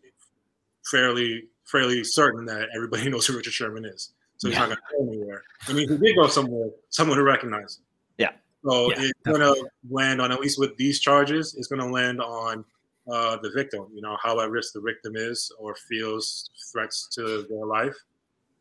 fairly 0.90 1.44
fairly 1.64 2.02
certain 2.04 2.44
that 2.46 2.68
everybody 2.74 3.08
knows 3.10 3.26
who 3.26 3.36
Richard 3.36 3.52
Sherman 3.52 3.84
is. 3.84 4.12
So 4.38 4.48
he's 4.48 4.56
Yeah. 4.56 4.66
not 4.66 4.68
going 4.68 4.76
to 4.76 4.82
go 5.06 5.12
anywhere. 5.12 5.42
I 5.68 5.72
mean, 5.72 5.84
if 5.90 5.98
he 6.00 6.06
did 6.06 6.16
go 6.16 6.26
somewhere, 6.28 6.70
someone 6.90 7.16
who 7.18 7.24
recognize 7.24 7.78
him. 7.78 7.84
Yeah. 8.18 8.32
So 8.66 8.90
Yeah, 8.90 8.96
it's 9.00 9.12
going 9.24 9.40
to 9.40 9.68
land 9.90 10.20
on, 10.20 10.32
at 10.32 10.40
least 10.40 10.58
with 10.58 10.76
these 10.76 11.00
charges, 11.00 11.54
it's 11.54 11.68
going 11.68 11.80
to 11.80 11.86
land 11.86 12.20
on 12.20 12.64
uh, 13.10 13.36
the 13.36 13.50
victim, 13.50 13.86
you 13.94 14.02
know, 14.02 14.16
how 14.20 14.40
at 14.40 14.50
risk 14.50 14.72
the 14.72 14.80
victim 14.80 15.14
is 15.14 15.52
or 15.58 15.76
feels 15.88 16.50
threats 16.72 17.08
to 17.12 17.46
their 17.48 17.66
life 17.66 17.96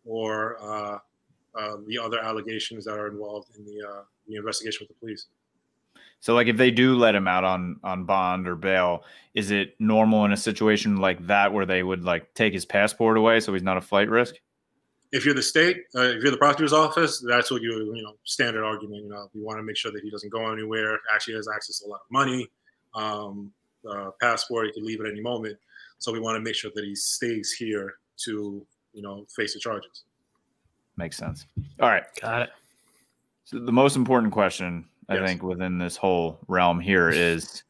or 0.05 0.57
uh, 0.61 0.99
uh, 1.59 1.77
the 1.87 1.97
other 1.97 2.19
allegations 2.19 2.85
that 2.85 2.99
are 2.99 3.07
involved 3.07 3.49
in 3.57 3.65
the, 3.65 3.87
uh, 3.87 4.03
the 4.27 4.35
investigation 4.35 4.85
with 4.87 4.89
the 4.89 4.99
police. 4.99 5.27
So 6.19 6.33
like 6.33 6.47
if 6.47 6.57
they 6.57 6.71
do 6.71 6.95
let 6.95 7.13
him 7.13 7.27
out 7.27 7.43
on 7.43 7.79
on 7.83 8.05
bond 8.05 8.47
or 8.47 8.55
bail, 8.55 9.03
is 9.33 9.51
it 9.51 9.75
normal 9.79 10.25
in 10.25 10.31
a 10.31 10.37
situation 10.37 10.97
like 10.97 11.25
that 11.27 11.53
where 11.53 11.65
they 11.65 11.83
would 11.83 12.03
like 12.03 12.33
take 12.33 12.53
his 12.53 12.65
passport 12.65 13.17
away 13.17 13.39
so 13.39 13.53
he's 13.53 13.63
not 13.63 13.77
a 13.77 13.81
flight 13.81 14.09
risk? 14.09 14.35
If 15.15 15.23
you're 15.23 15.33
the 15.33 15.41
state, 15.41 15.83
uh, 15.95 16.01
if 16.01 16.21
you're 16.21 16.31
the 16.31 16.37
prosecutor's 16.37 16.73
office, 16.73 17.23
that's 17.25 17.49
what 17.49 17.61
you 17.61 17.93
you 17.95 18.03
know 18.03 18.15
standard 18.25 18.65
argument. 18.65 19.03
You 19.03 19.09
know, 19.09 19.29
we 19.33 19.41
want 19.41 19.57
to 19.59 19.63
make 19.63 19.77
sure 19.77 19.91
that 19.93 20.03
he 20.03 20.09
doesn't 20.09 20.29
go 20.29 20.51
anywhere. 20.51 20.99
Actually, 21.13 21.35
has 21.35 21.47
access 21.47 21.79
to 21.79 21.87
a 21.87 21.89
lot 21.89 22.01
of 22.01 22.11
money, 22.11 22.47
um, 22.93 23.49
uh, 23.89 24.11
passport. 24.21 24.67
He 24.67 24.73
can 24.73 24.85
leave 24.85 24.99
at 24.99 25.07
any 25.07 25.21
moment. 25.21 25.57
So 25.99 26.11
we 26.11 26.19
want 26.19 26.35
to 26.35 26.41
make 26.41 26.55
sure 26.55 26.69
that 26.75 26.83
he 26.83 26.95
stays 26.95 27.53
here 27.53 27.95
to 28.25 28.65
you 28.91 29.01
know 29.01 29.25
face 29.33 29.53
the 29.53 29.59
charges. 29.61 30.03
Makes 30.97 31.15
sense. 31.15 31.45
All 31.79 31.89
right. 31.89 32.03
Got 32.21 32.41
it. 32.43 32.49
So 33.45 33.59
the 33.59 33.71
most 33.71 33.95
important 33.95 34.33
question 34.33 34.85
I 35.07 35.15
Yes. 35.15 35.29
think 35.29 35.43
within 35.43 35.77
this 35.77 35.95
whole 35.95 36.39
realm 36.49 36.81
here 36.81 37.09
is 37.09 37.63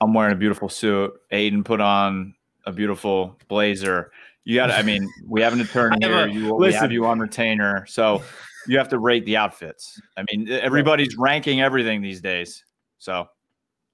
I'm 0.00 0.14
wearing 0.14 0.32
a 0.32 0.36
beautiful 0.36 0.68
suit. 0.68 1.14
Aiden 1.32 1.64
put 1.64 1.80
on 1.80 2.34
a 2.64 2.72
beautiful 2.72 3.36
blazer. 3.48 4.10
You 4.46 4.54
got 4.54 4.70
I 4.70 4.82
mean, 4.82 5.12
we 5.26 5.42
have 5.42 5.52
an 5.52 5.60
attorney 5.60 5.98
I 6.04 6.08
have 6.08 6.30
here. 6.30 6.38
You, 6.38 6.54
we 6.54 6.66
have 6.66 6.82
listen. 6.82 6.90
you 6.92 7.04
on 7.04 7.18
retainer. 7.18 7.84
So 7.86 8.22
you 8.68 8.78
have 8.78 8.88
to 8.90 8.98
rate 8.98 9.24
the 9.26 9.36
outfits. 9.36 10.00
I 10.16 10.24
mean, 10.30 10.48
everybody's 10.48 11.16
ranking 11.16 11.60
everything 11.60 12.00
these 12.00 12.20
days. 12.20 12.62
So 12.98 13.26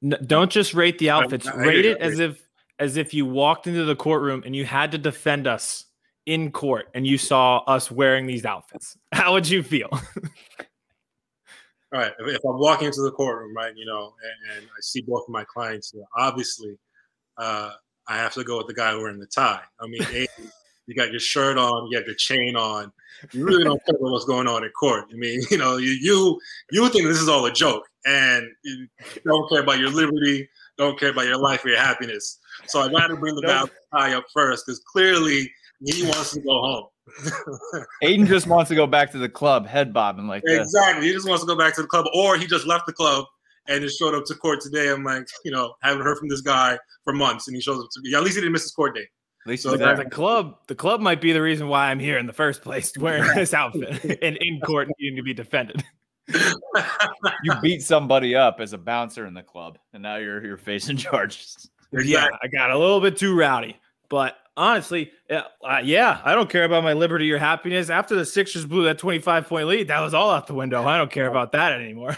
N- 0.05 0.19
don't 0.27 0.51
just 0.51 0.75
rate 0.75 0.99
the 0.99 1.09
outfits. 1.09 1.47
I 1.47 1.55
rate 1.57 1.87
it 1.87 1.99
as 2.03 2.19
if 2.19 2.47
as 2.79 2.99
if 2.99 3.15
you 3.15 3.25
walked 3.25 3.67
into 3.67 3.87
the 3.87 3.97
courtroom 3.97 4.43
and 4.45 4.55
you 4.55 4.67
had 4.67 4.93
to 4.93 4.99
defend 4.99 5.47
us 5.47 5.87
in 6.27 6.53
court 6.53 6.91
and 6.93 7.07
you 7.07 7.17
saw 7.17 7.61
us 7.61 7.91
wearing 7.91 8.27
these 8.27 8.45
outfits. 8.45 8.99
How 9.13 9.33
would 9.33 9.49
you 9.49 9.63
feel? 9.63 9.89
All 9.93 10.01
right. 11.93 12.13
If, 12.19 12.29
if 12.29 12.41
I'm 12.45 12.59
walking 12.59 12.89
into 12.89 13.01
the 13.01 13.13
courtroom, 13.13 13.57
right, 13.57 13.73
you 13.75 13.87
know, 13.87 14.13
and, 14.23 14.59
and 14.59 14.67
I 14.67 14.81
see 14.83 15.01
both 15.01 15.23
of 15.27 15.33
my 15.33 15.45
clients, 15.45 15.93
you 15.95 16.01
know, 16.01 16.07
obviously, 16.15 16.77
uh, 17.39 17.71
I 18.13 18.17
have 18.19 18.35
to 18.35 18.45
go 18.45 18.59
with 18.59 18.67
the 18.67 18.75
guy 18.75 18.95
wearing 18.95 19.19
the 19.19 19.27
tie. 19.27 19.61
I 19.81 19.87
mean, 19.87 20.03
A, 20.13 20.27
you 20.87 20.95
got 20.95 21.11
your 21.11 21.21
shirt 21.21 21.57
on, 21.57 21.89
you 21.91 21.97
have 21.97 22.07
your 22.07 22.17
chain 22.17 22.57
on. 22.57 22.93
You 23.33 23.45
really 23.45 23.65
don't 23.65 23.83
care 23.87 23.95
about 23.95 24.11
what's 24.11 24.25
going 24.25 24.47
on 24.47 24.65
at 24.65 24.73
court. 24.75 25.07
I 25.11 25.17
mean, 25.17 25.41
you 25.51 25.57
know, 25.57 25.79
you 25.79 25.91
you 25.91 26.39
you 26.71 26.89
think 26.91 27.07
this 27.07 27.21
is 27.21 27.29
all 27.29 27.47
a 27.47 27.53
joke, 27.53 27.85
and 28.05 28.47
you 28.65 28.87
don't 29.25 29.49
care 29.49 29.63
about 29.63 29.79
your 29.79 29.91
liberty, 29.91 30.49
don't 30.77 30.99
care 30.99 31.11
about 31.11 31.27
your 31.27 31.39
life 31.39 31.65
or 31.65 31.71
your 31.71 31.79
happiness. 31.79 32.39
So 32.67 32.81
I 32.81 32.91
got 32.91 33.07
to 33.09 33.17
bring 33.17 33.35
the 33.35 33.43
guy 33.43 33.65
tie 33.93 34.15
up 34.15 34.25
first 34.33 34.67
because 34.67 34.81
clearly 34.81 35.51
he 35.85 36.05
wants 36.05 36.33
to 36.33 36.41
go 36.41 36.61
home. 36.61 36.87
Aiden 38.05 38.27
just 38.27 38.47
wants 38.47 38.69
to 38.69 38.75
go 38.75 38.87
back 38.87 39.11
to 39.13 39.19
the 39.19 39.29
club, 39.29 39.67
head 39.67 39.93
bobbing 39.93 40.29
like 40.29 40.43
this. 40.45 40.61
Exactly. 40.61 41.07
He 41.07 41.13
just 41.13 41.29
wants 41.29 41.43
to 41.43 41.47
go 41.47 41.57
back 41.57 41.75
to 41.77 41.83
the 41.83 41.89
club, 41.89 42.07
or 42.15 42.37
he 42.37 42.47
just 42.47 42.67
left 42.67 42.87
the 42.87 42.93
club 42.93 43.25
and 43.69 43.81
just 43.83 43.99
showed 43.99 44.15
up 44.15 44.25
to 44.27 44.35
court 44.35 44.61
today. 44.61 44.91
I'm 44.91 45.05
like, 45.05 45.27
you 45.45 45.51
know, 45.51 45.75
haven't 45.83 46.03
heard 46.03 46.19
from 46.19 46.29
this 46.29 46.41
guy 46.41 46.79
for 47.05 47.13
months, 47.13 47.49
and 47.49 47.55
he 47.57 47.61
shows 47.63 47.79
up 47.79 47.89
to 47.93 48.01
me. 48.03 48.15
At 48.15 48.23
least 48.23 48.37
he 48.37 48.41
didn't 48.41 48.53
miss 48.53 48.63
his 48.63 48.73
court 48.73 48.95
date. 48.95 49.09
At 49.45 49.51
least 49.51 49.63
So 49.65 49.71
he's 49.71 49.81
that- 49.81 49.97
the 49.97 50.05
club, 50.11 50.57
the 50.69 50.75
club 50.75 51.01
might 51.01 51.21
be 51.21 51.33
the 51.33 51.43
reason 51.43 51.67
why 51.69 51.91
I'm 51.91 51.99
here 51.99 52.19
in 52.19 52.27
the 52.27 52.33
first 52.33 52.63
place, 52.63 52.93
wearing 52.99 53.35
this 53.35 53.53
outfit 53.55 54.19
and 54.23 54.37
in 54.37 54.61
court 54.61 54.89
needing 54.99 55.17
to 55.17 55.23
be 55.23 55.35
defended. 55.35 55.83
you 57.43 57.53
beat 57.61 57.83
somebody 57.83 58.35
up 58.35 58.61
as 58.61 58.73
a 58.73 58.79
bouncer 58.79 59.27
in 59.27 59.35
the 59.35 59.43
club, 59.43 59.79
and 59.93 60.03
now 60.03 60.17
you're 60.17 60.45
you're 60.45 60.57
facing 60.57 60.97
charges. 60.99 61.69
Yeah, 61.93 62.29
I 62.43 62.47
got 62.49 62.71
a 62.71 62.79
little 62.79 63.01
bit 63.01 63.17
too 63.17 63.37
rowdy, 63.37 63.77
but 64.09 64.37
honestly, 64.57 65.11
yeah, 65.29 65.43
uh, 65.63 65.81
yeah, 65.83 66.21
I 66.25 66.35
don't 66.35 66.49
care 66.49 66.65
about 66.65 66.85
my 66.85 66.93
liberty 66.95 67.31
or 67.33 67.39
happiness. 67.39 67.91
After 67.91 68.15
the 68.15 68.25
Sixers 68.25 68.65
blew 68.65 68.85
that 68.85 68.99
25 68.99 69.47
point 69.49 69.67
lead, 69.67 69.89
that 69.89 70.01
was 70.01 70.15
all 70.15 70.31
out 70.31 70.47
the 70.47 70.55
window. 70.55 70.85
I 70.87 70.97
don't 70.97 71.11
care 71.11 71.27
about 71.27 71.53
that 71.53 71.73
anymore. 71.73 72.17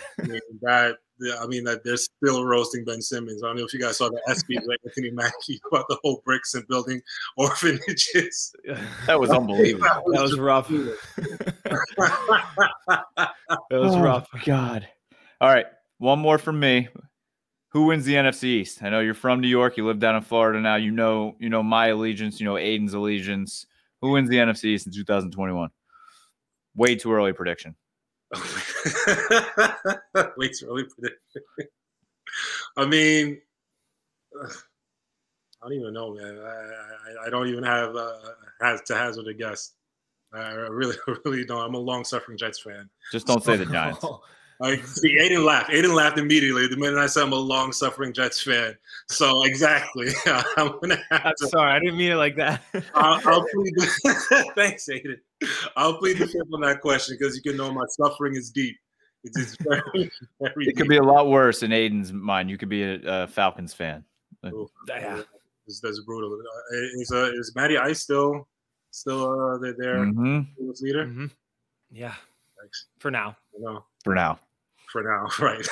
that 0.63 0.97
yeah, 1.21 1.35
I 1.41 1.47
mean 1.47 1.65
that 1.65 1.85
they're 1.85 1.97
still 1.97 2.45
roasting 2.45 2.85
Ben 2.85 3.01
Simmons. 3.01 3.43
I 3.43 3.47
don't 3.49 3.57
know 3.57 3.65
if 3.65 3.73
you 3.73 3.81
guys 3.81 3.97
saw 3.99 4.09
the 4.09 4.21
SB 4.29 4.61
with 4.67 4.79
Anthony 4.85 5.11
Mackie 5.11 5.61
about 5.71 5.87
the 5.89 5.99
whole 6.03 6.23
bricks 6.25 6.55
and 6.55 6.67
building 6.69 7.01
orphanages. 7.37 8.53
That 9.07 9.21
was 9.21 9.31
unbelievable. 9.31 9.85
That 10.13 10.23
was 10.23 10.39
rough. 10.39 10.69
That 10.69 11.75
was 13.71 13.95
Oh, 13.95 14.01
rough. 14.03 14.29
God. 14.45 14.89
All 15.41 15.51
right, 15.51 15.67
one 15.99 16.19
more 16.19 16.39
from 16.39 16.59
me. 16.61 16.89
Who 17.71 17.87
wins 17.87 18.05
the 18.05 18.15
NFC 18.15 18.45
East? 18.45 18.83
I 18.83 18.89
know 18.89 19.01
you're 19.01 19.15
from 19.15 19.41
New 19.41 19.49
York. 19.49 19.77
You 19.77 19.87
live 19.87 19.99
down 19.99 20.15
in 20.15 20.23
Florida 20.23 20.61
now. 20.61 20.77
You 20.77 20.93
know, 20.93 21.35
you 21.41 21.49
know 21.49 21.63
my 21.63 21.89
allegiance. 21.89 22.39
You 22.41 22.47
know 22.47 22.55
Aiden's 22.55 22.95
allegiance. 22.95 23.67
Who 24.01 24.13
wins 24.13 24.29
the 24.29 24.37
NFC 24.37 24.67
East 24.67 24.87
in 24.87 24.93
2021? 24.93 25.71
Way 26.77 26.95
too 26.97 27.13
early 27.13 27.33
prediction. 27.33 27.75
Wait 30.37 30.55
too 30.57 30.67
early 30.69 30.85
prediction. 30.85 31.43
I 32.77 32.87
mean, 32.87 33.41
I 34.43 34.49
don't 35.69 35.73
even 35.73 35.95
know, 35.95 36.15
man. 36.15 36.39
I, 36.39 36.47
I, 36.47 37.27
I 37.27 37.31
don't 37.31 37.49
even 37.49 37.65
have 37.65 37.97
uh, 37.97 38.13
has 38.61 38.81
to 38.83 38.95
hazard 38.95 39.27
a 39.29 39.35
guess. 39.35 39.73
I 40.33 40.53
really, 40.53 40.97
really 41.25 41.45
don't. 41.45 41.63
I'm 41.63 41.75
a 41.75 41.79
long-suffering 41.79 42.39
Jets 42.39 42.61
fan. 42.61 42.89
Just 43.13 43.27
don't 43.27 43.43
say 43.43 43.57
the 43.57 43.67
Giants. 43.67 44.05
I 44.63 44.77
see 44.77 45.19
Aiden 45.19 45.45
laughed. 45.45 45.71
Aiden 45.71 45.95
laughed 45.95 46.17
immediately 46.17 46.69
the 46.69 46.77
minute 46.77 46.97
I 46.97 47.07
said 47.07 47.25
I'm 47.25 47.33
a 47.33 47.37
long-suffering 47.37 48.13
Jets 48.13 48.41
fan. 48.41 48.77
So 49.09 49.43
exactly, 49.45 50.09
I'm 50.27 50.79
gonna 50.81 50.99
have 51.11 51.27
I'm 51.27 51.33
to. 51.39 51.49
sorry, 51.49 51.73
I 51.73 51.81
didn't 51.81 51.99
mean 51.99 52.13
it 52.13 52.17
like 52.17 52.37
that. 52.37 52.63
I'll, 52.95 53.21
I'll 53.27 53.45
plead 53.53 53.75
the, 53.75 54.53
thanks, 54.55 54.89
Aiden. 54.89 55.17
I'll 55.77 55.99
plead 55.99 56.19
the 56.19 56.27
fifth 56.27 56.53
on 56.53 56.61
that 56.63 56.81
question 56.81 57.17
because 57.19 57.37
you 57.37 57.43
can 57.43 57.57
know 57.57 57.73
my 57.73 57.85
suffering 57.89 58.35
is 58.37 58.51
deep. 58.51 58.77
It's, 59.25 59.39
it's 59.39 59.57
very, 59.63 59.83
very 60.41 60.67
It 60.67 60.77
could 60.77 60.89
be 60.89 60.99
a 60.99 61.03
lot 61.03 61.29
worse 61.29 61.63
in 61.63 61.71
Aiden's 61.71 62.13
mind. 62.13 62.51
You 62.51 62.59
could 62.59 62.69
be 62.69 62.83
a, 62.83 63.23
a 63.23 63.27
Falcons 63.27 63.73
fan. 63.73 64.05
Oof. 64.53 64.71
Yeah. 64.89 65.23
It's, 65.67 65.81
that's 65.81 66.01
brutal. 66.01 66.33
Uh, 66.35 66.77
Is 67.01 67.11
uh, 67.11 67.31
is 67.35 67.53
Matty 67.57 67.79
Ice 67.79 68.03
still 68.03 68.47
still 68.91 69.55
uh, 69.55 69.59
their 69.59 69.73
their 69.79 70.05
hmm 70.05 70.41
fearless 70.59 70.83
leader? 70.83 71.07
Mhm. 71.07 71.31
Yeah, 71.91 72.15
Thanks. 72.61 72.87
for 72.99 73.11
now. 73.11 73.37
No, 73.59 73.85
For 74.05 74.15
now. 74.15 74.39
for 74.93 75.03
now, 75.03 75.27
right? 75.41 75.67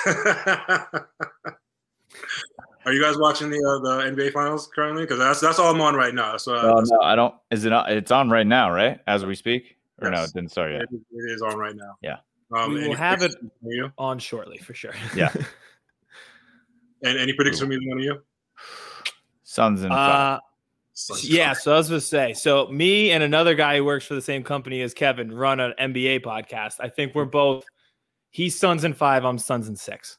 Are 2.85 2.93
you 2.93 3.01
guys 3.01 3.17
watching 3.17 3.49
the 3.51 3.57
uh, 3.59 3.79
the 3.79 4.11
NBA 4.11 4.33
finals 4.33 4.69
currently? 4.75 5.03
Because 5.05 5.19
that's 5.19 5.41
that's 5.41 5.59
all 5.59 5.75
I'm 5.75 5.81
on 5.81 5.95
right 5.95 6.15
now. 6.15 6.37
So 6.37 6.55
uh, 6.57 6.75
Oh, 6.77 6.81
no, 6.81 7.01
I 7.01 7.15
don't. 7.15 7.35
Is 7.51 7.65
it? 7.65 7.73
on- 7.73 7.91
It's 7.91 8.11
on 8.11 8.29
right 8.31 8.47
now, 8.47 8.71
right? 8.73 8.99
As 9.07 9.25
we 9.25 9.35
speak, 9.35 9.77
or 10.01 10.11
no? 10.11 10.23
It 10.25 10.33
didn't 10.35 10.51
start 10.51 10.73
yet. 10.73 10.83
it, 10.83 10.89
it 10.93 11.31
is 11.33 11.43
on 11.43 11.57
right 11.57 11.77
now. 11.77 11.95
Yeah. 12.03 12.17
Um, 12.55 12.75
We 12.75 12.89
will 12.89 12.95
have 12.97 13.23
it- 13.23 13.35
You? 13.63 13.93
On 13.99 14.19
shortly, 14.19 14.59
for 14.59 14.75
sure. 14.75 14.95
Yeah. 15.17 15.33
And 17.05 17.19
any 17.19 17.33
predictions 17.33 17.61
from 17.61 17.73
either 17.73 17.83
one 17.89 17.99
of 17.99 18.05
you? 18.05 18.23
Suns 19.43 19.83
and 19.83 19.93
Uh, 19.93 20.39
Suns. 20.93 21.29
yeah, 21.29 21.53
so 21.53 21.73
I 21.75 21.79
was 21.79 21.89
going 21.89 22.01
to 22.01 22.07
say, 22.07 22.33
so 22.33 22.69
me 22.69 23.11
and 23.11 23.25
another 23.25 23.57
guy 23.57 23.77
who 23.79 23.85
works 23.85 24.07
for 24.07 24.15
the 24.15 24.23
same 24.23 24.45
company 24.45 24.83
as 24.83 24.95
Kevin 24.95 25.35
run 25.35 25.59
an 25.59 25.75
NBA 25.81 26.21
podcast. 26.23 26.75
I 26.79 26.89
think 26.89 27.17
we're 27.17 27.25
both 27.25 27.65
He's 28.31 28.57
Suns 28.57 28.85
and 28.85 28.97
five. 28.97 29.25
I'm 29.25 29.37
Suns 29.37 29.67
and 29.67 29.77
six. 29.77 30.19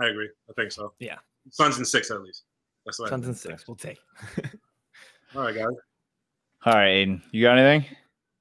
I 0.00 0.06
agree. 0.06 0.30
I 0.48 0.52
think 0.54 0.72
so. 0.72 0.94
Yeah. 0.98 1.18
Suns 1.50 1.76
and 1.76 1.86
six 1.86 2.10
at 2.10 2.20
least. 2.22 2.44
That's 2.86 2.98
what 2.98 3.08
Suns 3.10 3.26
in 3.26 3.34
think. 3.34 3.58
six. 3.58 3.68
We'll 3.68 3.76
take. 3.76 3.98
All 5.34 5.42
right, 5.42 5.54
guys. 5.54 5.66
All 6.66 6.72
right, 6.74 6.88
Aiden, 7.06 7.22
you 7.32 7.42
got 7.42 7.58
anything? 7.58 7.90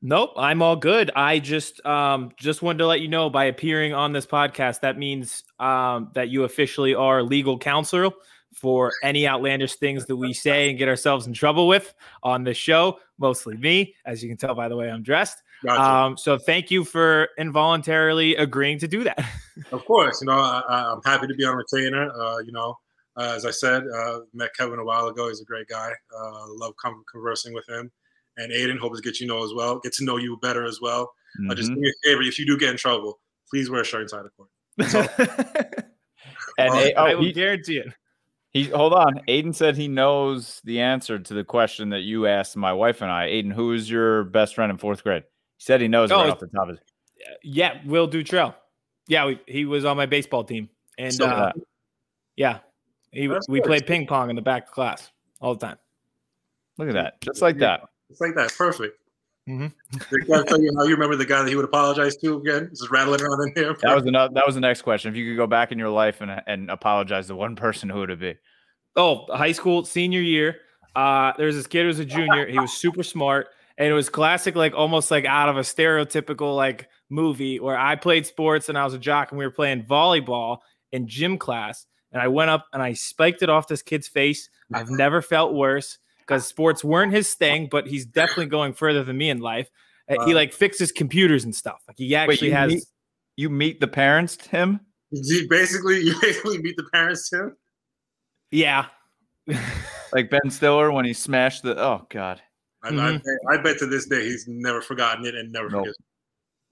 Nope, 0.02 0.32
I'm 0.38 0.62
all 0.62 0.76
good. 0.76 1.12
I 1.16 1.40
just 1.40 1.84
um 1.86 2.32
just 2.38 2.62
wanted 2.62 2.80
to 2.80 2.88
let 2.88 3.00
you 3.02 3.08
know 3.08 3.30
by 3.30 3.46
appearing 3.46 3.94
on 3.94 4.12
this 4.12 4.26
podcast 4.26 4.82
that 4.82 4.98
means 4.98 5.44
um 5.60 6.12
that 6.14 6.30
you 6.30 6.44
officially 6.44 6.94
are 6.94 7.24
legal 7.24 7.58
counsel 7.58 8.14
for 8.54 8.92
any 9.02 9.28
outlandish 9.28 9.76
things 9.78 10.06
that 10.06 10.16
we 10.16 10.32
say 10.34 10.70
and 10.70 10.78
get 10.78 10.88
ourselves 10.88 11.26
in 11.26 11.34
trouble 11.34 11.68
with 11.68 11.94
on 12.22 12.44
this 12.44 12.56
show, 12.58 13.00
mostly 13.18 13.58
me, 13.58 13.96
as 14.06 14.22
you 14.22 14.30
can 14.30 14.38
tell 14.38 14.54
by 14.54 14.68
the 14.70 14.76
way 14.76 14.92
I'm 14.92 15.04
dressed. 15.04 15.42
Gotcha. 15.66 15.82
Um 15.82 16.18
so 16.18 16.38
thank 16.38 16.70
you 16.70 16.84
for 16.84 17.30
involuntarily 17.38 18.36
agreeing 18.36 18.80
to 18.80 18.88
do 18.88 19.04
that. 19.06 19.20
Of 19.72 19.86
course, 19.86 20.20
you 20.22 20.28
know 20.28 20.34
I, 20.40 20.64
I- 20.68 20.92
I'm 20.94 21.02
happy 21.06 21.28
to 21.28 21.34
be 21.36 21.46
on 21.46 21.56
retainer. 21.56 22.10
Uh, 22.12 22.40
you 22.40 22.52
know, 22.52 22.78
uh, 23.18 23.34
as 23.36 23.46
I 23.46 23.52
said, 23.52 23.84
uh, 23.96 24.20
met 24.34 24.52
Kevin 24.58 24.80
a 24.80 24.84
while 24.86 25.08
ago. 25.08 25.28
He's 25.30 25.42
a 25.42 25.46
great 25.46 25.68
guy. 25.68 25.92
Uh, 26.16 26.46
love 26.50 26.74
con- 26.78 27.04
conversing 27.12 27.54
with 27.54 27.68
him. 27.70 27.92
And 28.38 28.52
Aiden, 28.52 28.80
hope 28.80 28.96
to 28.96 29.02
get 29.02 29.20
you 29.20 29.28
know 29.28 29.44
as 29.44 29.54
well, 29.54 29.80
get 29.80 29.94
to 29.94 30.04
know 30.06 30.18
you 30.18 30.38
better 30.42 30.66
as 30.66 30.80
well. 30.82 31.12
Uh, 31.50 31.54
just 31.56 31.70
Mhm. 31.72 31.76
do 31.76 31.82
me 31.82 31.90
a 31.90 32.08
favor, 32.08 32.22
if 32.24 32.40
you 32.40 32.46
do 32.46 32.58
get 32.58 32.70
in 32.72 32.78
trouble, 32.78 33.20
please 33.50 33.70
wear 33.70 33.82
a 33.82 33.86
shirt 33.86 34.02
inside 34.04 34.24
the 34.26 34.30
court. 34.32 34.50
And 36.58 36.70
Oh, 36.70 36.78
A- 36.78 36.94
I 36.94 37.14
oh, 37.14 37.18
will 37.18 37.24
he, 37.26 37.32
guarantee 37.34 37.78
it. 37.78 37.88
he 38.52 38.66
hold 38.66 38.94
on. 38.94 39.20
Aiden 39.28 39.56
said 39.56 39.76
he 39.76 39.88
knows 39.88 40.62
the 40.64 40.82
answer 40.82 41.18
to 41.18 41.34
the 41.34 41.44
question 41.44 41.90
that 41.90 42.02
you 42.02 42.28
asked 42.28 42.56
my 42.56 42.72
wife 42.74 43.02
and 43.02 43.12
I. 43.12 43.28
Aiden, 43.30 43.52
who 43.52 43.74
is 43.74 43.90
your 43.90 44.24
best 44.26 44.54
friend 44.56 44.72
in 44.72 44.78
fourth 44.78 45.04
grade? 45.04 45.24
He 45.58 45.64
said 45.64 45.82
he 45.82 45.88
knows 45.88 46.12
it 46.12 46.14
Oh, 46.14 46.18
right 46.18 46.28
it's- 46.28 46.36
off 46.36 46.40
the 46.52 46.58
top 46.58 46.70
of 46.70 46.78
his. 46.78 46.80
Yeah, 47.42 47.80
Will 47.86 48.08
Dutrell. 48.08 48.54
Yeah, 49.08 49.26
we, 49.26 49.40
he 49.48 49.66
was 49.66 49.84
on 49.86 49.98
my 49.98 50.06
baseball 50.06 50.44
team. 50.44 50.70
And 51.00 51.14
So, 51.14 51.26
uh, 51.26 51.52
yeah, 52.36 52.60
he, 53.14 53.28
That's 53.28 53.48
we 53.48 53.60
good. 53.60 53.68
played 53.68 53.88
ping 53.88 54.08
pong 54.08 54.30
in 54.30 54.36
the 54.36 54.42
back 54.42 54.68
of 54.68 54.72
class 54.74 55.12
all 55.40 55.56
the 55.56 55.66
time. 55.66 55.78
Look 56.78 56.88
at 56.90 56.94
that, 56.96 57.22
just 57.22 57.42
like 57.42 57.58
that. 57.60 57.82
Just 58.10 58.22
like 58.22 58.36
that. 58.36 58.54
Perfect. 58.58 58.98
Mm-hmm. 59.48 60.34
I 60.34 60.44
tell 60.44 60.62
you 60.62 60.72
how 60.78 60.84
you 60.86 60.94
remember 60.94 61.18
the 61.18 61.26
guy 61.26 61.42
that 61.42 61.50
he 61.50 61.56
would 61.56 61.66
apologize 61.66 62.16
to 62.18 62.38
again? 62.38 62.70
Just 62.70 62.90
rattling 62.90 63.22
around 63.22 63.50
in 63.50 63.54
here. 63.56 63.76
That 63.82 63.96
was 63.96 64.06
another. 64.06 64.34
That 64.34 64.46
was 64.46 64.56
the 64.56 64.62
next 64.62 64.84
question. 64.84 65.12
If 65.12 65.18
you 65.18 65.30
could 65.30 65.38
go 65.38 65.48
back 65.48 65.72
in 65.72 65.80
your 65.80 65.90
life 65.90 66.22
and 66.22 66.42
and 66.48 66.72
apologize 66.72 67.28
to 67.28 67.36
one 67.36 67.56
person, 67.56 67.90
who 67.90 68.00
would 68.00 68.10
it 68.10 68.20
be? 68.20 68.36
Oh, 68.96 69.26
high 69.36 69.52
school 69.52 69.84
senior 69.84 70.22
year. 70.22 70.58
Uh, 70.96 71.34
there 71.38 71.48
was 71.48 71.56
this 71.56 71.68
kid 71.68 71.82
who 71.82 71.88
was 71.88 72.00
a 72.00 72.06
junior. 72.06 72.48
He 72.48 72.58
was 72.58 72.72
super 72.72 73.04
smart, 73.04 73.50
and 73.78 73.90
it 73.90 73.94
was 73.94 74.10
classic, 74.10 74.56
like 74.56 74.74
almost 74.74 75.12
like 75.12 75.26
out 75.26 75.50
of 75.50 75.58
a 75.58 75.62
stereotypical 75.62 76.56
like 76.56 76.88
movie 77.10 77.60
where 77.60 77.78
I 77.78 77.96
played 77.96 78.26
sports 78.26 78.70
and 78.70 78.78
I 78.78 78.86
was 78.86 78.94
a 78.94 79.00
jock, 79.00 79.32
and 79.32 79.38
we 79.38 79.46
were 79.46 79.52
playing 79.52 79.84
volleyball 79.84 80.60
in 80.92 81.08
gym 81.08 81.38
class. 81.38 81.86
And 82.14 82.22
I 82.22 82.28
went 82.30 82.50
up 82.52 82.68
and 82.72 82.82
I 82.82 82.94
spiked 82.94 83.42
it 83.42 83.50
off 83.50 83.68
this 83.68 83.82
kid's 83.82 84.08
face. 84.08 84.50
I've 84.74 84.90
never 84.90 85.22
felt 85.22 85.54
worse 85.54 85.98
because 86.20 86.48
sports 86.48 86.84
weren't 86.84 87.12
his 87.12 87.34
thing, 87.34 87.68
but 87.70 87.88
he's 87.88 88.06
definitely 88.06 88.46
going 88.46 88.74
further 88.74 89.04
than 89.04 89.18
me 89.18 89.30
in 89.30 89.40
life. 89.40 89.70
Uh, 90.10 90.24
He 90.26 90.34
like 90.34 90.54
fixes 90.54 90.92
computers 90.92 91.44
and 91.44 91.54
stuff. 91.56 91.82
Like 91.88 91.98
he 91.98 92.16
actually 92.16 92.48
you 92.50 92.54
has. 92.54 92.72
meet- 92.74 92.84
You 93.36 93.50
meet 93.50 93.80
the 93.80 93.88
parents, 93.88 94.38
Tim. 94.38 94.80
You 95.12 95.48
basically, 95.50 96.00
you 96.06 96.14
basically 96.22 96.60
meet 96.60 96.78
the 96.78 96.86
parents 96.94 97.30
too. 97.30 97.54
yeah. 98.52 98.86
Like 100.14 100.30
Ben 100.30 100.52
Stiller 100.52 100.92
when 100.92 101.06
he 101.06 101.14
smashed 101.14 101.64
the. 101.64 101.76
Oh 101.76 102.06
God. 102.10 102.40
I, 102.84 102.90
I, 102.90 102.92
Mhm. 102.92 103.24
bet, 103.24 103.38
I 103.50 103.58
bet 103.64 103.80
to 103.80 103.88
this 103.88 104.06
day 104.08 104.24
he's 104.26 104.46
never 104.48 104.80
forgotten 104.80 105.26
it 105.26 105.34
and 105.34 105.52
never 105.52 105.70
Nope. 105.70 105.86
forgets. 105.86 105.98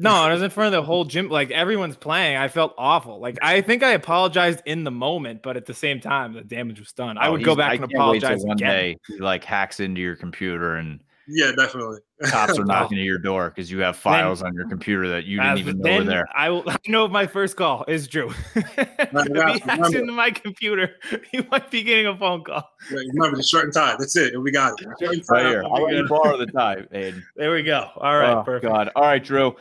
No, 0.01 0.27
it 0.29 0.33
was 0.33 0.41
in 0.41 0.49
front 0.49 0.73
of 0.73 0.81
the 0.81 0.85
whole 0.85 1.05
gym. 1.05 1.29
Like 1.29 1.51
everyone's 1.51 1.95
playing. 1.95 2.37
I 2.37 2.47
felt 2.47 2.73
awful. 2.77 3.19
Like 3.19 3.37
I 3.41 3.61
think 3.61 3.83
I 3.83 3.91
apologized 3.91 4.61
in 4.65 4.83
the 4.83 4.91
moment, 4.91 5.41
but 5.43 5.57
at 5.57 5.65
the 5.65 5.73
same 5.73 5.99
time, 5.99 6.33
the 6.33 6.41
damage 6.41 6.79
was 6.79 6.91
done. 6.91 7.17
I 7.17 7.27
Oh, 7.27 7.33
would 7.33 7.43
go 7.43 7.55
back 7.55 7.71
I 7.71 7.75
and 7.75 7.81
can't 7.81 7.91
wait 7.91 7.97
till 7.97 8.29
apologize 8.29 8.43
one 8.43 8.57
again. 8.57 8.69
day 8.69 8.97
he 9.07 9.17
like 9.19 9.43
hacks 9.43 9.79
into 9.79 10.01
your 10.01 10.15
computer 10.15 10.75
and 10.75 10.99
Yeah, 11.27 11.51
definitely. 11.55 11.99
cops 12.23 12.57
are 12.57 12.65
knocking 12.65 12.97
at 12.97 13.03
your 13.05 13.19
door 13.19 13.49
because 13.49 13.69
you 13.71 13.79
have 13.79 13.95
files 13.95 14.41
on 14.41 14.53
your 14.55 14.67
computer 14.67 15.07
that 15.09 15.25
you 15.25 15.39
didn't 15.39 15.57
even 15.59 15.79
know 15.79 15.97
were 15.97 16.03
there. 16.03 16.27
I 16.35 16.49
will. 16.49 16.63
I 16.67 16.77
know 16.87 17.07
my 17.07 17.27
first 17.27 17.55
call 17.55 17.85
is 17.87 18.07
Drew. 18.07 18.29
if 18.55 19.13
Right, 19.13 19.27
he 19.27 19.33
yeah, 19.35 19.47
hacks 19.57 19.65
remember. 19.65 19.99
into 19.99 20.13
my 20.13 20.31
computer, 20.31 20.95
he 21.31 21.45
might 21.51 21.69
be 21.69 21.83
getting 21.83 22.07
a 22.07 22.17
phone 22.17 22.43
call. 22.43 22.67
Yeah, 22.91 22.99
remember 23.13 23.37
the 23.37 23.43
shirt 23.43 23.65
and 23.65 23.73
tie. 23.73 23.95
That's 23.99 24.15
it. 24.15 24.39
We 24.41 24.51
got 24.51 24.81
it. 24.81 24.87
Right 25.29 25.45
here. 25.45 25.63
I'll 25.63 25.83
let 25.83 25.93
you 25.95 26.07
borrow 26.07 26.37
the 26.37 26.47
tie, 26.47 26.77
Aiden. 26.93 27.21
There 27.35 27.51
we 27.53 27.63
go. 27.63 27.89
All 27.97 28.17
right, 28.17 28.37
oh, 28.37 28.43
perfect. 28.43 28.71
God. 28.71 28.89
All 28.95 29.03
right, 29.03 29.23
Drew. 29.23 29.55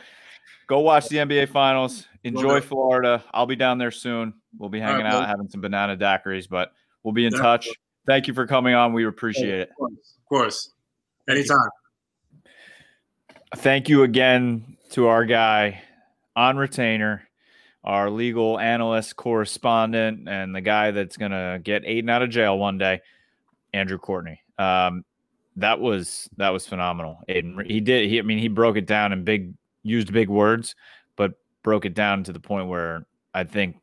Go 0.71 0.79
watch 0.79 1.09
the 1.09 1.17
NBA 1.17 1.49
Finals. 1.49 2.07
Enjoy. 2.23 2.61
Florida. 2.61 3.21
I'll 3.33 3.45
be 3.45 3.57
down 3.57 3.77
there 3.77 3.91
soon. 3.91 4.33
We'll 4.57 4.69
be 4.69 4.79
hanging 4.79 5.03
right, 5.03 5.13
out, 5.13 5.27
having 5.27 5.49
some 5.49 5.59
banana 5.59 5.97
daiquiris, 5.97 6.47
but 6.47 6.71
we'll 7.03 7.11
be 7.11 7.25
in 7.25 7.33
Yeah. 7.33 7.41
touch. 7.41 7.67
Thank 8.07 8.29
you 8.29 8.33
for 8.33 8.47
coming 8.47 8.73
on. 8.73 8.93
We 8.93 9.05
appreciate 9.05 9.59
it. 9.59 9.69
Of 9.71 9.75
course. 9.75 10.15
Of 10.17 10.25
course. 10.29 10.71
Anytime. 11.29 11.67
Thank 13.57 13.89
you 13.89 14.03
again 14.03 14.77
to 14.91 15.07
our 15.07 15.25
guy 15.25 15.81
on 16.37 16.55
retainer, 16.55 17.27
our 17.83 18.09
legal 18.09 18.57
analyst 18.57 19.17
correspondent, 19.17 20.29
and 20.29 20.55
the 20.55 20.61
guy 20.61 20.91
that's 20.91 21.17
gonna 21.17 21.59
get 21.61 21.83
Aiden 21.83 22.09
out 22.09 22.21
of 22.21 22.29
jail 22.29 22.57
one 22.57 22.77
day, 22.77 23.01
Andrew 23.73 23.97
Courtney. 23.97 24.39
Um, 24.57 25.03
that 25.57 25.81
was 25.81 26.29
that 26.37 26.51
was 26.51 26.65
phenomenal. 26.65 27.19
Aiden, 27.27 27.69
he 27.69 27.81
did. 27.81 28.07
He, 28.07 28.19
I 28.19 28.21
mean, 28.21 28.37
he 28.37 28.47
broke 28.47 28.77
it 28.77 28.85
down 28.85 29.11
in 29.11 29.25
big, 29.25 29.53
used 29.83 30.11
big 30.13 30.29
words, 30.29 30.75
but 31.15 31.33
broke 31.63 31.85
it 31.85 31.93
down 31.93 32.23
to 32.23 32.33
the 32.33 32.39
point 32.39 32.67
where 32.67 33.05
I 33.33 33.43
think 33.43 33.77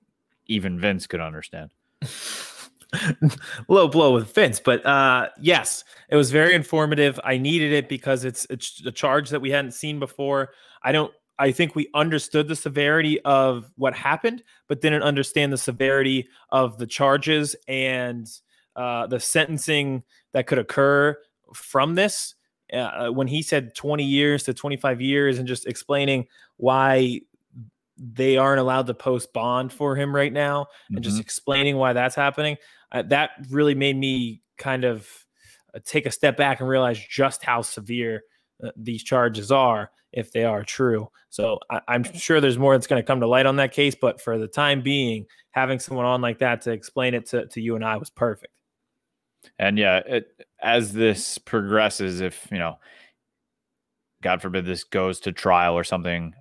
even 0.46 0.78
Vince 0.80 1.06
could 1.06 1.20
understand. 1.20 1.70
low 3.68 3.88
blow 3.88 4.14
with 4.14 4.34
Vince, 4.34 4.60
but 4.60 4.84
uh, 4.86 5.28
yes, 5.40 5.84
it 6.08 6.16
was 6.16 6.30
very 6.30 6.54
informative. 6.54 7.20
I 7.24 7.36
needed 7.36 7.72
it 7.72 7.88
because 7.88 8.24
it's 8.24 8.46
it's 8.50 8.82
a 8.84 8.92
charge 8.92 9.30
that 9.30 9.40
we 9.40 9.50
hadn't 9.50 9.72
seen 9.72 9.98
before. 9.98 10.50
I 10.82 10.92
don't. 10.92 11.12
I 11.40 11.52
think 11.52 11.76
we 11.76 11.88
understood 11.94 12.48
the 12.48 12.56
severity 12.56 13.20
of 13.20 13.70
what 13.76 13.94
happened, 13.94 14.42
but 14.66 14.80
didn't 14.80 15.02
understand 15.02 15.52
the 15.52 15.58
severity 15.58 16.28
of 16.50 16.78
the 16.78 16.86
charges 16.86 17.54
and 17.68 18.26
uh, 18.74 19.06
the 19.06 19.20
sentencing 19.20 20.02
that 20.32 20.46
could 20.46 20.58
occur 20.58 21.16
from 21.54 21.94
this. 21.94 22.34
Uh, 22.72 23.08
when 23.08 23.26
he 23.26 23.42
said 23.42 23.74
20 23.74 24.04
years 24.04 24.42
to 24.44 24.54
25 24.54 25.00
years, 25.00 25.38
and 25.38 25.48
just 25.48 25.66
explaining 25.66 26.26
why 26.56 27.20
they 27.96 28.36
aren't 28.36 28.60
allowed 28.60 28.86
to 28.86 28.94
post 28.94 29.32
bond 29.32 29.72
for 29.72 29.96
him 29.96 30.14
right 30.14 30.32
now, 30.32 30.66
and 30.90 31.02
just 31.02 31.20
explaining 31.20 31.76
why 31.76 31.92
that's 31.92 32.14
happening 32.14 32.56
uh, 32.92 33.02
that 33.02 33.30
really 33.50 33.74
made 33.74 33.96
me 33.96 34.42
kind 34.56 34.84
of 34.84 35.08
uh, 35.74 35.78
take 35.84 36.06
a 36.06 36.10
step 36.10 36.36
back 36.36 36.60
and 36.60 36.68
realize 36.68 36.98
just 36.98 37.44
how 37.44 37.62
severe 37.62 38.22
uh, 38.64 38.70
these 38.76 39.02
charges 39.02 39.52
are 39.52 39.90
if 40.12 40.32
they 40.32 40.44
are 40.44 40.64
true. 40.64 41.08
So 41.28 41.58
I, 41.70 41.80
I'm 41.88 42.04
sure 42.14 42.40
there's 42.40 42.58
more 42.58 42.74
that's 42.74 42.86
going 42.86 43.02
to 43.02 43.06
come 43.06 43.20
to 43.20 43.26
light 43.26 43.46
on 43.46 43.56
that 43.56 43.72
case, 43.72 43.94
but 43.94 44.20
for 44.20 44.38
the 44.38 44.48
time 44.48 44.82
being, 44.82 45.26
having 45.50 45.78
someone 45.78 46.06
on 46.06 46.20
like 46.20 46.38
that 46.38 46.62
to 46.62 46.72
explain 46.72 47.14
it 47.14 47.26
to, 47.26 47.46
to 47.46 47.60
you 47.60 47.76
and 47.76 47.84
I 47.84 47.96
was 47.96 48.10
perfect. 48.10 48.52
And 49.58 49.78
yeah, 49.78 49.98
it, 50.06 50.46
as 50.62 50.92
this 50.92 51.38
progresses, 51.38 52.20
if 52.20 52.48
you 52.50 52.58
know, 52.58 52.78
God 54.22 54.42
forbid 54.42 54.66
this 54.66 54.84
goes 54.84 55.20
to 55.20 55.32
trial 55.32 55.74
or 55.74 55.84
something, 55.84 56.34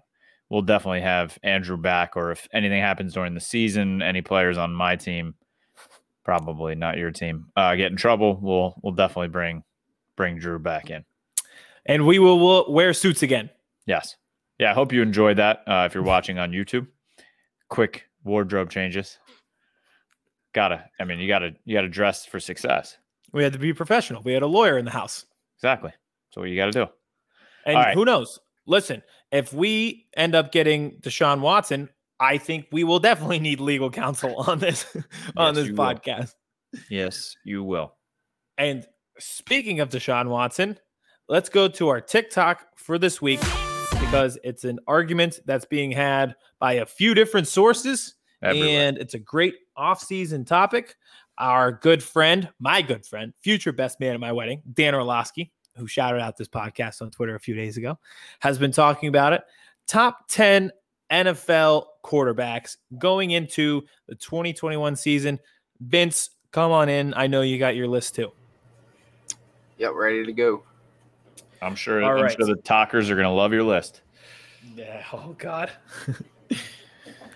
we'll 0.50 0.62
definitely 0.62 1.02
have 1.02 1.38
Andrew 1.44 1.78
back. 1.78 2.16
Or 2.16 2.32
if 2.32 2.48
anything 2.52 2.82
happens 2.82 3.14
during 3.14 3.34
the 3.34 3.40
season, 3.40 4.02
any 4.02 4.22
players 4.22 4.58
on 4.58 4.74
my 4.74 4.96
team, 4.96 5.36
probably 6.24 6.76
not 6.76 6.98
your 6.98 7.12
team, 7.12 7.48
uh, 7.56 7.76
get 7.76 7.92
in 7.92 7.98
trouble, 7.98 8.40
we'll 8.42 8.76
we'll 8.82 8.94
definitely 8.94 9.30
bring 9.30 9.64
bring 10.16 10.40
Drew 10.40 10.60
back 10.60 10.90
in. 10.90 11.06
And 11.86 12.06
we 12.06 12.20
will 12.20 12.40
we'll 12.40 12.72
wear 12.72 12.94
suits 12.94 13.24
again. 13.24 13.50
Yes, 13.86 14.16
yeah. 14.60 14.72
I 14.72 14.74
hope 14.74 14.92
you 14.92 15.02
enjoyed 15.02 15.38
that. 15.38 15.64
Uh, 15.68 15.86
if 15.86 15.94
you're 15.94 16.04
watching 16.04 16.38
on 16.38 16.52
YouTube, 16.52 16.88
quick 17.70 18.06
wardrobe 18.24 18.70
changes. 18.70 19.18
Gotta, 20.58 20.90
I 21.00 21.04
mean, 21.04 21.20
you 21.20 21.28
gotta 21.28 21.52
you 21.66 21.76
gotta 21.76 21.88
dress 21.88 22.26
for 22.26 22.40
success. 22.40 22.98
We 23.32 23.44
had 23.44 23.54
to 23.54 23.60
be 23.60 23.76
professional. 23.76 24.24
We 24.24 24.34
had 24.34 24.42
a 24.42 24.48
lawyer 24.48 24.80
in 24.80 24.86
the 24.86 24.92
house. 24.92 25.24
Exactly. 25.60 25.92
So 26.32 26.42
what 26.42 26.50
you 26.50 26.56
got 26.56 26.66
to 26.66 26.72
do. 26.72 26.88
And 27.64 27.76
right. 27.76 27.94
who 27.94 28.06
knows? 28.06 28.40
Listen, 28.66 29.04
if 29.32 29.54
we 29.54 30.08
end 30.16 30.34
up 30.34 30.52
getting 30.52 31.00
Deshaun 31.02 31.42
Watson, 31.42 31.90
I 32.20 32.40
think 32.40 32.66
we 32.72 32.84
will 32.84 32.98
definitely 32.98 33.38
need 33.38 33.60
legal 33.60 33.92
counsel 33.92 34.36
on 34.48 34.58
this 34.58 34.98
on 35.36 35.54
Yes, 35.54 35.56
this 35.58 35.68
you 35.68 35.74
will. 35.76 35.86
podcast. 35.86 36.34
Yes, 36.90 37.36
you 37.44 37.64
will. 37.64 37.94
And 38.58 38.84
speaking 39.20 39.80
of 39.80 39.90
Deshaun 39.90 40.28
Watson, 40.28 40.80
let's 41.30 41.50
go 41.50 41.68
to 41.68 41.90
our 41.90 42.02
TikTok 42.02 42.66
for 42.78 42.98
this 42.98 43.22
week 43.22 43.42
because 43.92 44.40
it's 44.44 44.64
an 44.64 44.80
argument 44.88 45.40
that's 45.46 45.66
being 45.66 45.92
had 45.92 46.34
by 46.60 46.74
a 46.74 46.86
few 46.88 47.14
different 47.14 47.48
sources. 47.48 48.16
Everywhere. 48.42 48.88
And 48.88 48.98
it's 48.98 49.14
a 49.14 49.20
great 49.20 49.56
off-season 49.76 50.46
topic. 50.46 50.96
Our 51.38 51.72
good 51.72 52.02
friend, 52.02 52.50
my 52.60 52.82
good 52.82 53.06
friend, 53.06 53.34
future 53.42 53.72
best 53.72 54.00
man 54.00 54.14
at 54.14 54.20
my 54.20 54.32
wedding, 54.32 54.62
Dan 54.74 54.96
Orlovsky, 54.96 55.52
who 55.76 55.88
shouted 55.88 56.20
out 56.20 56.38
this 56.38 56.48
podcast 56.48 57.02
on 57.02 57.12
Twitter 57.12 57.36
a 57.36 57.40
few 57.40 57.56
days 57.56 57.78
ago, 57.78 58.00
has 58.40 58.58
been 58.58 58.72
talking 58.72 59.10
about 59.10 59.34
it. 59.34 59.44
Top 59.88 60.28
10 60.30 60.72
NFL 61.12 61.86
quarterbacks 62.04 62.78
going 62.98 63.32
into 63.32 63.84
the 64.08 64.16
2021 64.16 64.96
season. 64.96 65.40
Vince, 65.80 66.32
come 66.52 66.72
on 66.72 66.90
in. 66.90 67.14
I 67.16 67.28
know 67.28 67.42
you 67.42 67.60
got 67.60 67.76
your 67.76 67.88
list 67.88 68.16
too. 68.16 68.32
Yep, 69.78 69.92
ready 69.94 70.26
to 70.26 70.34
go. 70.34 70.64
I'm 71.62 71.76
sure. 71.76 72.04
All 72.04 72.18
I'm 72.18 72.24
right. 72.24 72.36
sure 72.36 72.48
the 72.48 72.62
talkers 72.62 73.10
are 73.10 73.16
going 73.16 73.26
to 73.26 73.32
love 73.32 73.54
your 73.54 73.64
list. 73.64 74.02
Yeah. 74.76 75.04
Oh 75.14 75.36
God. 75.38 75.72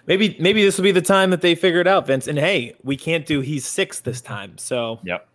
maybe 0.08 0.36
maybe 0.39 0.64
this 0.64 0.78
will 0.78 0.84
be 0.84 0.91
the 0.91 1.02
time 1.02 1.30
that 1.32 1.41
they 1.41 1.56
figure 1.56 1.80
it 1.82 1.88
out, 1.88 2.08
Vince. 2.08 2.28
And 2.28 2.38
hey, 2.38 2.76
we 2.84 2.95
can't 2.97 3.26
do 3.26 3.41
he's 3.41 3.66
six 3.66 3.99
this 3.99 4.22
time. 4.22 4.58
So 4.58 4.99
Yep. 5.04 5.28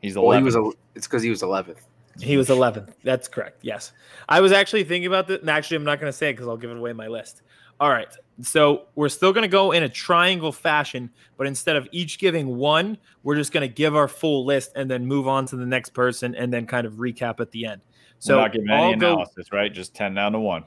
He's 0.00 0.16
Well, 0.16 0.36
he 0.38 0.42
was 0.44 0.54
a, 0.54 0.70
it's 0.94 1.06
because 1.08 1.22
he 1.24 1.30
was 1.30 1.42
11th. 1.42 1.78
he 2.20 2.36
was 2.36 2.48
11th. 2.48 2.92
That's 3.02 3.26
correct. 3.26 3.58
Yes. 3.62 3.92
I 4.28 4.40
was 4.40 4.52
actually 4.52 4.84
thinking 4.84 5.06
about 5.08 5.26
this. 5.26 5.40
And 5.40 5.50
actually, 5.50 5.76
I'm 5.78 5.84
not 5.84 5.98
going 6.00 6.10
to 6.12 6.16
say 6.16 6.30
it 6.30 6.34
because 6.34 6.46
I'll 6.46 6.56
give 6.56 6.70
away 6.70 6.92
my 6.92 7.08
list. 7.08 7.42
All 7.80 7.90
right. 7.90 8.06
So 8.42 8.86
we're 8.94 9.08
still 9.08 9.32
going 9.32 9.42
to 9.42 9.48
go 9.48 9.72
in 9.72 9.82
a 9.82 9.88
triangle 9.88 10.52
fashion, 10.52 11.10
but 11.36 11.48
instead 11.48 11.74
of 11.74 11.88
each 11.90 12.20
giving 12.20 12.56
one, 12.56 12.96
we're 13.24 13.34
just 13.34 13.52
going 13.52 13.68
to 13.68 13.72
give 13.74 13.96
our 13.96 14.06
full 14.06 14.44
list 14.44 14.70
and 14.76 14.88
then 14.88 15.04
move 15.04 15.26
on 15.26 15.46
to 15.46 15.56
the 15.56 15.66
next 15.66 15.90
person 15.90 16.36
and 16.36 16.52
then 16.52 16.64
kind 16.64 16.86
of 16.86 16.94
recap 16.94 17.40
at 17.40 17.50
the 17.50 17.66
end. 17.66 17.80
So 18.20 18.36
We're 18.36 18.42
not 18.42 18.52
giving 18.52 18.70
any 18.70 18.82
I'll 18.94 18.96
go- 18.96 19.12
analysis, 19.14 19.52
right? 19.52 19.72
Just 19.72 19.94
10 19.96 20.14
down 20.14 20.30
to 20.32 20.38
one. 20.40 20.62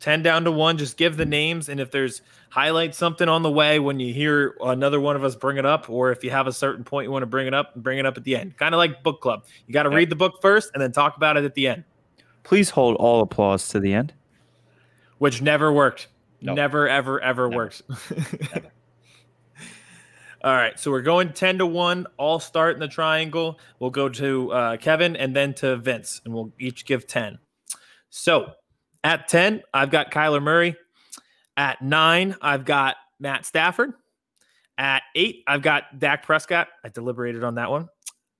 10 0.00 0.22
down 0.22 0.44
to 0.44 0.52
one 0.52 0.78
just 0.78 0.96
give 0.96 1.16
the 1.16 1.26
names. 1.26 1.68
And 1.68 1.78
if 1.80 1.90
there's 1.90 2.22
highlight 2.50 2.94
something 2.94 3.28
on 3.28 3.42
the 3.42 3.50
way 3.50 3.78
when 3.78 3.98
you 4.00 4.12
hear 4.12 4.54
another 4.62 5.00
one 5.00 5.16
of 5.16 5.24
us 5.24 5.34
bring 5.34 5.56
it 5.56 5.64
up 5.66 5.88
or 5.88 6.10
if 6.12 6.22
you 6.24 6.30
have 6.30 6.46
a 6.46 6.52
certain 6.52 6.84
point 6.84 7.06
you 7.06 7.10
want 7.10 7.22
to 7.22 7.26
bring 7.26 7.46
it 7.46 7.54
up 7.54 7.74
bring 7.76 7.98
it 7.98 8.06
up 8.06 8.16
at 8.16 8.24
the 8.24 8.36
end. 8.36 8.56
Kind 8.58 8.74
of 8.74 8.78
like 8.78 9.02
book 9.02 9.20
club. 9.20 9.44
You 9.66 9.72
got 9.72 9.84
to 9.84 9.90
Yeah. 9.90 9.96
read 9.96 10.10
the 10.10 10.16
book 10.16 10.34
first 10.42 10.70
and 10.74 10.82
then 10.82 10.92
talk 10.92 11.16
about 11.16 11.36
it 11.36 11.44
at 11.44 11.54
the 11.54 11.66
end. 11.68 11.84
Please 12.42 12.70
hold 12.70 12.96
all 12.96 13.20
applause 13.22 13.68
to 13.68 13.80
the 13.80 13.92
end. 13.94 14.12
which 15.18 15.40
never 15.40 15.72
worked. 15.72 16.08
No. 16.40 16.54
never 16.54 16.88
ever 16.88 17.20
ever 17.20 17.48
Never. 17.48 17.56
worked 17.56 17.82
all 20.44 20.52
right 20.52 20.78
so 20.78 20.90
we're 20.90 21.02
going 21.02 21.32
10 21.32 21.58
to 21.58 21.66
1 21.66 22.06
all 22.16 22.40
start 22.40 22.74
in 22.74 22.80
the 22.80 22.88
triangle. 22.88 23.58
We'll 23.78 23.90
go 23.90 24.08
to 24.08 24.52
uh, 24.52 24.76
kevin 24.78 25.14
and 25.16 25.34
then 25.36 25.54
to 25.54 25.76
vince 25.76 26.20
and 26.24 26.34
we'll 26.34 26.52
each 26.58 26.84
give 26.84 27.06
10 27.06 27.38
so 28.10 28.52
at 29.04 29.28
10 29.28 29.62
i've 29.74 29.90
got 29.90 30.10
kyler 30.10 30.42
murray 30.42 30.76
at 31.56 31.80
9 31.82 32.36
i've 32.40 32.64
got 32.64 32.96
matt 33.18 33.44
stafford 33.44 33.92
at 34.78 35.02
8 35.14 35.44
i've 35.46 35.62
got 35.62 35.98
dak 35.98 36.24
prescott 36.24 36.68
i 36.84 36.88
deliberated 36.88 37.44
on 37.44 37.56
that 37.56 37.70
one 37.70 37.88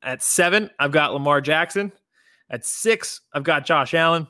at 0.02 0.22
7 0.22 0.70
i've 0.78 0.92
got 0.92 1.12
lamar 1.12 1.40
jackson 1.40 1.92
at 2.50 2.64
6 2.64 3.20
i've 3.34 3.44
got 3.44 3.64
josh 3.64 3.94
allen 3.94 4.26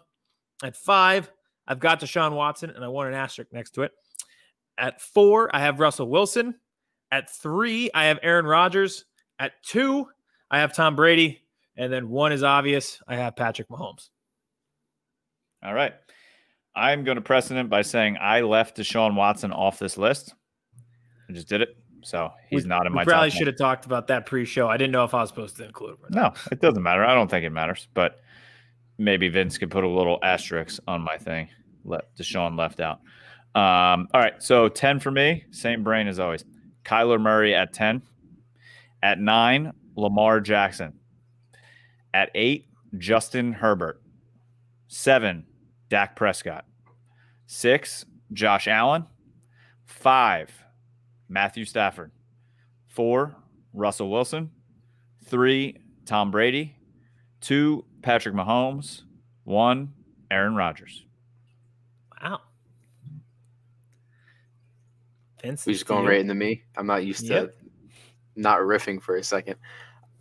at 0.63 0.77
5 0.77 1.31
I've 1.67 1.81
got 1.81 2.01
Deshaun 2.01 2.35
Watson, 2.35 2.71
and 2.71 2.85
I 2.85 2.89
want 2.89 3.09
an 3.09 3.15
asterisk 3.15 3.53
next 3.53 3.71
to 3.73 3.83
it. 3.83 3.93
At 4.79 5.01
four, 5.01 5.55
I 5.55 5.61
have 5.61 5.81
Russell 5.81 6.09
Wilson. 6.09 6.55
At 7.11 7.31
three, 7.31 7.91
I 7.95 8.05
have 8.05 8.19
Aaron 8.23 8.47
Rodgers. 8.47 9.05
At 9.39 9.53
two, 9.63 10.07
I 10.51 10.59
have 10.61 10.73
Tom 10.73 10.97
Brady. 10.97 11.43
And 11.77 11.93
then 11.93 12.09
one 12.09 12.33
is 12.33 12.43
obvious. 12.43 13.01
I 13.07 13.17
have 13.17 13.37
Patrick 13.37 13.69
Mahomes. 13.69 14.11
All 15.63 15.75
right. 15.75 15.95
I'm 16.75 17.05
going 17.05 17.17
to 17.17 17.23
precedent 17.23 17.69
by 17.69 17.83
saying 17.83 18.17
I 18.21 18.41
left 18.41 18.77
Deshaun 18.77 19.15
Watson 19.15 19.53
off 19.53 19.79
this 19.79 19.99
list. 19.99 20.35
I 21.29 21.33
just 21.33 21.49
did 21.49 21.61
it. 21.61 21.77
So 22.05 22.31
he's 22.49 22.65
We- 22.65 22.69
not 22.69 22.87
in 22.87 22.93
we 22.93 22.97
my 22.97 23.05
probably 23.05 23.31
should 23.31 23.47
have 23.47 23.57
talked 23.59 23.87
about 23.87 24.09
that 24.09 24.27
pre-show. 24.27 24.69
I 24.69 24.77
didn't 24.77 24.93
know 24.93 25.05
if 25.05 25.15
I 25.15 25.21
was 25.21 25.29
supposed 25.29 25.57
to 25.59 25.65
include 25.65 25.99
not. 26.11 26.11
No, 26.11 26.33
it 26.51 26.61
doesn't 26.61 26.83
matter. 26.83 27.05
I 27.05 27.15
don't 27.15 27.31
think 27.31 27.45
it 27.45 27.51
matters, 27.51 27.87
but 27.95 28.21
maybe 28.99 29.29
Vince 29.29 29.57
could 29.59 29.71
put 29.71 29.85
a 29.85 29.89
little 29.89 30.19
asterisk 30.23 30.81
on 30.89 31.01
my 31.03 31.17
thing. 31.17 31.49
Let 31.85 32.15
Deshaun 32.17 32.59
left 32.59 32.81
out. 32.81 33.01
Um, 33.55 34.09
all 34.15 34.21
right, 34.21 34.43
so 34.43 34.69
10 34.69 34.99
for 35.01 35.11
me, 35.11 35.45
same 35.51 35.85
brain 35.85 36.09
as 36.09 36.19
always. 36.19 36.45
Kyler 36.85 37.21
Murray 37.21 37.55
at 37.55 37.73
10. 37.73 38.03
At 39.03 39.19
nine, 39.21 39.73
Lamar 39.97 40.41
Jackson. 40.41 40.95
At 42.15 42.31
eight, 42.35 42.67
Justin 42.99 43.53
Herbert. 43.53 44.01
Seven, 44.89 45.45
Dak 45.93 46.17
Prescott. 46.17 46.65
Six, 47.45 48.07
Josh 48.33 48.67
Allen. 48.67 49.05
Five, 49.85 50.51
Matthew 51.29 51.67
Stafford. 51.67 52.13
Four, 52.87 53.37
Russell 53.75 54.11
Wilson. 54.11 54.53
Three, 55.27 55.77
Tom 56.07 56.31
Brady. 56.31 56.77
Two, 57.43 57.85
Patrick 58.01 58.35
Mahomes. 58.35 59.03
One, 59.45 59.93
Aaron 60.31 60.55
Rodgers. 60.55 61.05
Wow. 62.23 62.41
Vince, 65.43 65.67
We 65.67 65.75
just 65.75 65.85
going 65.85 66.07
right 66.07 66.21
into 66.21 66.35
me. 66.35 66.63
I'm 66.75 66.87
not 66.87 67.05
used 67.05 67.27
to 67.27 67.53
not 68.35 68.61
riffing 68.61 69.03
for 69.03 69.17
a 69.17 69.23
second. 69.23 69.57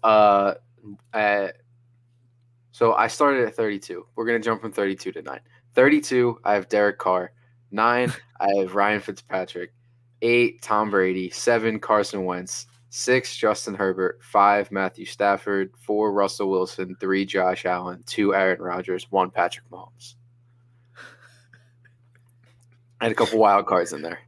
Uh, 0.03 0.55
uh, 1.13 1.47
so 2.71 2.93
I 2.93 3.07
started 3.07 3.47
at 3.47 3.55
32. 3.55 4.05
We're 4.17 4.25
gonna 4.25 4.39
jump 4.39 4.59
from 4.59 4.73
32 4.73 5.13
to 5.13 5.21
nine. 5.21 5.39
32, 5.75 6.39
I 6.43 6.53
have 6.53 6.69
Derek 6.69 6.97
Carr. 6.97 7.31
Nine, 7.71 8.13
I 8.39 8.49
have 8.59 8.75
Ryan 8.75 8.99
Fitzpatrick. 8.99 9.71
Eight, 10.21 10.61
Tom 10.61 10.89
Brady. 10.89 11.29
Seven, 11.29 11.79
Carson 11.79 12.25
Wentz. 12.25 12.67
Six, 12.89 13.35
Justin 13.37 13.73
Herbert. 13.73 14.19
Five, 14.21 14.71
Matthew 14.71 15.05
Stafford. 15.05 15.71
Four, 15.77 16.11
Russell 16.11 16.49
Wilson. 16.49 16.95
Three, 16.99 17.25
Josh 17.25 17.65
Allen. 17.65 18.03
Two, 18.05 18.35
Aaron 18.35 18.61
Rodgers. 18.61 19.09
One, 19.09 19.31
Patrick 19.31 19.69
Mahomes. 19.69 20.15
I 22.99 23.05
had 23.05 23.11
a 23.13 23.15
couple 23.15 23.39
wild 23.39 23.65
cards 23.65 23.93
in 23.93 24.01
there. 24.01 24.19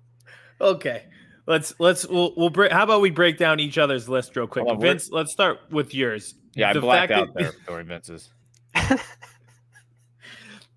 Okay. 0.60 1.04
Let's 1.46 1.74
let's 1.78 2.08
we'll 2.08 2.34
we'll 2.38 2.50
break. 2.50 2.72
How 2.72 2.84
about 2.84 3.02
we 3.02 3.12
break 3.12 3.38
down 3.38 3.60
each 3.60 3.78
other's 3.78 4.08
list 4.08 4.36
real 4.36 4.48
quick? 4.48 4.66
On, 4.66 4.80
Vince, 4.80 5.12
let's 5.12 5.32
start 5.32 5.60
with 5.70 5.94
yours. 5.94 6.36
Yeah, 6.56 6.70
I 6.70 6.74
blacked 6.74 7.12
out 7.12 7.34
that- 7.34 7.44
there 7.44 7.52
during 7.68 7.88
Vince's. 7.88 8.30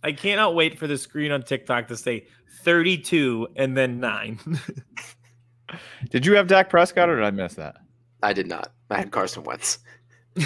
I 0.07 0.13
cannot 0.13 0.55
wait 0.55 0.79
for 0.79 0.87
the 0.87 0.97
screen 0.97 1.33
on 1.33 1.43
TikTok 1.43 1.89
to 1.89 1.97
say 1.97 2.29
32 2.63 3.49
and 3.57 3.77
then 3.77 3.99
nine. 3.99 4.39
Did 6.11 6.25
you 6.25 6.37
have 6.37 6.47
Dak 6.47 6.71
Prescott 6.71 7.09
or 7.09 7.17
did 7.17 7.25
I 7.25 7.33
miss 7.33 7.55
that? 7.55 7.79
I 8.23 8.33
did 8.33 8.47
not. 8.47 8.73
I 8.89 8.99
had 8.99 9.11
Carson 9.11 9.43
Wentz. 9.43 9.81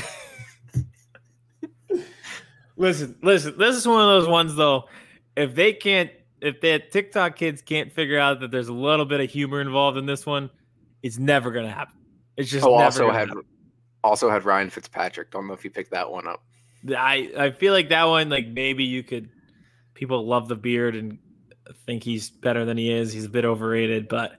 listen, 2.76 3.16
listen. 3.22 3.54
This 3.58 3.76
is 3.76 3.86
one 3.86 4.00
of 4.00 4.08
those 4.08 4.26
ones 4.28 4.54
though. 4.56 4.84
If 5.36 5.54
they 5.54 5.74
can't, 5.74 6.10
if 6.40 6.62
the 6.62 6.78
TikTok 6.90 7.36
kids 7.36 7.60
can't 7.60 7.92
figure 7.92 8.18
out 8.18 8.40
that 8.40 8.50
there's 8.50 8.68
a 8.68 8.72
little 8.72 9.04
bit 9.04 9.20
of 9.20 9.30
humor 9.30 9.60
involved 9.60 9.98
in 9.98 10.06
this 10.06 10.24
one, 10.24 10.48
it's 11.02 11.18
never 11.18 11.50
gonna 11.50 11.70
happen. 11.70 11.96
It's 12.38 12.50
just 12.50 12.64
Oh, 12.64 12.70
never 12.70 12.84
also 12.84 13.06
gonna 13.08 13.18
had 13.18 13.28
happen. 13.28 13.44
also 14.02 14.30
had 14.30 14.46
Ryan 14.46 14.70
Fitzpatrick. 14.70 15.30
Don't 15.30 15.46
know 15.46 15.52
if 15.52 15.64
you 15.64 15.70
picked 15.70 15.90
that 15.90 16.10
one 16.10 16.26
up. 16.26 16.42
I 16.96 17.30
I 17.38 17.50
feel 17.50 17.74
like 17.74 17.90
that 17.90 18.04
one, 18.04 18.30
like 18.30 18.46
maybe 18.48 18.84
you 18.84 19.02
could. 19.02 19.28
People 19.94 20.26
love 20.26 20.48
the 20.48 20.56
beard 20.56 20.96
and 20.96 21.18
think 21.86 22.02
he's 22.02 22.30
better 22.30 22.64
than 22.64 22.76
he 22.76 22.92
is. 22.92 23.12
He's 23.12 23.24
a 23.26 23.28
bit 23.28 23.44
overrated, 23.44 24.08
but 24.08 24.32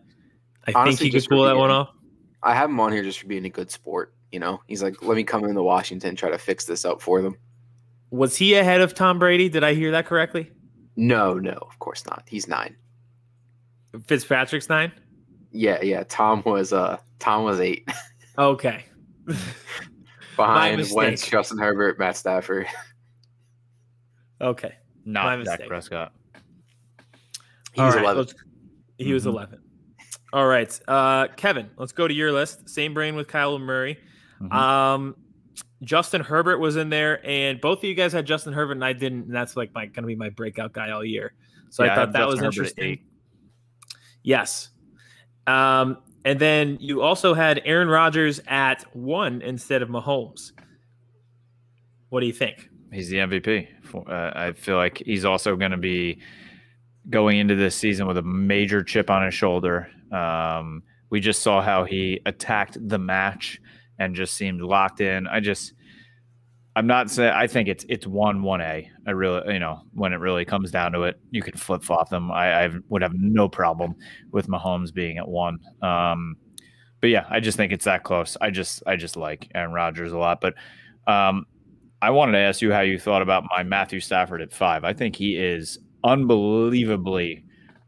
I 0.68 0.72
Honestly, 0.74 1.06
think 1.10 1.14
he 1.16 1.20
could 1.22 1.30
pull 1.30 1.44
that 1.44 1.52
being- 1.52 1.60
one 1.60 1.72
off. 1.72 1.90
I 2.44 2.56
have 2.56 2.70
him 2.70 2.80
on 2.80 2.92
here 2.92 3.04
just 3.04 3.20
for 3.20 3.28
being 3.28 3.46
a 3.46 3.50
good 3.50 3.70
sport. 3.70 4.14
You 4.32 4.40
know, 4.40 4.62
he's 4.68 4.82
like, 4.82 5.04
let 5.04 5.16
me 5.16 5.24
come 5.24 5.44
into 5.44 5.62
Washington, 5.62 6.16
try 6.16 6.32
to 6.32 6.38
fix 6.38 6.66
this 6.66 6.86
up 6.86 7.02
for 7.02 7.22
them. 7.22 7.36
Was 8.10 8.36
he 8.36 8.56
ahead 8.56 8.82
of 8.82 8.94
Tom 8.96 9.20
Brady? 9.20 9.48
Did 9.50 9.64
I 9.64 9.74
hear 9.74 9.92
that 9.92 10.06
correctly? 10.06 10.52
No, 10.96 11.36
no, 11.36 11.52
of 11.54 11.78
course 11.80 12.06
not. 12.06 12.24
He's 12.28 12.48
nine. 12.48 12.76
Fitzpatrick's 14.08 14.70
nine. 14.70 14.92
Yeah, 15.52 15.82
yeah. 15.82 16.04
Tom 16.08 16.42
was 16.46 16.74
uh 16.74 16.98
Tom 17.20 17.44
was 17.44 17.60
eight 17.60 17.88
Okay. 18.38 18.86
behind. 20.36 20.84
Wentz, 20.94 21.28
Justin 21.28 21.58
Herbert, 21.58 22.00
Matt 22.00 22.18
Stafford. 22.18 22.68
Okay. 24.42 24.74
Not 25.06 25.40
My 25.40 25.44
Dak. 25.44 25.68
Prescott. 25.68 26.14
He 27.74 27.82
was 27.82 27.96
right, 27.96 28.04
11. 28.04 28.18
let's- 28.24 28.34
He 28.98 29.14
was 29.14 29.24
Mhm. 29.26 29.30
11. 29.30 29.60
All 30.34 30.48
right. 30.48 30.80
Uh, 30.88 31.28
Kevin, 31.36 31.70
let's 31.78 31.92
go 31.92 32.08
to 32.08 32.14
your 32.14 32.32
list. 32.32 32.70
Same 32.70 32.94
brain 32.94 33.16
with 33.16 33.28
Kyler 33.28 33.60
Murray. 33.60 33.98
Mhm. 34.42 34.54
Um, 34.54 35.16
Justin 35.84 36.22
Herbert 36.22 36.60
was 36.60 36.76
in 36.76 36.90
there, 36.90 37.26
and 37.26 37.60
both 37.60 37.80
of 37.80 37.84
you 37.86 37.96
guys 37.96 38.14
had 38.14 38.26
Justin 38.28 38.54
Herbert, 38.54 38.74
and 38.74 38.86
I 38.86 38.94
didn't. 38.94 39.24
And 39.24 39.34
that's 39.36 39.58
like 39.58 39.74
my 39.74 39.86
going 39.88 40.04
to 40.04 40.08
be 40.08 40.16
my 40.16 40.30
breakout 40.30 40.74
guy 40.74 40.92
all 40.92 41.04
year. 41.04 41.34
So 41.70 41.84
Yeah, 41.84 41.90
I 41.90 41.94
I 41.94 41.96
thought 41.96 42.02
have 42.08 42.14
that 42.14 42.28
was 42.28 42.36
Justin 42.36 42.46
Herbert 42.46 42.58
interesting. 42.80 43.06
Yes. 44.24 44.70
Um, 45.48 45.98
and 46.24 46.38
then 46.40 46.78
you 46.80 47.02
also 47.02 47.34
had 47.34 47.62
Aaron 47.66 47.88
Rodgers 47.88 48.40
at 48.48 48.84
one 48.96 49.42
instead 49.42 49.82
of 49.82 49.90
Mahomes. 49.90 50.52
What 52.10 52.20
do 52.20 52.28
you 52.28 52.34
think? 52.34 52.70
He's 52.92 53.10
the 53.10 53.18
MVP. 53.18 53.68
Uh, 53.96 54.32
I 54.36 54.52
feel 54.54 54.76
like 54.76 55.02
he's 55.06 55.26
also 55.26 55.56
going 55.56 55.72
to 55.72 55.78
be 55.78 56.20
going 57.10 57.40
into 57.40 57.56
this 57.56 57.76
season 57.76 58.06
with 58.08 58.18
a 58.18 58.22
major 58.22 58.84
chip 58.84 59.10
on 59.10 59.26
his 59.26 59.34
shoulder. 59.34 59.90
Um, 60.12 60.84
we 61.10 61.20
just 61.20 61.42
saw 61.42 61.62
how 61.62 61.84
he 61.84 62.20
attacked 62.26 62.78
the 62.88 63.00
match 63.00 63.60
and 64.00 64.16
just 64.16 64.34
seemed 64.34 64.62
locked 64.62 65.02
in. 65.02 65.28
I 65.28 65.40
just, 65.40 65.74
I'm 66.76 66.88
not 66.88 67.10
saying 67.10 67.34
I 67.34 67.48
think 67.48 67.68
it's 67.68 67.86
it's 67.90 68.08
one 68.08 68.44
one 68.44 68.62
A. 68.62 68.90
I 69.06 69.12
really 69.12 69.54
you 69.54 69.60
know 69.60 69.82
when 69.94 70.14
it 70.14 70.18
really 70.18 70.46
comes 70.46 70.72
down 70.72 70.94
to 70.94 71.04
it, 71.04 71.20
you 71.30 71.42
can 71.42 71.58
flip 71.58 71.84
flop 71.84 72.10
them. 72.10 72.32
I, 72.32 72.66
I 72.66 72.70
would 72.88 73.02
have 73.02 73.14
no 73.14 73.50
problem 73.50 73.96
with 74.32 74.48
Mahomes 74.48 74.94
being 74.94 75.18
at 75.18 75.28
one. 75.28 75.60
Um, 75.82 76.38
but 77.02 77.10
yeah, 77.10 77.26
I 77.30 77.42
just 77.42 77.58
think 77.58 77.74
it's 77.74 77.86
that 77.86 78.04
close. 78.04 78.38
I 78.40 78.52
just 78.52 78.84
I 78.88 78.96
just 78.96 79.18
like 79.18 79.50
Aaron 79.54 79.74
Rodgers 79.74 80.14
a 80.14 80.18
lot. 80.18 80.40
But 80.40 80.54
um, 81.08 81.46
I 82.02 82.10
wanted 82.10 82.32
to 82.34 82.40
ask 82.40 82.62
you 82.62 82.72
how 82.72 82.82
you 82.82 82.98
thought 82.98 83.22
about 83.22 83.44
my 83.56 83.62
Matthew 83.62 84.00
Stafford 84.00 84.42
at 84.42 84.52
five. 84.52 84.84
I 84.84 84.94
think 84.94 85.16
he 85.16 85.38
is 85.38 85.78
unbelievably 86.04 87.44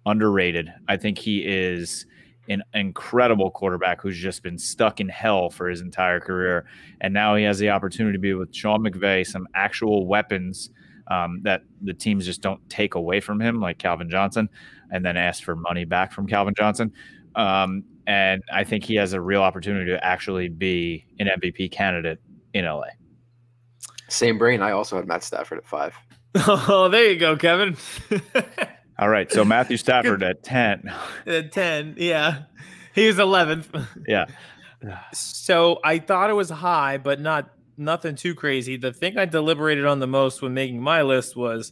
underrated. 0.06 0.72
I 0.88 0.98
think 0.98 1.18
he 1.18 1.40
is 1.40 2.06
an 2.48 2.62
incredible 2.76 3.50
quarterback 3.50 4.02
who's 4.02 4.18
just 4.18 4.44
been 4.44 4.58
stuck 4.58 5.00
in 5.00 5.10
hell 5.10 5.50
for 5.50 5.68
his 5.68 5.82
entire 5.82 6.20
career. 6.20 6.66
And 7.02 7.14
now 7.14 7.36
he 7.36 7.44
has 7.46 7.58
the 7.58 7.70
opportunity 7.70 8.16
to 8.16 8.22
be 8.22 8.34
with 8.34 8.54
Sean 8.54 8.84
McVay, 8.84 9.26
some 9.26 9.48
actual 9.56 10.06
weapons 10.06 10.70
um, 11.08 11.42
that 11.44 11.64
the 11.82 11.94
teams 11.94 12.26
just 12.26 12.42
don't 12.42 12.62
take 12.70 12.96
away 12.96 13.20
from 13.20 13.40
him, 13.40 13.60
like 13.60 13.80
Calvin 13.80 14.10
Johnson, 14.10 14.48
and 14.92 15.04
then 15.04 15.18
ask 15.18 15.44
for 15.44 15.56
money 15.56 15.86
back 15.86 16.12
from 16.12 16.28
Calvin 16.28 16.54
Johnson. 16.56 16.92
Um, 17.36 17.84
and 18.06 18.44
I 18.54 18.64
think 18.64 18.84
he 18.84 18.96
has 18.96 19.14
a 19.14 19.22
real 19.22 19.42
opportunity 19.42 19.90
to 19.90 20.06
actually 20.06 20.50
be 20.50 21.06
an 21.20 21.28
MVP 21.28 21.72
candidate 21.72 22.22
in 22.54 22.66
LA. 22.66 22.90
Same 24.14 24.38
brain. 24.38 24.62
I 24.62 24.72
also 24.72 24.96
had 24.96 25.08
Matt 25.08 25.24
Stafford 25.24 25.58
at 25.60 25.66
five. 25.66 25.96
Oh, 26.48 26.90
there 26.90 27.12
you 27.12 27.20
go, 27.20 27.38
Kevin. 27.38 27.78
All 29.00 29.08
right. 29.10 29.32
So 29.32 29.46
Matthew 29.46 29.78
Stafford 29.78 30.24
at 30.24 30.42
10. 30.44 30.92
At 31.28 31.52
10. 31.52 31.96
Yeah. 31.98 32.44
He 32.96 33.06
was 33.06 33.18
11th. 33.18 33.86
Yeah. 34.08 34.26
So 35.14 35.80
I 35.84 36.00
thought 36.00 36.32
it 36.32 36.34
was 36.34 36.50
high, 36.50 36.98
but 36.98 37.20
not 37.22 37.52
nothing 37.78 38.16
too 38.16 38.34
crazy. 38.34 38.78
The 38.78 38.92
thing 38.92 39.18
I 39.18 39.26
deliberated 39.26 39.86
on 39.86 40.00
the 40.00 40.08
most 40.08 40.42
when 40.42 40.54
making 40.56 40.82
my 40.82 41.04
list 41.04 41.36
was 41.36 41.72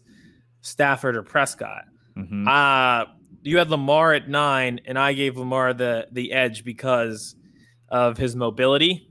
Stafford 0.62 1.16
or 1.16 1.24
Prescott. 1.24 1.86
Mhm. 2.18 2.48
Uh 2.48 3.06
you 3.44 3.58
had 3.58 3.72
Lamar 3.72 4.14
at 4.14 4.30
nine, 4.30 4.80
and 4.86 5.00
I 5.00 5.14
gave 5.14 5.38
Lamar 5.38 5.74
the 5.74 6.08
the 6.12 6.32
edge 6.34 6.64
because 6.64 7.36
of 7.90 8.18
his 8.18 8.36
mobility, 8.36 9.10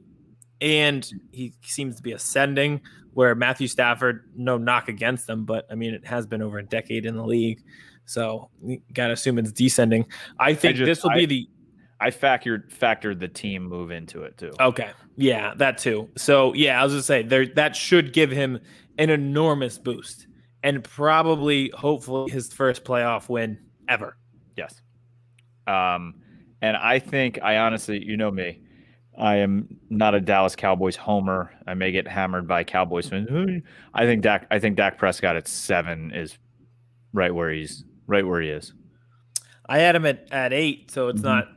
and 0.61 1.09
he 1.33 1.55
seems 1.63 1.97
to 1.97 2.03
be 2.03 2.13
ascending. 2.13 2.81
Where 3.13 3.35
Matthew 3.35 3.67
Stafford, 3.69 4.31
no 4.37 4.57
knock 4.57 4.89
against 4.89 5.27
them, 5.27 5.45
but 5.45 5.67
I 5.71 5.75
mean 5.75 5.95
it 5.95 6.07
has 6.07 6.27
been 6.27 6.43
over 6.43 6.59
a 6.59 6.63
decade 6.65 7.07
in 7.07 7.17
the 7.17 7.25
league, 7.25 7.61
so 8.05 8.51
you 8.65 8.81
gotta 8.93 9.15
assume 9.15 9.39
it's 9.39 9.53
descending. 9.53 10.07
I 10.39 10.55
think 10.55 10.77
just- 10.77 10.87
this 10.87 11.03
will 11.03 11.11
I- 11.11 11.17
be 11.17 11.27
the 11.27 11.49
I 12.03 12.11
factored 12.11 12.73
factored 12.75 13.21
the 13.21 13.29
team 13.29 13.65
move 13.65 13.91
into 13.91 14.23
it 14.23 14.39
too. 14.39 14.53
Okay. 14.59 14.91
Yeah, 15.17 15.53
that 15.57 15.77
too. 15.77 16.09
So 16.17 16.55
yeah, 16.55 16.81
I 16.81 16.85
was 16.85 16.93
gonna 16.95 17.03
say 17.03 17.23
there 17.23 17.47
that 17.57 17.77
should 17.77 18.13
give 18.15 18.31
him 18.31 18.59
an 18.97 19.11
enormous 19.11 19.77
boost 19.77 20.27
and 20.63 20.83
probably 20.83 21.71
hopefully 21.75 22.31
his 22.31 22.53
first 22.53 22.85
playoff 22.85 23.29
win 23.29 23.59
ever. 23.89 24.17
Yes. 24.57 24.81
Um, 25.67 26.15
and 26.63 26.77
I 26.77 26.99
think 27.01 27.39
I 27.43 27.59
honestly, 27.59 28.03
you 28.03 28.17
know 28.17 28.31
me, 28.31 28.63
I 29.21 29.37
am 29.37 29.79
not 29.91 30.15
a 30.15 30.21
Dallas 30.21 30.57
Cowboys 30.57 30.97
homer. 30.97 31.53
I 31.67 31.75
may 31.75 31.93
get 31.93 32.09
hammered 32.09 32.49
by 32.49 32.65
Cowboys 32.65 33.09
fans. 33.09 33.29
I 33.95 34.07
think 34.07 34.23
Dak. 34.23 34.47
I 34.51 34.59
think 34.59 34.77
Dak 34.77 34.99
Prescott 34.99 35.37
at 35.37 35.47
seven 35.47 36.13
is 36.13 36.39
right 37.13 37.35
where 37.35 37.51
he's 37.53 37.85
right 38.07 38.27
where 38.27 38.41
he 38.41 38.49
is. 38.49 38.73
I 39.69 39.79
had 39.79 39.95
him 39.95 40.07
at, 40.07 40.27
at 40.33 40.53
eight, 40.53 40.91
so 40.91 41.09
it's 41.09 41.21
Mhm. 41.21 41.25
not 41.25 41.49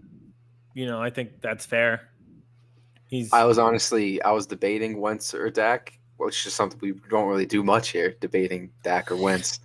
you 0.76 0.86
know, 0.88 1.02
I 1.02 1.10
think 1.12 1.42
that's 1.42 1.66
fair. 1.66 2.10
He's 3.08 3.32
I 3.32 3.44
was 3.44 3.60
honestly, 3.60 4.22
I 4.24 4.32
was 4.32 4.48
debating 4.48 5.00
Wentz 5.00 5.34
or 5.34 5.50
Dak, 5.52 5.94
which 6.18 6.46
is 6.48 6.54
something 6.54 6.80
we 6.82 6.94
don't 7.10 7.28
really 7.28 7.46
do 7.46 7.64
much 7.64 7.90
here, 7.90 8.16
debating 8.20 8.72
Dak 8.82 9.12
or 9.12 9.16
Wentz. 9.16 9.60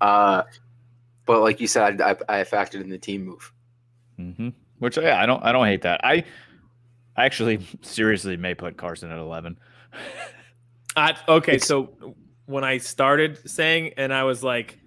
Uh, 0.00 0.44
but 1.26 1.40
like 1.40 1.60
you 1.60 1.66
said, 1.66 2.00
I, 2.00 2.10
I 2.28 2.44
factored 2.44 2.80
in 2.80 2.88
the 2.88 2.98
team 2.98 3.24
move. 3.26 3.52
Mm-hmm. 4.18 4.48
Which 4.78 4.96
yeah, 4.96 5.20
I 5.20 5.26
don't. 5.26 5.42
I 5.44 5.52
don't 5.52 5.66
hate 5.66 5.82
that. 5.82 6.00
I 6.04 6.24
I 7.16 7.24
actually 7.24 7.66
seriously 7.82 8.36
may 8.36 8.54
put 8.54 8.76
Carson 8.76 9.10
at 9.10 9.18
eleven. 9.18 9.58
I, 10.96 11.16
okay, 11.28 11.58
so 11.58 12.14
when 12.46 12.64
I 12.64 12.78
started 12.78 13.48
saying, 13.48 13.94
and 13.96 14.12
I 14.12 14.24
was 14.24 14.42
like, 14.42 14.78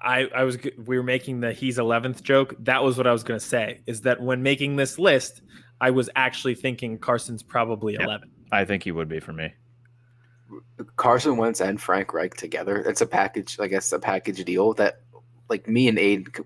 I, 0.00 0.28
I 0.34 0.44
was, 0.44 0.58
we 0.76 0.96
were 0.96 1.02
making 1.02 1.40
the 1.40 1.52
he's 1.52 1.78
11th 1.78 2.22
joke. 2.22 2.54
That 2.60 2.84
was 2.84 2.96
what 2.96 3.06
I 3.06 3.12
was 3.12 3.24
going 3.24 3.40
to 3.40 3.44
say 3.44 3.80
is 3.86 4.02
that 4.02 4.20
when 4.20 4.42
making 4.42 4.76
this 4.76 4.98
list, 4.98 5.42
I 5.80 5.90
was 5.90 6.08
actually 6.14 6.54
thinking 6.54 6.98
Carson's 6.98 7.42
probably 7.42 7.94
11. 7.94 8.30
I 8.52 8.64
think 8.64 8.84
he 8.84 8.92
would 8.92 9.08
be 9.08 9.18
for 9.18 9.32
me. 9.32 9.52
Carson 10.96 11.36
Wentz 11.36 11.60
and 11.60 11.80
Frank 11.80 12.12
Reich 12.12 12.34
together. 12.34 12.76
It's 12.76 13.00
a 13.00 13.06
package. 13.06 13.58
I 13.58 13.66
guess 13.66 13.90
a 13.92 13.98
package 13.98 14.44
deal 14.44 14.74
that, 14.74 15.00
like 15.48 15.66
me 15.66 15.88
and 15.88 15.98
Aiden, 15.98 16.44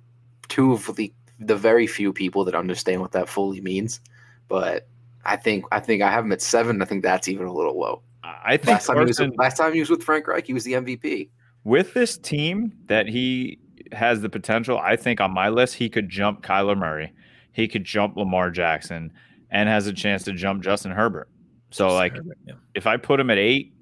two 0.49 0.73
of 0.73 0.95
the 0.97 1.13
the 1.41 1.57
very 1.57 1.87
few 1.87 2.13
people 2.13 2.45
that 2.45 2.55
understand 2.55 3.01
what 3.01 3.13
that 3.13 3.29
fully 3.29 3.61
means. 3.61 4.01
But 4.49 4.89
I 5.29 5.37
think 5.37 5.64
I 5.72 5.81
think 5.81 6.03
I 6.03 6.11
have 6.11 6.24
him 6.24 6.33
at 6.33 6.43
seven. 6.43 6.81
I 6.83 6.85
think 6.85 7.03
that's 7.03 7.29
even 7.29 7.47
a 7.47 7.53
little 7.53 7.79
low. 7.79 8.03
I 8.24 8.57
think 8.57 8.68
Last 8.68 8.87
time, 8.87 8.99
he 8.99 9.05
was, 9.05 9.20
last 9.37 9.57
time 9.57 9.72
he 9.72 9.81
was 9.81 9.91
with 9.91 10.03
Frank 10.03 10.26
Reich, 10.26 10.47
he 10.47 10.53
was 10.53 10.64
the 10.64 10.72
MVP. 10.74 11.29
with 11.64 11.95
this 11.95 12.18
team 12.18 12.72
that 12.87 13.07
he 13.09 13.59
has 13.93 14.20
the 14.20 14.29
potential, 14.29 14.79
I 14.79 14.97
think 14.97 15.20
on 15.20 15.31
my 15.33 15.49
list 15.49 15.74
he 15.74 15.89
could 15.89 16.09
jump 16.11 16.43
Kyler 16.43 16.76
Murray, 16.76 17.12
he 17.53 17.68
could 17.68 17.85
jump 17.85 18.16
Lamar 18.16 18.51
Jackson, 18.51 19.12
and 19.51 19.68
has 19.68 19.87
a 19.87 19.93
chance 19.93 20.24
to 20.24 20.33
jump 20.33 20.62
Justin 20.62 20.93
Herbert. 20.93 21.29
So 21.70 21.89
like 21.95 22.14
Yeah. 22.47 22.55
if 22.74 22.87
I 22.87 22.97
put 22.99 23.18
him 23.20 23.31
at 23.31 23.39
eight, 23.39 23.72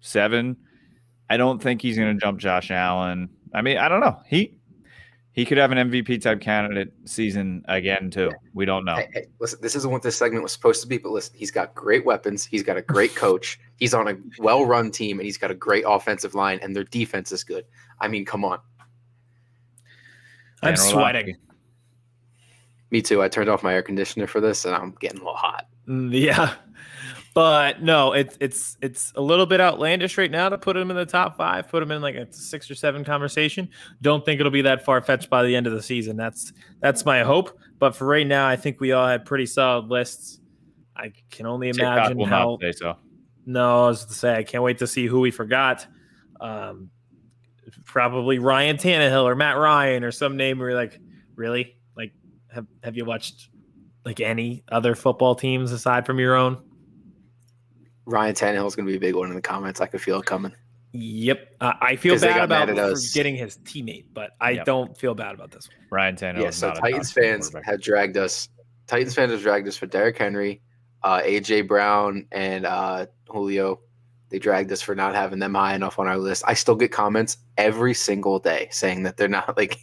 seven, 0.00 0.56
I 1.30 1.36
don't 1.36 1.60
think 1.62 1.82
he's 1.82 1.96
going 1.96 2.14
to 2.16 2.20
jump 2.20 2.38
Josh 2.38 2.70
Allen. 2.70 3.28
I 3.54 3.62
mean, 3.62 3.78
I 3.78 3.88
don't 3.88 4.00
know. 4.00 4.20
He 4.28 4.58
he 5.34 5.46
could 5.46 5.56
have 5.58 5.72
an 5.72 5.90
MVP 5.90 6.20
type 6.20 6.40
candidate 6.40 6.92
season 7.06 7.64
again 7.66 8.10
too. 8.10 8.30
We 8.54 8.64
don't 8.66 8.84
know. 8.84 8.96
Hey, 8.96 9.08
hey, 9.12 9.26
listen, 9.40 9.58
this 9.62 9.74
isn't 9.76 9.90
what 9.90 10.02
this 10.02 10.16
segment 10.16 10.42
was 10.42 10.52
supposed 10.52 10.82
to 10.82 10.86
be, 10.88 10.98
but 10.98 11.10
listen, 11.10 11.34
he's 11.36 11.50
got 11.50 11.74
great 11.74 12.04
weapons. 12.04 12.44
He's 12.44 12.62
got 12.62 12.76
a 12.76 12.82
great 12.82 13.14
coach. 13.14 13.58
He's 13.76 13.94
on 13.94 14.08
a 14.08 14.16
well 14.38 14.64
run 14.66 14.90
team, 14.90 15.18
and 15.18 15.24
he's 15.24 15.38
got 15.38 15.50
a 15.50 15.54
great 15.54 15.84
offensive 15.86 16.34
line, 16.34 16.58
and 16.62 16.76
their 16.76 16.84
defense 16.84 17.32
is 17.32 17.44
good. 17.44 17.64
I 18.00 18.08
mean, 18.08 18.24
come 18.24 18.44
on. 18.44 18.58
I'm 20.62 20.76
sweating. 20.76 21.36
Me 22.90 23.00
too. 23.00 23.22
I 23.22 23.28
turned 23.28 23.48
off 23.48 23.62
my 23.62 23.72
air 23.72 23.82
conditioner 23.82 24.26
for 24.26 24.40
this, 24.40 24.64
and 24.66 24.74
I'm 24.74 24.94
getting 25.00 25.18
a 25.18 25.22
little 25.22 25.34
hot. 25.36 25.66
Mm, 25.88 26.10
Yeah. 26.12 26.54
But 27.34 27.82
no, 27.82 28.12
it's 28.12 28.36
it's 28.40 28.76
it's 28.82 29.12
a 29.16 29.22
little 29.22 29.46
bit 29.46 29.60
outlandish 29.60 30.18
right 30.18 30.30
now 30.30 30.50
to 30.50 30.58
put 30.58 30.76
him 30.76 30.90
in 30.90 30.96
the 30.96 31.06
top 31.06 31.36
five, 31.38 31.66
put 31.68 31.82
him 31.82 31.90
in 31.90 32.02
like 32.02 32.14
a 32.14 32.30
six 32.30 32.70
or 32.70 32.74
seven 32.74 33.04
conversation. 33.04 33.70
Don't 34.02 34.22
think 34.24 34.38
it'll 34.38 34.52
be 34.52 34.62
that 34.62 34.84
far 34.84 35.00
fetched 35.00 35.30
by 35.30 35.42
the 35.42 35.56
end 35.56 35.66
of 35.66 35.72
the 35.72 35.82
season. 35.82 36.16
That's 36.16 36.52
that's 36.80 37.06
my 37.06 37.22
hope. 37.22 37.58
But 37.78 37.96
for 37.96 38.06
right 38.06 38.26
now, 38.26 38.46
I 38.46 38.56
think 38.56 38.80
we 38.80 38.92
all 38.92 39.06
had 39.06 39.24
pretty 39.24 39.46
solid 39.46 39.86
lists. 39.86 40.40
I 40.94 41.12
can 41.30 41.46
only 41.46 41.70
imagine 41.70 42.20
how 42.20 42.58
so. 42.72 42.96
No, 43.46 43.84
I 43.84 43.86
was 43.88 44.04
to 44.04 44.12
say 44.12 44.34
I 44.34 44.42
can't 44.42 44.62
wait 44.62 44.78
to 44.78 44.86
see 44.86 45.06
who 45.06 45.20
we 45.20 45.30
forgot. 45.30 45.86
Um, 46.38 46.90
probably 47.86 48.38
Ryan 48.38 48.76
Tannehill 48.76 49.24
or 49.24 49.34
Matt 49.34 49.56
Ryan 49.56 50.04
or 50.04 50.12
some 50.12 50.36
name. 50.36 50.58
Where 50.58 50.70
you're 50.70 50.78
like, 50.78 51.00
really? 51.34 51.76
Like, 51.96 52.12
have 52.52 52.66
have 52.84 52.94
you 52.94 53.06
watched 53.06 53.48
like 54.04 54.20
any 54.20 54.64
other 54.70 54.94
football 54.94 55.34
teams 55.34 55.72
aside 55.72 56.04
from 56.04 56.18
your 56.18 56.36
own? 56.36 56.62
Ryan 58.06 58.34
Tannehill 58.34 58.66
is 58.66 58.74
going 58.76 58.86
to 58.86 58.90
be 58.92 58.96
a 58.96 59.00
big 59.00 59.14
one 59.14 59.28
in 59.28 59.34
the 59.34 59.40
comments. 59.42 59.80
I 59.80 59.86
could 59.86 60.00
feel 60.02 60.20
it 60.20 60.26
coming. 60.26 60.52
Yep, 60.94 61.56
uh, 61.60 61.72
I 61.80 61.96
feel 61.96 62.18
bad 62.20 62.42
about 62.44 62.68
mad 62.68 62.78
at 62.78 62.78
us. 62.78 63.10
forgetting 63.12 63.34
his 63.36 63.56
teammate, 63.58 64.06
but 64.12 64.32
I 64.40 64.50
Yep. 64.50 64.64
don't 64.66 64.96
feel 64.98 65.14
bad 65.14 65.34
about 65.34 65.50
this 65.50 65.66
one. 65.68 65.86
Ryan 65.90 66.16
Tannehill. 66.16 66.40
yeah, 66.42 66.48
is 66.48 66.56
so 66.56 66.68
not 66.68 66.76
Titans 66.80 67.12
top 67.14 67.22
fans 67.22 67.54
have 67.64 67.80
dragged 67.80 68.16
us. 68.18 68.48
Titans 68.86 69.14
fans 69.14 69.32
have 69.32 69.40
dragged 69.40 69.66
us 69.68 69.76
for 69.76 69.86
Derrick 69.86 70.18
Henry, 70.18 70.60
uh, 71.02 71.20
AJ 71.24 71.66
Brown, 71.66 72.26
and 72.32 72.66
uh, 72.66 73.06
Julio. 73.28 73.80
They 74.28 74.38
dragged 74.38 74.70
us 74.72 74.82
for 74.82 74.94
not 74.94 75.14
having 75.14 75.38
them 75.38 75.54
high 75.54 75.74
enough 75.74 75.98
on 75.98 76.08
our 76.08 76.18
list. 76.18 76.42
I 76.46 76.54
still 76.54 76.74
get 76.74 76.90
comments 76.92 77.38
every 77.56 77.94
single 77.94 78.38
day 78.38 78.68
saying 78.70 79.02
that 79.04 79.16
they're 79.16 79.28
not 79.28 79.56
like 79.56 79.78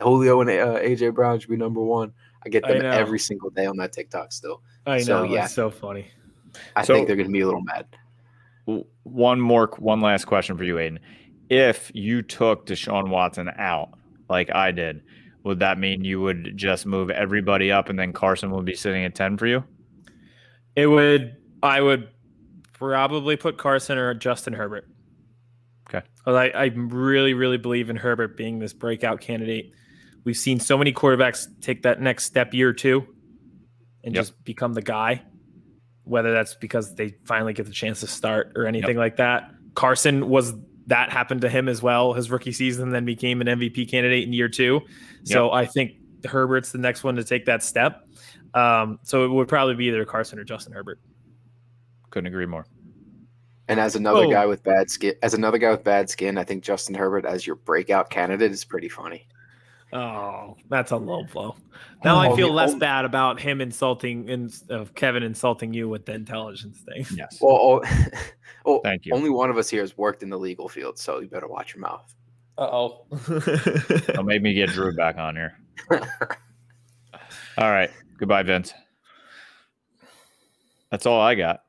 Julio 0.00 0.40
and 0.40 0.50
uh, 0.50 0.78
AJ 0.80 1.14
Brown 1.14 1.38
should 1.40 1.50
be 1.50 1.56
number 1.56 1.80
one. 1.82 2.12
I 2.44 2.48
get 2.48 2.64
them 2.66 2.78
know. 2.82 2.90
every 2.90 3.18
single 3.18 3.50
day 3.50 3.66
on 3.66 3.76
that 3.78 3.92
TikTok 3.92 4.32
still. 4.32 4.62
I 4.86 4.98
know, 4.98 5.02
So, 5.04 5.22
yeah. 5.24 5.44
it's 5.44 5.54
so 5.54 5.70
funny. 5.70 6.08
I 6.76 6.82
So- 6.82 6.94
think 6.94 7.06
they're 7.06 7.16
going 7.16 7.28
to 7.28 7.32
be 7.32 7.40
a 7.40 7.46
little 7.46 7.62
mad. 7.62 7.86
One 9.04 9.40
more, 9.40 9.70
one 9.78 10.00
last 10.00 10.26
question 10.26 10.56
for 10.58 10.64
you, 10.64 10.74
Aiden. 10.76 10.98
If 11.48 11.90
you 11.94 12.20
took 12.22 12.66
Deshaun 12.66 13.08
Watson 13.08 13.50
out, 13.56 13.90
like 14.28 14.54
I 14.54 14.70
did, 14.72 15.02
would 15.44 15.60
that 15.60 15.78
mean 15.78 16.04
you 16.04 16.20
would 16.20 16.56
just 16.56 16.84
move 16.84 17.08
everybody 17.10 17.72
up 17.72 17.88
and 17.88 17.98
then 17.98 18.12
Carson 18.12 18.50
would 18.50 18.66
be 18.66 18.74
sitting 18.74 19.04
at 19.04 19.14
10 19.14 19.38
for 19.38 19.46
you? 19.46 19.64
It 20.76 20.86
would. 20.86 21.36
I 21.62 21.80
would 21.80 22.08
probably 22.74 23.36
put 23.36 23.56
Carson 23.56 23.96
or 23.96 24.12
Justin 24.14 24.52
Herbert. 24.52 24.86
Okay. 25.88 26.06
I, 26.26 26.50
I 26.50 26.64
really, 26.74 27.32
really 27.32 27.56
believe 27.56 27.88
in 27.88 27.96
Herbert 27.96 28.36
being 28.36 28.58
this 28.58 28.74
breakout 28.74 29.22
candidate. 29.22 29.72
We've 30.24 30.36
seen 30.36 30.60
so 30.60 30.76
many 30.76 30.92
quarterbacks 30.92 31.46
take 31.62 31.82
that 31.84 32.02
next 32.02 32.24
step 32.26 32.52
year 32.52 32.68
or 32.68 32.72
two 32.74 33.06
and 34.04 34.14
Yep. 34.14 34.20
just 34.22 34.44
become 34.44 34.74
the 34.74 34.82
guy. 34.82 35.22
Whether 36.08 36.32
that's 36.32 36.54
because 36.54 36.94
they 36.94 37.14
finally 37.24 37.52
get 37.52 37.66
the 37.66 37.72
chance 37.72 38.00
to 38.00 38.06
start 38.06 38.52
or 38.56 38.66
anything 38.66 38.96
like 38.96 39.16
that. 39.16 39.50
Carson 39.74 40.28
was 40.28 40.54
that 40.86 41.10
happened 41.10 41.42
to 41.42 41.48
him 41.48 41.68
as 41.68 41.82
well. 41.82 42.14
His 42.14 42.30
rookie 42.30 42.52
season 42.52 42.90
then 42.90 43.04
became 43.04 43.40
an 43.40 43.46
MVP 43.46 43.90
candidate 43.90 44.24
in 44.26 44.32
year 44.32 44.48
two. 44.48 44.80
So 45.24 45.52
I 45.52 45.66
think 45.66 45.92
Herbert's 46.24 46.72
the 46.72 46.78
next 46.78 47.04
one 47.04 47.16
to 47.16 47.24
take 47.24 47.44
that 47.46 47.62
step. 47.62 48.08
Um, 48.54 48.98
so 49.02 49.24
it 49.24 49.28
would 49.28 49.48
probably 49.48 49.74
be 49.74 49.84
either 49.88 50.04
Carson 50.06 50.38
or 50.38 50.44
Justin 50.44 50.72
Herbert. 50.72 50.98
Couldn't 52.10 52.28
agree 52.28 52.46
more. 52.46 52.66
And 53.68 53.78
as 53.78 53.96
another 53.96 54.24
Oh. 54.24 54.30
guy 54.30 54.46
with 54.46 54.62
bad 54.62 54.88
skin, 54.90 55.14
as 55.22 55.34
another 55.34 55.58
guy 55.58 55.70
with 55.70 55.84
bad 55.84 56.08
skin, 56.08 56.38
I 56.38 56.44
think 56.44 56.64
Justin 56.64 56.94
Herbert 56.94 57.26
as 57.26 57.46
your 57.46 57.56
breakout 57.56 58.08
candidate 58.08 58.50
is 58.50 58.64
pretty 58.64 58.88
funny. 58.88 59.28
Oh, 59.92 60.56
that's 60.68 60.90
a 60.92 60.96
low 60.96 61.24
blow. 61.24 61.56
Now 62.04 62.16
I 62.18 62.28
Oh, 62.28 62.36
feel 62.36 62.52
less 62.52 62.70
only- 62.70 62.80
bad 62.80 63.04
about 63.06 63.40
him 63.40 63.60
insulting 63.62 64.28
and 64.28 64.54
of 64.68 64.94
Kevin 64.94 65.22
insulting 65.22 65.72
you 65.72 65.88
with 65.88 66.04
the 66.04 66.12
intelligence 66.14 66.80
thing. 66.80 67.06
Yes. 67.16 67.38
Well, 67.40 67.56
oh, 67.56 67.82
well, 68.66 68.80
Thank 68.84 69.06
you. 69.06 69.14
only 69.14 69.30
one 69.30 69.48
of 69.48 69.56
us 69.56 69.70
here 69.70 69.80
has 69.80 69.96
worked 69.96 70.22
in 70.22 70.28
the 70.28 70.38
legal 70.38 70.68
field, 70.68 70.98
so 70.98 71.20
you 71.20 71.28
better 71.28 71.48
watch 71.48 71.74
your 71.74 71.80
mouth. 71.80 72.14
Uh 72.58 72.68
oh. 72.70 73.06
Don't 74.12 74.26
make 74.26 74.42
me 74.42 74.52
get 74.52 74.68
Drew 74.70 74.94
back 74.94 75.16
on 75.16 75.36
here. 75.36 75.56
All 77.56 77.70
right. 77.70 77.90
Goodbye, 78.18 78.42
Vince. 78.42 78.74
That's 80.90 81.06
all 81.06 81.20
I 81.20 81.34
got. 81.34 81.62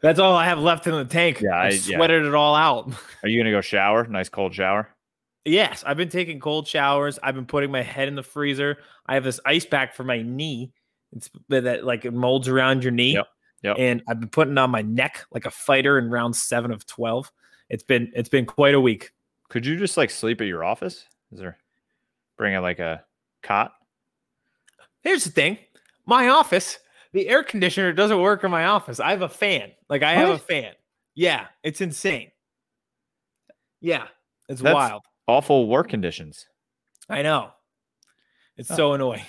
That's 0.00 0.18
all 0.18 0.34
I 0.34 0.44
have 0.46 0.58
left 0.58 0.86
in 0.86 0.94
the 0.94 1.04
tank. 1.04 1.40
Yeah, 1.40 1.50
I, 1.54 1.66
I- 1.66 1.70
yeah. 1.70 1.96
sweated 1.96 2.24
it 2.26 2.34
all 2.34 2.54
out. 2.54 2.92
Are 3.22 3.28
you 3.28 3.40
gonna 3.40 3.50
go 3.52 3.60
shower? 3.60 4.06
Nice 4.06 4.28
cold 4.28 4.54
shower. 4.54 4.88
Yes, 5.44 5.82
I've 5.84 5.96
been 5.96 6.08
taking 6.08 6.38
cold 6.38 6.68
showers. 6.68 7.18
I've 7.22 7.34
been 7.34 7.46
putting 7.46 7.70
my 7.70 7.82
head 7.82 8.08
in 8.08 8.14
the 8.14 8.22
freezer. 8.22 8.78
I 9.06 9.14
have 9.14 9.24
this 9.24 9.40
ice 9.44 9.66
pack 9.66 9.94
for 9.94 10.04
my 10.04 10.22
knee. 10.22 10.72
It's 11.16 11.30
that 11.48 11.64
that, 11.64 11.84
like 11.84 12.04
it 12.04 12.12
molds 12.14 12.48
around 12.48 12.84
your 12.84 12.92
knee. 12.92 13.14
Yep, 13.14 13.26
yep. 13.62 13.76
And 13.78 14.02
I've 14.08 14.20
been 14.20 14.28
putting 14.28 14.56
on 14.56 14.70
my 14.70 14.82
neck 14.82 15.24
like 15.32 15.44
a 15.44 15.50
fighter 15.50 15.98
in 15.98 16.10
round 16.10 16.36
seven 16.36 16.70
of 16.70 16.86
twelve. 16.86 17.30
It's 17.68 17.82
been 17.82 18.12
it's 18.14 18.28
been 18.28 18.46
quite 18.46 18.74
a 18.74 18.80
week. 18.80 19.10
Could 19.48 19.66
you 19.66 19.76
just 19.76 19.96
like 19.96 20.10
sleep 20.10 20.40
at 20.40 20.46
your 20.46 20.62
office? 20.64 21.06
Is 21.32 21.40
there 21.40 21.58
bring 22.36 22.54
a 22.54 22.60
like 22.60 22.78
a 22.78 23.04
cot? 23.42 23.72
Here's 25.00 25.24
the 25.24 25.30
thing. 25.30 25.58
My 26.06 26.28
office, 26.28 26.78
the 27.12 27.28
air 27.28 27.42
conditioner 27.42 27.92
doesn't 27.92 28.20
work 28.20 28.44
in 28.44 28.50
my 28.50 28.66
office. 28.66 29.00
I 29.00 29.10
have 29.10 29.22
a 29.22 29.28
fan. 29.28 29.72
Like 29.88 30.02
I 30.02 30.12
have 30.12 30.28
a 30.28 30.38
fan. 30.38 30.74
Yeah, 31.14 31.46
it's 31.64 31.80
insane. 31.80 32.30
Yeah, 33.80 34.06
it's 34.48 34.62
That's- 34.62 34.74
wild. 34.74 35.02
Awful 35.32 35.66
work 35.66 35.88
conditions. 35.88 36.46
I 37.08 37.22
know. 37.22 37.50
It's 38.56 38.68
Huh. 38.68 38.76
so 38.76 38.92
annoying. 38.92 39.24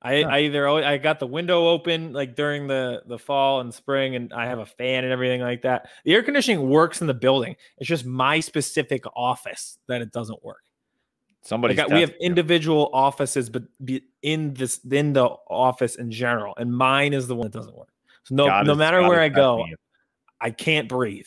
I, 0.00 0.22
Huh. 0.22 0.28
I 0.28 0.38
either 0.40 0.66
always, 0.68 0.84
I 0.84 0.98
got 0.98 1.18
the 1.18 1.26
window 1.26 1.66
open 1.68 2.12
like 2.12 2.36
during 2.36 2.66
the 2.66 3.02
the 3.06 3.18
fall 3.18 3.60
and 3.60 3.72
spring, 3.74 4.14
and 4.16 4.32
I 4.32 4.46
have 4.46 4.58
a 4.58 4.66
fan 4.66 5.02
and 5.02 5.12
everything 5.12 5.40
like 5.40 5.62
that. 5.62 5.88
The 6.04 6.14
air 6.14 6.22
conditioning 6.22 6.68
works 6.68 7.00
in 7.00 7.06
the 7.06 7.14
building. 7.14 7.56
It's 7.78 7.88
just 7.88 8.04
my 8.04 8.40
specific 8.40 9.04
office 9.16 9.78
that 9.88 10.02
it 10.02 10.12
doesn't 10.12 10.44
work. 10.44 10.62
Somebody 11.42 11.74
Like 11.74 11.88
we 11.88 12.00
have 12.00 12.14
individual 12.20 12.90
offices, 12.92 13.50
but 13.50 13.64
be 13.84 14.02
in 14.22 14.54
this 14.54 14.78
in 14.90 15.14
the 15.14 15.24
office 15.24 15.96
in 15.96 16.10
general, 16.10 16.54
and 16.58 16.70
mine 16.72 17.12
is 17.12 17.26
the 17.26 17.34
one 17.34 17.50
that 17.50 17.56
doesn't 17.58 17.74
work. 17.76 17.90
So 18.24 18.34
no, 18.34 18.46
God 18.46 18.66
no 18.66 18.72
is- 18.72 18.78
matter 18.78 19.00
God 19.00 19.08
where 19.08 19.22
is 19.22 19.30
I 19.32 19.34
go. 19.34 19.66
I 20.40 20.50
can't 20.50 20.88
breathe. 20.88 21.26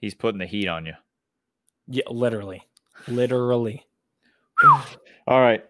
He's 0.00 0.14
putting 0.14 0.38
the 0.38 0.46
heat 0.46 0.68
on 0.68 0.86
you. 0.86 0.94
Yeah, 1.88 2.04
literally, 2.08 2.62
literally. 3.08 3.84
All 5.26 5.40
right. 5.40 5.64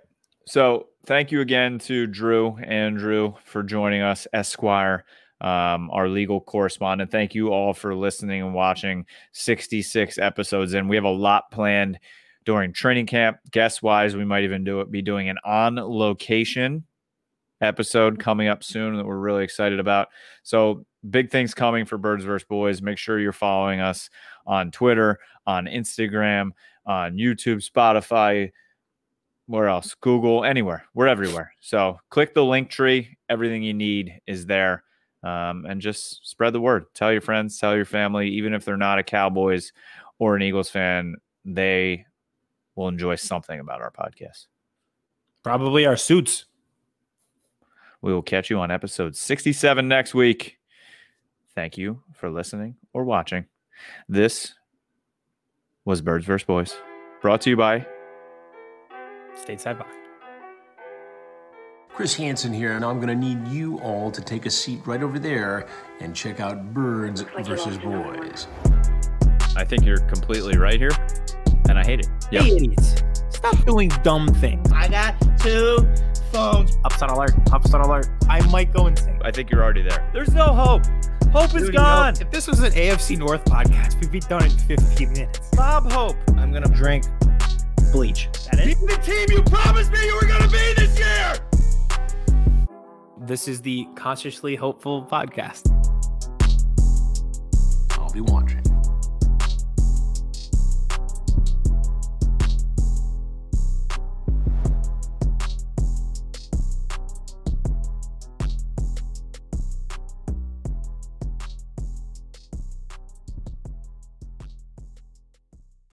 So 0.46 0.88
thank 1.06 1.32
you 1.32 1.40
again 1.40 1.78
to 1.80 2.06
Drew 2.06 2.56
Andrew 2.58 3.34
for 3.44 3.62
joining 3.62 4.02
us, 4.02 4.26
Esquire, 4.32 5.04
um, 5.40 5.90
our 5.90 6.08
legal 6.08 6.40
correspondent. 6.40 7.10
Thank 7.10 7.34
you 7.34 7.52
all 7.52 7.74
for 7.74 7.94
listening 7.94 8.42
and 8.42 8.54
watching 8.54 9.04
66 9.32 10.18
episodes. 10.18 10.74
And 10.74 10.88
we 10.88 10.96
have 10.96 11.04
a 11.04 11.10
lot 11.10 11.50
planned 11.50 11.98
during 12.44 12.72
training 12.72 13.06
camp. 13.06 13.38
Guest 13.50 13.82
wise, 13.82 14.16
we 14.16 14.24
might 14.24 14.44
even 14.44 14.62
do 14.62 14.80
it, 14.80 14.90
be 14.90 15.02
doing 15.02 15.28
an 15.28 15.36
on 15.44 15.76
location 15.76 16.84
episode 17.60 18.18
coming 18.18 18.48
up 18.48 18.62
soon 18.62 18.96
that 18.96 19.04
we're 19.04 19.18
really 19.18 19.44
excited 19.44 19.80
about. 19.80 20.08
So 20.42 20.84
big 21.08 21.30
things 21.30 21.54
coming 21.54 21.84
for 21.84 21.98
Birds 21.98 22.24
vs. 22.24 22.46
Boys. 22.46 22.82
Make 22.82 22.98
sure 22.98 23.18
you're 23.18 23.32
following 23.32 23.80
us 23.80 24.10
on 24.46 24.70
Twitter, 24.70 25.18
on 25.46 25.66
Instagram, 25.66 26.50
on 26.86 27.16
YouTube, 27.16 27.68
Spotify, 27.68 28.52
where 29.46 29.68
else? 29.68 29.94
Google, 30.00 30.44
anywhere. 30.44 30.84
We're 30.94 31.08
everywhere. 31.08 31.52
So 31.60 31.98
click 32.10 32.34
the 32.34 32.44
link 32.44 32.70
tree. 32.70 33.16
Everything 33.28 33.62
you 33.62 33.74
need 33.74 34.20
is 34.26 34.46
there. 34.46 34.82
Um, 35.22 35.66
and 35.66 35.80
just 35.80 36.28
spread 36.28 36.52
the 36.52 36.60
word. 36.60 36.86
Tell 36.94 37.10
your 37.10 37.20
friends, 37.20 37.58
tell 37.58 37.74
your 37.74 37.84
family, 37.84 38.28
even 38.30 38.54
if 38.54 38.64
they're 38.64 38.76
not 38.76 38.98
a 38.98 39.02
Cowboys 39.02 39.72
or 40.18 40.36
an 40.36 40.42
Eagles 40.42 40.70
fan, 40.70 41.16
they 41.44 42.06
will 42.74 42.88
enjoy 42.88 43.16
something 43.16 43.58
about 43.58 43.80
our 43.80 43.90
podcast. 43.90 44.46
Probably 45.42 45.86
our 45.86 45.96
suits. 45.96 46.46
We 48.02 48.12
will 48.12 48.22
catch 48.22 48.50
you 48.50 48.60
on 48.60 48.70
episode 48.70 49.16
67 49.16 49.88
next 49.88 50.14
week. 50.14 50.58
Thank 51.54 51.78
you 51.78 52.02
for 52.12 52.30
listening 52.30 52.76
or 52.92 53.04
watching. 53.04 53.46
This 54.08 54.54
was 55.86 56.02
Birds 56.02 56.26
vs. 56.26 56.44
Boys, 56.44 56.76
brought 57.22 57.40
to 57.42 57.50
you 57.50 57.56
by 57.56 57.86
Stateside 59.36 59.78
Box. 59.78 59.94
Chris 61.94 62.14
Hansen 62.14 62.52
here, 62.52 62.72
and 62.72 62.84
I'm 62.84 62.96
going 62.96 63.08
to 63.08 63.14
need 63.14 63.46
you 63.48 63.78
all 63.78 64.10
to 64.10 64.20
take 64.20 64.44
a 64.44 64.50
seat 64.50 64.80
right 64.84 65.02
over 65.02 65.18
there 65.18 65.66
and 66.00 66.14
check 66.14 66.40
out 66.40 66.74
Birds 66.74 67.22
versus 67.42 67.78
Boys. 67.78 68.48
I 69.56 69.64
think 69.64 69.84
you're 69.84 70.00
completely 70.00 70.58
right 70.58 70.78
here, 70.78 70.90
and 71.68 71.78
I 71.78 71.84
hate 71.84 72.00
it. 72.00 72.08
Yep. 72.32 72.44
Idiots. 72.44 73.02
Stop 73.30 73.64
doing 73.64 73.88
dumb 74.02 74.26
things. 74.26 74.70
I 74.72 74.88
got 74.88 75.14
two 75.38 75.88
phones. 76.32 76.76
Upset 76.84 77.10
alert. 77.10 77.32
Upset 77.52 77.80
alert. 77.80 78.08
I 78.28 78.44
might 78.50 78.74
go 78.74 78.88
insane. 78.88 79.20
I 79.22 79.30
think 79.30 79.50
you're 79.50 79.62
already 79.62 79.82
there. 79.82 80.10
There's 80.12 80.34
no 80.34 80.52
hope. 80.52 80.82
Hope 81.32 81.54
is 81.54 81.64
Dude, 81.64 81.74
gone. 81.74 82.14
no, 82.14 82.20
if 82.20 82.30
this 82.30 82.46
was 82.46 82.60
an 82.60 82.72
AFC 82.72 83.18
North 83.18 83.44
podcast, 83.44 84.00
we'd 84.00 84.10
be 84.10 84.20
done 84.20 84.44
in 84.44 84.50
15 84.50 85.12
minutes. 85.12 85.50
Bob 85.54 85.90
Hope. 85.90 86.16
I'm 86.36 86.50
going 86.50 86.62
to 86.62 86.70
drink 86.72 87.04
bleach. 87.92 88.28
That 88.50 88.64
Be 88.64 88.72
it? 88.72 88.78
the 88.80 88.96
team 89.02 89.26
you 89.36 89.42
promised 89.42 89.92
me 89.92 90.04
you 90.06 90.14
were 90.14 90.26
going 90.26 90.42
to 90.42 90.48
be 90.48 90.74
this 90.76 90.98
year! 90.98 91.34
This 93.20 93.48
is 93.48 93.60
the 93.60 93.86
Consciously 93.96 94.54
Hopeful 94.56 95.04
podcast. 95.04 95.70
I'll 97.98 98.12
be 98.12 98.20
one. 98.20 98.46